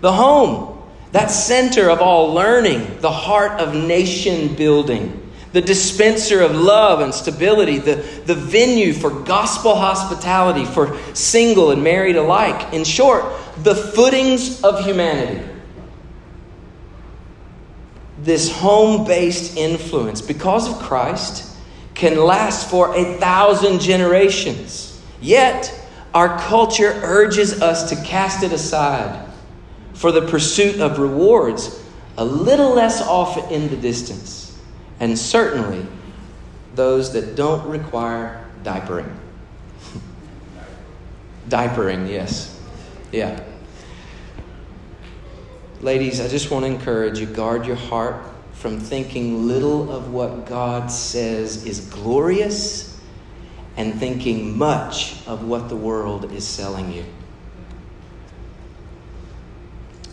The 0.00 0.12
home, 0.12 0.80
that 1.10 1.32
center 1.32 1.90
of 1.90 2.00
all 2.00 2.32
learning, 2.32 3.00
the 3.00 3.10
heart 3.10 3.60
of 3.60 3.74
nation 3.74 4.54
building, 4.54 5.30
the 5.52 5.60
dispenser 5.60 6.40
of 6.40 6.54
love 6.54 7.00
and 7.00 7.12
stability, 7.12 7.78
the, 7.78 7.96
the 8.24 8.36
venue 8.36 8.92
for 8.92 9.10
gospel 9.10 9.74
hospitality 9.74 10.64
for 10.64 10.96
single 11.14 11.72
and 11.72 11.82
married 11.82 12.16
alike. 12.16 12.72
In 12.72 12.84
short, 12.84 13.24
the 13.64 13.74
footings 13.74 14.62
of 14.62 14.84
humanity. 14.84 15.44
This 18.18 18.50
home 18.50 19.04
based 19.04 19.56
influence, 19.56 20.22
because 20.22 20.68
of 20.70 20.78
Christ, 20.78 21.51
can 22.02 22.16
last 22.16 22.68
for 22.68 22.92
a 22.96 23.16
thousand 23.18 23.80
generations. 23.80 25.00
Yet, 25.20 25.72
our 26.12 26.36
culture 26.36 26.98
urges 27.04 27.62
us 27.62 27.90
to 27.90 27.96
cast 28.04 28.42
it 28.42 28.52
aside 28.52 29.30
for 29.94 30.10
the 30.10 30.22
pursuit 30.22 30.80
of 30.80 30.98
rewards 30.98 31.80
a 32.18 32.24
little 32.24 32.74
less 32.74 33.00
off 33.00 33.52
in 33.52 33.68
the 33.68 33.76
distance, 33.76 34.60
and 34.98 35.16
certainly 35.16 35.86
those 36.74 37.12
that 37.12 37.36
don't 37.36 37.64
require 37.68 38.44
diapering. 38.64 39.14
diapering, 41.48 42.10
yes. 42.10 42.60
Yeah. 43.12 43.44
Ladies, 45.80 46.20
I 46.20 46.26
just 46.26 46.50
want 46.50 46.64
to 46.64 46.66
encourage 46.72 47.20
you 47.20 47.26
guard 47.26 47.64
your 47.64 47.76
heart 47.76 48.31
from 48.62 48.78
thinking 48.78 49.48
little 49.48 49.90
of 49.90 50.12
what 50.12 50.46
God 50.46 50.88
says 50.88 51.66
is 51.66 51.80
glorious 51.80 52.96
and 53.76 53.92
thinking 53.98 54.56
much 54.56 55.16
of 55.26 55.42
what 55.42 55.68
the 55.68 55.74
world 55.74 56.30
is 56.30 56.46
selling 56.46 56.92
you. 56.92 57.04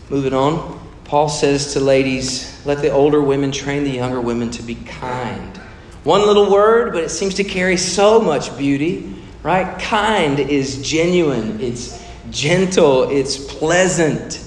Moving 0.08 0.34
on, 0.34 0.80
Paul 1.04 1.28
says 1.28 1.74
to 1.74 1.80
ladies, 1.80 2.60
let 2.66 2.82
the 2.82 2.90
older 2.90 3.22
women 3.22 3.52
train 3.52 3.84
the 3.84 3.92
younger 3.92 4.20
women 4.20 4.50
to 4.50 4.64
be 4.64 4.74
kind. 4.74 5.56
One 6.02 6.26
little 6.26 6.50
word, 6.50 6.92
but 6.92 7.04
it 7.04 7.10
seems 7.10 7.34
to 7.34 7.44
carry 7.44 7.76
so 7.76 8.20
much 8.20 8.58
beauty, 8.58 9.14
right? 9.44 9.80
Kind 9.80 10.40
is 10.40 10.82
genuine, 10.82 11.60
it's 11.60 12.04
gentle, 12.30 13.10
it's 13.10 13.36
pleasant. 13.36 14.44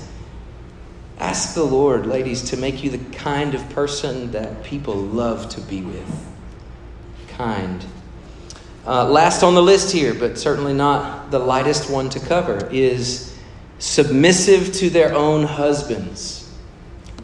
Ask 1.19 1.53
the 1.53 1.63
Lord, 1.63 2.05
ladies, 2.05 2.41
to 2.49 2.57
make 2.57 2.83
you 2.83 2.89
the 2.89 3.15
kind 3.15 3.55
of 3.55 3.69
person 3.69 4.31
that 4.31 4.63
people 4.63 4.95
love 4.95 5.49
to 5.49 5.61
be 5.61 5.81
with. 5.81 6.27
Kind. 7.29 7.85
Uh, 8.85 9.07
last 9.07 9.43
on 9.43 9.55
the 9.55 9.61
list 9.61 9.91
here, 9.91 10.13
but 10.13 10.37
certainly 10.37 10.73
not 10.73 11.31
the 11.31 11.39
lightest 11.39 11.89
one 11.89 12.09
to 12.09 12.19
cover, 12.19 12.67
is 12.71 13.37
submissive 13.79 14.73
to 14.73 14.89
their 14.89 15.13
own 15.13 15.43
husbands. 15.43 16.51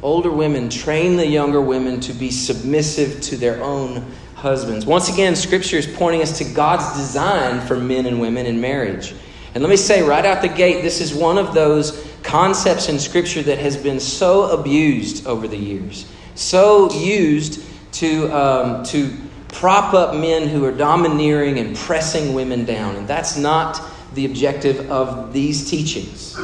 Older 0.01 0.31
women 0.31 0.69
train 0.69 1.17
the 1.17 1.27
younger 1.27 1.59
women 1.59 1.99
to 2.01 2.13
be 2.13 2.31
submissive 2.31 3.19
to 3.21 3.35
their 3.35 3.61
own 3.61 4.05
husbands. 4.35 4.85
Once 4.85 5.09
again, 5.09 5.35
Scripture 5.35 5.77
is 5.77 5.85
pointing 5.85 6.21
us 6.21 6.37
to 6.37 6.45
God's 6.45 6.97
design 6.97 7.59
for 7.67 7.75
men 7.75 8.05
and 8.05 8.21
women 8.21 8.45
in 8.45 8.61
marriage. 8.61 9.13
And 9.53 9.61
let 9.61 9.69
me 9.69 9.75
say 9.75 10.01
right 10.01 10.25
out 10.25 10.41
the 10.41 10.47
gate, 10.47 10.81
this 10.81 11.01
is 11.01 11.13
one 11.13 11.37
of 11.37 11.53
those 11.53 12.08
concepts 12.29 12.89
in 12.89 12.99
Scripture 12.99 13.41
that 13.41 13.57
has 13.57 13.75
been 13.75 13.99
so 13.99 14.51
abused 14.51 15.25
over 15.25 15.47
the 15.47 15.57
years, 15.57 16.05
so 16.35 16.91
used 16.91 17.63
to, 17.91 18.27
um, 18.27 18.83
to 18.83 19.11
prop 19.47 19.95
up 19.95 20.15
men 20.15 20.47
who 20.47 20.63
are 20.63 20.71
domineering 20.71 21.57
and 21.57 21.75
pressing 21.75 22.35
women 22.35 22.65
down. 22.65 22.95
And 22.95 23.07
that's 23.07 23.35
not 23.35 23.81
the 24.13 24.25
objective 24.25 24.91
of 24.91 25.33
these 25.33 25.71
teachings. 25.71 26.37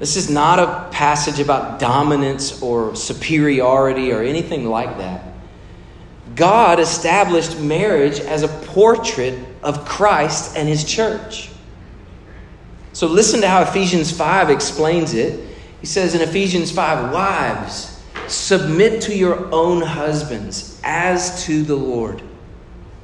This 0.00 0.16
is 0.16 0.28
not 0.28 0.58
a 0.58 0.88
passage 0.90 1.38
about 1.38 1.78
dominance 1.78 2.60
or 2.60 2.96
superiority 2.96 4.12
or 4.12 4.22
anything 4.22 4.68
like 4.68 4.98
that. 4.98 5.22
God 6.34 6.80
established 6.80 7.58
marriage 7.60 8.18
as 8.18 8.42
a 8.42 8.48
portrait 8.48 9.38
of 9.62 9.84
Christ 9.84 10.56
and 10.56 10.68
his 10.68 10.82
church. 10.82 11.50
So 12.98 13.06
listen 13.06 13.42
to 13.42 13.48
how 13.48 13.62
Ephesians 13.62 14.10
5 14.10 14.50
explains 14.50 15.14
it. 15.14 15.38
He 15.80 15.86
says 15.86 16.16
in 16.16 16.20
Ephesians 16.20 16.72
5, 16.72 17.12
Wives, 17.14 18.02
submit 18.26 19.02
to 19.02 19.16
your 19.16 19.54
own 19.54 19.82
husbands 19.82 20.80
as 20.82 21.44
to 21.44 21.62
the 21.62 21.76
Lord. 21.76 22.20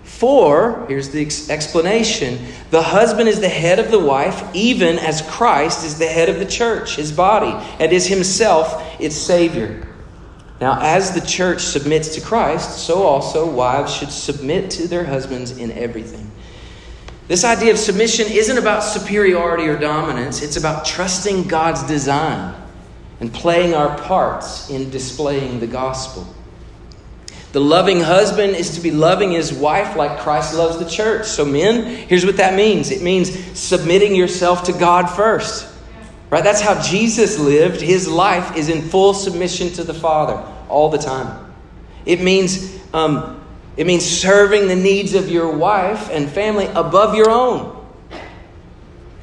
For, 0.02 0.84
here's 0.88 1.10
the 1.10 1.22
explanation 1.48 2.44
the 2.72 2.82
husband 2.82 3.28
is 3.28 3.38
the 3.38 3.48
head 3.48 3.78
of 3.78 3.92
the 3.92 4.00
wife, 4.00 4.42
even 4.52 4.98
as 4.98 5.22
Christ 5.22 5.86
is 5.86 5.96
the 5.96 6.08
head 6.08 6.28
of 6.28 6.40
the 6.40 6.46
church, 6.46 6.96
his 6.96 7.12
body, 7.12 7.52
and 7.78 7.92
is 7.92 8.08
himself 8.08 9.00
its 9.00 9.14
Savior. 9.14 9.86
Now, 10.60 10.80
as 10.80 11.12
the 11.12 11.24
church 11.24 11.60
submits 11.60 12.16
to 12.16 12.20
Christ, 12.20 12.84
so 12.84 13.04
also 13.04 13.48
wives 13.48 13.94
should 13.94 14.10
submit 14.10 14.72
to 14.72 14.88
their 14.88 15.04
husbands 15.04 15.56
in 15.56 15.70
everything. 15.70 16.32
This 17.26 17.44
idea 17.44 17.72
of 17.72 17.78
submission 17.78 18.26
isn't 18.30 18.58
about 18.58 18.80
superiority 18.80 19.64
or 19.64 19.78
dominance, 19.78 20.42
it's 20.42 20.56
about 20.56 20.84
trusting 20.84 21.44
God's 21.44 21.82
design 21.84 22.54
and 23.20 23.32
playing 23.32 23.74
our 23.74 23.96
parts 23.98 24.68
in 24.68 24.90
displaying 24.90 25.60
the 25.60 25.66
gospel. 25.66 26.26
The 27.52 27.60
loving 27.60 28.00
husband 28.00 28.56
is 28.56 28.74
to 28.74 28.80
be 28.80 28.90
loving 28.90 29.30
his 29.30 29.52
wife 29.52 29.94
like 29.94 30.18
Christ 30.18 30.54
loves 30.54 30.76
the 30.76 30.90
church. 30.90 31.24
So, 31.24 31.44
men, 31.44 31.84
here's 32.08 32.26
what 32.26 32.36
that 32.38 32.54
means 32.54 32.90
it 32.90 33.00
means 33.00 33.32
submitting 33.56 34.14
yourself 34.16 34.64
to 34.64 34.72
God 34.72 35.06
first. 35.06 35.72
Right? 36.30 36.42
That's 36.42 36.60
how 36.60 36.82
Jesus 36.82 37.38
lived. 37.38 37.80
His 37.80 38.08
life 38.08 38.56
is 38.56 38.68
in 38.68 38.82
full 38.82 39.14
submission 39.14 39.68
to 39.74 39.84
the 39.84 39.94
Father 39.94 40.34
all 40.68 40.88
the 40.88 40.98
time. 40.98 41.54
It 42.04 42.20
means 42.20 42.76
um, 42.92 43.43
it 43.76 43.86
means 43.86 44.04
serving 44.04 44.68
the 44.68 44.76
needs 44.76 45.14
of 45.14 45.28
your 45.28 45.50
wife 45.50 46.08
and 46.10 46.30
family 46.30 46.66
above 46.66 47.14
your 47.14 47.30
own. 47.30 47.72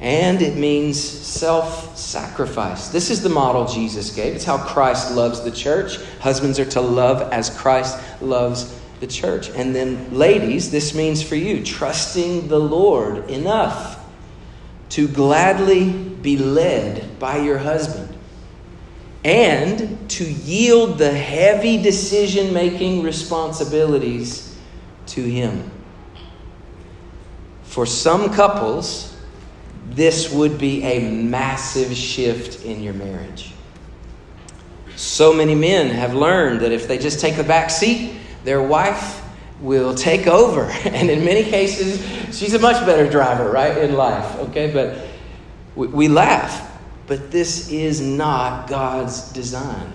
And 0.00 0.42
it 0.42 0.56
means 0.56 1.00
self 1.00 1.96
sacrifice. 1.96 2.88
This 2.88 3.08
is 3.10 3.22
the 3.22 3.28
model 3.28 3.66
Jesus 3.66 4.14
gave. 4.14 4.34
It's 4.34 4.44
how 4.44 4.58
Christ 4.58 5.12
loves 5.14 5.42
the 5.42 5.50
church. 5.50 5.96
Husbands 6.20 6.58
are 6.58 6.64
to 6.66 6.80
love 6.80 7.32
as 7.32 7.56
Christ 7.56 7.98
loves 8.20 8.78
the 8.98 9.06
church. 9.06 9.48
And 9.50 9.74
then, 9.74 10.12
ladies, 10.12 10.70
this 10.70 10.94
means 10.94 11.22
for 11.22 11.36
you 11.36 11.64
trusting 11.64 12.48
the 12.48 12.58
Lord 12.58 13.30
enough 13.30 14.04
to 14.90 15.08
gladly 15.08 15.90
be 15.90 16.36
led 16.36 17.18
by 17.18 17.38
your 17.38 17.58
husband 17.58 18.01
and 19.24 20.10
to 20.10 20.24
yield 20.24 20.98
the 20.98 21.12
heavy 21.12 21.80
decision 21.80 22.52
making 22.52 23.02
responsibilities 23.02 24.58
to 25.06 25.22
Him. 25.22 25.70
For 27.62 27.86
some 27.86 28.32
couples, 28.34 29.16
this 29.90 30.32
would 30.32 30.58
be 30.58 30.82
a 30.82 31.10
massive 31.10 31.94
shift 31.96 32.64
in 32.64 32.82
your 32.82 32.94
marriage. 32.94 33.52
So 34.96 35.32
many 35.32 35.54
men 35.54 35.88
have 35.88 36.14
learned 36.14 36.60
that 36.60 36.72
if 36.72 36.88
they 36.88 36.98
just 36.98 37.20
take 37.20 37.36
the 37.36 37.44
back 37.44 37.70
seat, 37.70 38.14
their 38.44 38.62
wife 38.62 39.22
will 39.60 39.94
take 39.94 40.26
over. 40.26 40.64
And 40.84 41.08
in 41.08 41.24
many 41.24 41.44
cases, 41.44 42.04
she's 42.36 42.54
a 42.54 42.58
much 42.58 42.84
better 42.84 43.08
driver, 43.08 43.50
right, 43.50 43.78
in 43.78 43.94
life, 43.94 44.36
okay? 44.38 44.72
But 44.72 45.06
we, 45.76 45.86
we 45.86 46.08
laugh 46.08 46.71
but 47.12 47.30
this 47.30 47.68
is 47.68 48.00
not 48.00 48.66
God's 48.70 49.30
design. 49.32 49.92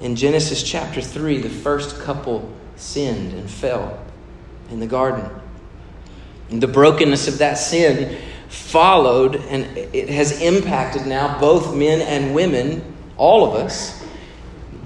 In 0.00 0.16
Genesis 0.16 0.62
chapter 0.62 1.02
3, 1.02 1.42
the 1.42 1.50
first 1.50 2.00
couple 2.00 2.50
sinned 2.76 3.34
and 3.34 3.50
fell 3.50 4.02
in 4.70 4.80
the 4.80 4.86
garden. 4.86 5.28
And 6.48 6.62
the 6.62 6.66
brokenness 6.66 7.28
of 7.28 7.36
that 7.40 7.58
sin 7.58 8.22
followed, 8.48 9.36
and 9.36 9.76
it 9.76 10.08
has 10.08 10.40
impacted 10.40 11.06
now 11.06 11.38
both 11.38 11.76
men 11.76 12.00
and 12.00 12.34
women, 12.34 12.82
all 13.18 13.44
of 13.46 13.54
us. 13.62 14.02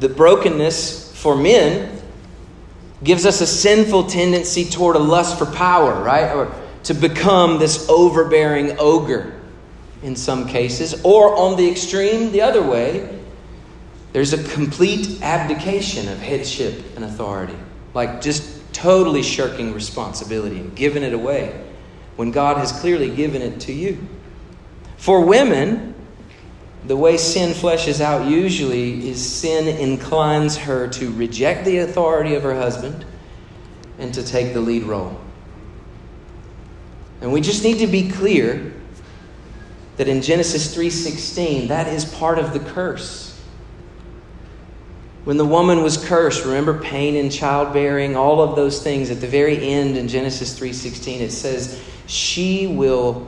The 0.01 0.09
brokenness 0.09 1.17
for 1.17 1.37
men 1.37 2.03
gives 3.05 3.27
us 3.27 3.41
a 3.41 3.47
sinful 3.47 4.09
tendency 4.09 4.65
toward 4.65 4.97
a 4.97 4.99
lust 4.99 5.39
for 5.39 5.47
power, 5.47 6.03
right? 6.03 6.35
Or 6.35 6.53
to 6.83 6.95
become 6.95 7.61
this 7.61 7.89
overbearing 7.89 8.75
ogre 8.81 9.36
in 10.07 10.15
some 10.15 10.47
cases, 10.47 11.03
or 11.03 11.37
on 11.37 11.57
the 11.57 11.69
extreme, 11.69 12.31
the 12.31 12.41
other 12.41 12.63
way, 12.63 13.19
there's 14.13 14.33
a 14.33 14.43
complete 14.55 15.21
abdication 15.21 16.07
of 16.09 16.19
headship 16.21 16.81
and 16.95 17.05
authority. 17.05 17.57
Like 17.93 18.21
just 18.21 18.73
totally 18.73 19.25
shirking 19.25 19.75
responsibility 19.75 20.61
and 20.61 20.77
giving 20.77 21.03
it 21.03 21.13
away 21.13 21.61
when 22.15 22.31
God 22.31 22.57
has 22.57 22.71
clearly 22.71 23.11
given 23.11 23.43
it 23.43 23.59
to 23.63 23.73
you. 23.73 23.99
For 24.97 25.25
women, 25.25 25.93
the 26.85 26.97
way 26.97 27.17
sin 27.17 27.53
fleshes 27.53 28.01
out 28.01 28.31
usually 28.31 29.09
is 29.09 29.21
sin 29.21 29.67
inclines 29.67 30.57
her 30.57 30.87
to 30.87 31.13
reject 31.15 31.65
the 31.65 31.79
authority 31.79 32.37
of 32.37 32.45
her 32.45 32.55
husband 32.55 33.05
and 33.99 34.15
to 34.15 34.23
take 34.23 34.55
the 34.55 34.61
lead 34.61 34.85
role. 34.85 35.21
And 37.21 37.33
we 37.33 37.41
just 37.41 37.65
need 37.65 37.81
to 37.81 37.89
be 37.89 38.09
clear 38.09 38.73
that 39.97 40.09
in 40.09 40.23
Genesis 40.23 40.75
3:16 40.75 41.69
that 41.69 41.89
is 41.89 42.05
part 42.05 42.39
of 42.39 42.53
the 42.53 42.61
curse. 42.61 43.35
When 45.25 45.39
the 45.39 45.45
woman 45.45 45.83
was 45.83 45.97
cursed, 45.97 46.45
remember 46.45 46.75
pain 46.75 47.17
in 47.17 47.31
childbearing, 47.31 48.15
all 48.15 48.41
of 48.41 48.55
those 48.55 48.81
things 48.81 49.11
at 49.11 49.21
the 49.21 49.27
very 49.27 49.69
end 49.69 49.97
in 49.97 50.09
Genesis 50.09 50.59
3:16 50.59 51.21
it 51.21 51.33
says 51.33 51.81
she 52.07 52.67
will 52.67 53.27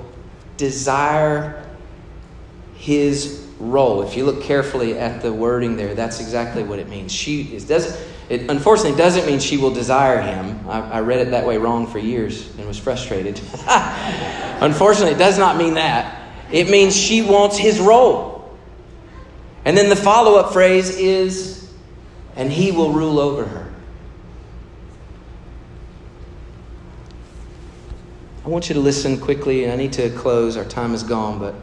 desire 0.56 1.64
his 2.76 3.44
role. 3.58 4.02
If 4.02 4.16
you 4.16 4.24
look 4.24 4.42
carefully 4.42 4.96
at 4.96 5.20
the 5.20 5.32
wording 5.32 5.76
there, 5.76 5.94
that's 5.94 6.20
exactly 6.20 6.62
what 6.62 6.78
it 6.78 6.88
means. 6.88 7.10
She 7.10 7.42
is 7.54 7.64
doesn't 7.64 7.98
it 8.28 8.50
unfortunately 8.50 8.96
doesn't 8.96 9.26
mean 9.26 9.40
she 9.40 9.56
will 9.56 9.72
desire 9.72 10.20
him. 10.20 10.68
I, 10.68 10.80
I 10.80 11.00
read 11.00 11.20
it 11.20 11.30
that 11.30 11.46
way 11.46 11.56
wrong 11.56 11.86
for 11.86 11.98
years 11.98 12.54
and 12.58 12.66
was 12.68 12.78
frustrated. 12.78 13.40
unfortunately, 14.60 15.14
it 15.14 15.18
does 15.18 15.38
not 15.38 15.56
mean 15.56 15.74
that. 15.74 16.17
It 16.50 16.70
means 16.70 16.96
she 16.96 17.22
wants 17.22 17.56
his 17.56 17.78
role. 17.78 18.56
And 19.64 19.76
then 19.76 19.88
the 19.88 19.96
follow 19.96 20.36
up 20.38 20.52
phrase 20.52 20.96
is, 20.96 21.70
and 22.36 22.50
he 22.50 22.72
will 22.72 22.92
rule 22.92 23.18
over 23.18 23.44
her. 23.44 23.72
I 28.44 28.48
want 28.48 28.68
you 28.68 28.74
to 28.74 28.80
listen 28.80 29.20
quickly. 29.20 29.70
I 29.70 29.76
need 29.76 29.92
to 29.94 30.08
close. 30.10 30.56
Our 30.56 30.64
time 30.64 30.94
is 30.94 31.02
gone, 31.02 31.38
but 31.38 31.54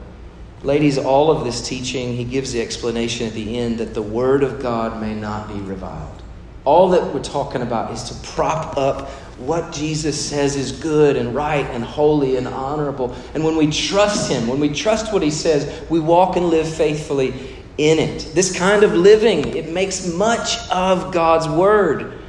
Ladies, 0.65 0.97
all 0.97 1.29
of 1.29 1.43
this 1.43 1.61
teaching, 1.61 2.15
he 2.15 2.23
gives 2.23 2.51
the 2.51 2.59
explanation 2.59 3.27
at 3.27 3.33
the 3.33 3.59
end 3.59 3.77
that 3.77 3.93
the 3.93 4.01
Word 4.01 4.41
of 4.41 4.59
God 4.59 4.99
may 4.99 5.13
not 5.13 5.47
be 5.47 5.59
reviled. 5.61 6.23
All 6.63 6.89
that 6.89 7.13
we're 7.13 7.21
talking 7.21 7.61
about 7.61 7.91
is 7.91 8.01
to 8.05 8.15
prop 8.27 8.75
up 8.75 9.11
what 9.37 9.73
Jesus 9.73 10.29
says 10.29 10.55
is 10.55 10.71
good 10.71 11.17
and 11.17 11.35
right 11.35 11.65
and 11.71 11.83
holy 11.83 12.37
and 12.37 12.47
honorable. 12.47 13.15
And 13.33 13.43
when 13.43 13.57
we 13.57 13.69
trust 13.69 14.31
Him, 14.31 14.47
when 14.47 14.59
we 14.59 14.69
trust 14.69 15.11
what 15.11 15.21
He 15.21 15.31
says, 15.31 15.89
we 15.89 15.99
walk 15.99 16.37
and 16.37 16.47
live 16.47 16.67
faithfully 16.67 17.33
in 17.77 17.99
it. 17.99 18.31
This 18.33 18.57
kind 18.57 18.83
of 18.83 18.93
living, 18.93 19.55
it 19.55 19.69
makes 19.69 20.07
much 20.13 20.57
of 20.69 21.11
God's 21.11 21.47
Word. 21.49 22.19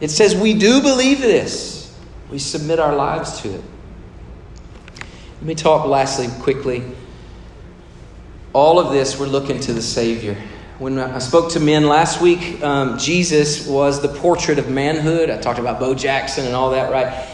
It 0.00 0.10
says 0.10 0.36
we 0.36 0.54
do 0.54 0.80
believe 0.80 1.20
this, 1.20 1.96
we 2.30 2.38
submit 2.38 2.78
our 2.78 2.94
lives 2.94 3.40
to 3.40 3.54
it. 3.54 3.62
Let 5.38 5.42
me 5.42 5.54
talk 5.54 5.86
lastly 5.86 6.28
quickly 6.42 6.84
all 8.56 8.78
of 8.78 8.90
this, 8.90 9.20
we're 9.20 9.26
looking 9.26 9.60
to 9.60 9.74
the 9.74 9.82
Savior. 9.82 10.34
When 10.78 10.98
I 10.98 11.20
spoke 11.20 11.52
to 11.52 11.60
men 11.60 11.88
last 11.88 12.20
week, 12.20 12.62
um, 12.62 12.98
Jesus 12.98 13.66
was 13.66 14.02
the 14.02 14.08
portrait 14.08 14.58
of 14.58 14.68
manhood. 14.68 15.30
I 15.30 15.38
talked 15.38 15.58
about 15.58 15.80
Bo 15.80 15.94
Jackson 15.94 16.44
and 16.44 16.54
all 16.54 16.72
that, 16.72 16.92
right? 16.92 17.26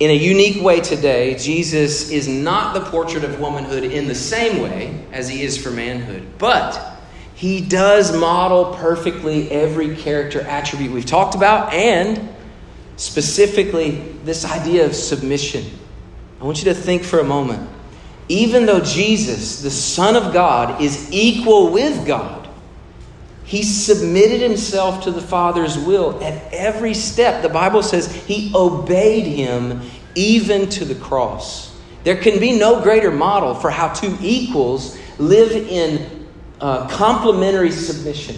In 0.00 0.10
a 0.10 0.14
unique 0.14 0.60
way 0.60 0.80
today, 0.80 1.36
Jesus 1.36 2.10
is 2.10 2.26
not 2.26 2.74
the 2.74 2.80
portrait 2.80 3.22
of 3.22 3.38
womanhood 3.38 3.84
in 3.84 4.08
the 4.08 4.16
same 4.16 4.60
way 4.60 5.00
as 5.12 5.28
he 5.28 5.44
is 5.44 5.56
for 5.56 5.70
manhood, 5.70 6.26
but 6.38 6.98
he 7.36 7.60
does 7.60 8.16
model 8.16 8.74
perfectly 8.74 9.48
every 9.52 9.94
character 9.94 10.40
attribute 10.40 10.90
we've 10.90 11.06
talked 11.06 11.36
about 11.36 11.72
and 11.72 12.28
specifically 12.96 13.92
this 14.24 14.44
idea 14.44 14.84
of 14.84 14.96
submission. 14.96 15.64
I 16.40 16.44
want 16.44 16.58
you 16.58 16.64
to 16.64 16.74
think 16.74 17.04
for 17.04 17.20
a 17.20 17.24
moment 17.24 17.68
even 18.28 18.66
though 18.66 18.80
Jesus, 18.80 19.62
the 19.62 19.70
Son 19.70 20.16
of 20.16 20.32
God, 20.32 20.80
is 20.80 21.12
equal 21.12 21.70
with 21.70 22.06
God, 22.06 22.41
he 23.52 23.62
submitted 23.62 24.40
himself 24.40 25.04
to 25.04 25.10
the 25.10 25.20
Father's 25.20 25.76
will 25.76 26.24
at 26.24 26.42
every 26.54 26.94
step. 26.94 27.42
The 27.42 27.50
Bible 27.50 27.82
says 27.82 28.10
he 28.10 28.50
obeyed 28.54 29.26
him 29.26 29.82
even 30.14 30.70
to 30.70 30.86
the 30.86 30.94
cross. 30.94 31.78
There 32.02 32.16
can 32.16 32.40
be 32.40 32.58
no 32.58 32.80
greater 32.80 33.10
model 33.10 33.54
for 33.54 33.68
how 33.68 33.92
two 33.92 34.16
equals 34.22 34.98
live 35.18 35.52
in 35.52 36.26
uh, 36.62 36.88
complementary 36.88 37.72
submission. 37.72 38.36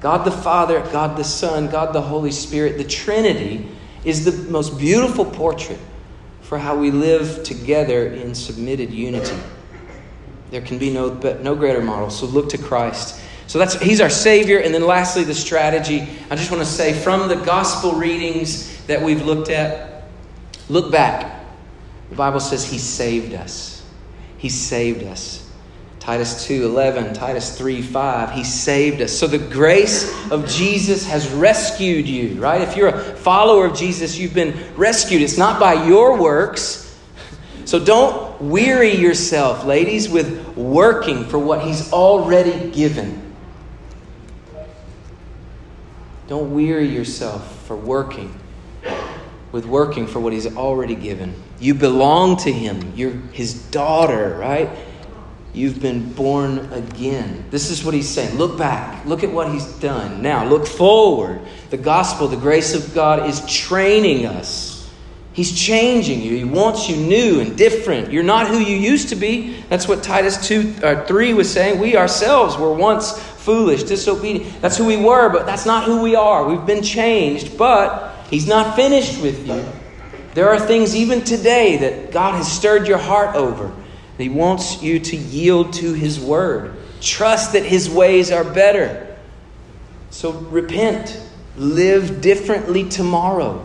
God 0.00 0.24
the 0.24 0.30
Father, 0.30 0.80
God 0.90 1.18
the 1.18 1.24
Son, 1.24 1.68
God 1.68 1.92
the 1.92 2.00
Holy 2.00 2.32
Spirit, 2.32 2.78
the 2.78 2.84
Trinity 2.84 3.68
is 4.06 4.24
the 4.24 4.50
most 4.50 4.78
beautiful 4.78 5.26
portrait 5.26 5.80
for 6.40 6.56
how 6.56 6.74
we 6.74 6.90
live 6.90 7.42
together 7.42 8.06
in 8.06 8.34
submitted 8.34 8.90
unity. 8.90 9.36
There 10.50 10.62
can 10.62 10.78
be 10.78 10.90
no, 10.90 11.12
no 11.42 11.54
greater 11.54 11.82
model. 11.82 12.08
So 12.08 12.24
look 12.24 12.48
to 12.48 12.58
Christ. 12.58 13.20
So 13.46 13.58
that's 13.58 13.74
he's 13.80 14.00
our 14.00 14.10
savior 14.10 14.58
and 14.58 14.74
then 14.74 14.86
lastly 14.86 15.24
the 15.24 15.34
strategy. 15.34 16.08
I 16.30 16.36
just 16.36 16.50
want 16.50 16.62
to 16.62 16.68
say 16.68 16.92
from 16.92 17.28
the 17.28 17.36
gospel 17.36 17.92
readings 17.92 18.84
that 18.86 19.00
we've 19.00 19.24
looked 19.24 19.50
at 19.50 20.04
look 20.68 20.90
back. 20.90 21.44
The 22.10 22.16
Bible 22.16 22.40
says 22.40 22.64
he 22.64 22.78
saved 22.78 23.34
us. 23.34 23.82
He 24.38 24.48
saved 24.48 25.04
us. 25.04 25.40
Titus 26.00 26.46
2:11, 26.46 27.14
Titus 27.14 27.58
3:5, 27.58 28.32
he 28.32 28.44
saved 28.44 29.00
us. 29.00 29.10
So 29.10 29.26
the 29.26 29.38
grace 29.38 30.12
of 30.30 30.46
Jesus 30.46 31.06
has 31.06 31.30
rescued 31.30 32.06
you, 32.06 32.38
right? 32.38 32.60
If 32.60 32.76
you're 32.76 32.88
a 32.88 33.16
follower 33.16 33.64
of 33.64 33.74
Jesus, 33.74 34.18
you've 34.18 34.34
been 34.34 34.54
rescued. 34.76 35.22
It's 35.22 35.38
not 35.38 35.58
by 35.58 35.86
your 35.86 36.18
works. 36.18 36.94
So 37.64 37.78
don't 37.78 38.38
weary 38.42 38.94
yourself, 38.94 39.64
ladies, 39.64 40.10
with 40.10 40.46
working 40.56 41.24
for 41.24 41.38
what 41.38 41.62
he's 41.62 41.90
already 41.90 42.70
given. 42.70 43.23
Don't 46.26 46.54
weary 46.54 46.88
yourself 46.88 47.66
for 47.66 47.76
working 47.76 48.38
with 49.52 49.66
working 49.66 50.06
for 50.06 50.18
what 50.18 50.32
he's 50.32 50.56
already 50.56 50.96
given. 50.96 51.32
You 51.60 51.74
belong 51.74 52.38
to 52.38 52.52
him. 52.52 52.92
You're 52.96 53.12
his 53.32 53.54
daughter, 53.70 54.36
right? 54.36 54.68
You've 55.52 55.80
been 55.80 56.12
born 56.12 56.58
again. 56.72 57.44
This 57.50 57.70
is 57.70 57.84
what 57.84 57.94
he's 57.94 58.08
saying. 58.08 58.36
Look 58.36 58.58
back. 58.58 59.06
Look 59.06 59.22
at 59.22 59.30
what 59.30 59.52
he's 59.52 59.66
done. 59.78 60.20
Now, 60.22 60.44
look 60.44 60.66
forward. 60.66 61.40
The 61.70 61.76
gospel, 61.76 62.26
the 62.26 62.36
grace 62.36 62.74
of 62.74 62.92
God 62.92 63.28
is 63.28 63.46
training 63.46 64.26
us. 64.26 64.90
He's 65.32 65.56
changing 65.56 66.20
you. 66.20 66.36
He 66.36 66.44
wants 66.44 66.88
you 66.88 66.96
new 66.96 67.40
and 67.40 67.56
different. 67.56 68.12
You're 68.12 68.24
not 68.24 68.48
who 68.48 68.58
you 68.58 68.76
used 68.76 69.10
to 69.10 69.16
be. 69.16 69.60
That's 69.68 69.86
what 69.86 70.02
Titus 70.02 70.48
2 70.48 70.76
or 70.82 70.86
uh, 70.86 71.06
3 71.06 71.34
was 71.34 71.48
saying. 71.48 71.80
We 71.80 71.96
ourselves 71.96 72.56
were 72.56 72.72
once 72.72 73.12
foolish, 73.44 73.82
disobedient. 73.82 74.60
That's 74.62 74.76
who 74.78 74.86
we 74.86 74.96
were, 74.96 75.28
but 75.28 75.44
that's 75.44 75.66
not 75.66 75.84
who 75.84 76.02
we 76.02 76.14
are. 76.14 76.46
We've 76.46 76.64
been 76.64 76.82
changed, 76.82 77.58
but 77.58 78.16
he's 78.30 78.46
not 78.46 78.74
finished 78.74 79.20
with 79.20 79.46
you. 79.46 79.64
There 80.34 80.48
are 80.48 80.58
things 80.58 80.96
even 80.96 81.22
today 81.22 81.76
that 81.76 82.10
God 82.10 82.34
has 82.34 82.50
stirred 82.50 82.88
your 82.88 82.98
heart 82.98 83.36
over. 83.36 83.72
He 84.18 84.28
wants 84.28 84.82
you 84.82 84.98
to 84.98 85.16
yield 85.16 85.74
to 85.74 85.92
His 85.92 86.18
word. 86.18 86.76
Trust 87.00 87.52
that 87.52 87.64
His 87.64 87.88
ways 87.90 88.32
are 88.32 88.44
better. 88.44 89.16
So 90.10 90.32
repent. 90.32 91.20
Live 91.56 92.20
differently 92.20 92.88
tomorrow. 92.88 93.64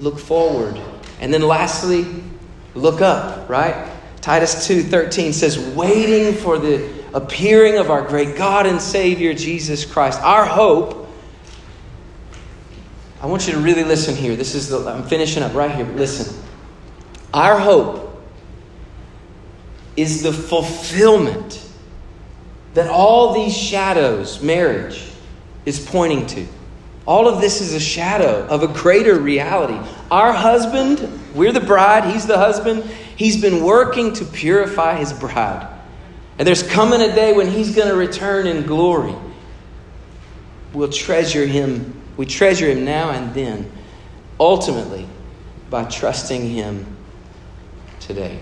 Look 0.00 0.18
forward. 0.18 0.80
And 1.20 1.32
then 1.32 1.42
lastly, 1.42 2.06
look 2.74 3.02
up, 3.02 3.48
right? 3.50 3.90
Titus 4.22 4.66
2:13 4.66 5.34
says, 5.34 5.58
"Waiting 5.58 6.32
for 6.34 6.58
the 6.58 6.82
appearing 7.14 7.78
of 7.78 7.90
our 7.90 8.02
great 8.02 8.36
God 8.36 8.66
and 8.66 8.80
Savior 8.80 9.32
Jesus 9.32 9.86
Christ." 9.86 10.20
Our 10.22 10.44
hope 10.44 11.00
I 13.24 13.26
want 13.26 13.46
you 13.46 13.54
to 13.54 13.58
really 13.58 13.84
listen 13.84 14.14
here. 14.14 14.36
This 14.36 14.54
is 14.54 14.68
the 14.68 14.86
I'm 14.86 15.04
finishing 15.04 15.42
up 15.42 15.54
right 15.54 15.74
here. 15.74 15.86
Listen. 15.96 16.36
Our 17.32 17.58
hope 17.58 18.22
is 19.96 20.22
the 20.22 20.32
fulfillment 20.32 21.58
that 22.74 22.90
all 22.90 23.32
these 23.32 23.56
shadows, 23.56 24.42
marriage, 24.42 25.04
is 25.64 25.80
pointing 25.80 26.26
to. 26.26 26.46
All 27.06 27.26
of 27.26 27.40
this 27.40 27.62
is 27.62 27.72
a 27.72 27.80
shadow 27.80 28.46
of 28.50 28.62
a 28.62 28.68
greater 28.68 29.18
reality. 29.18 29.78
Our 30.10 30.32
husband, 30.32 31.08
we're 31.34 31.52
the 31.52 31.60
bride, 31.60 32.04
he's 32.04 32.26
the 32.26 32.36
husband, 32.36 32.84
he's 33.16 33.40
been 33.40 33.64
working 33.64 34.12
to 34.14 34.24
purify 34.26 34.96
his 34.96 35.14
bride. 35.14 35.66
And 36.38 36.46
there's 36.48 36.62
coming 36.62 37.00
a 37.00 37.14
day 37.14 37.32
when 37.32 37.48
he's 37.50 37.74
going 37.74 37.88
to 37.88 37.96
return 37.96 38.46
in 38.46 38.64
glory. 38.66 39.14
We'll 40.72 40.90
treasure 40.90 41.46
him. 41.46 42.00
We 42.16 42.26
treasure 42.26 42.66
him 42.66 42.84
now 42.84 43.10
and 43.10 43.32
then. 43.34 43.70
Ultimately, 44.40 45.06
by 45.70 45.84
trusting 45.84 46.48
Him 46.50 46.86
today. 48.00 48.38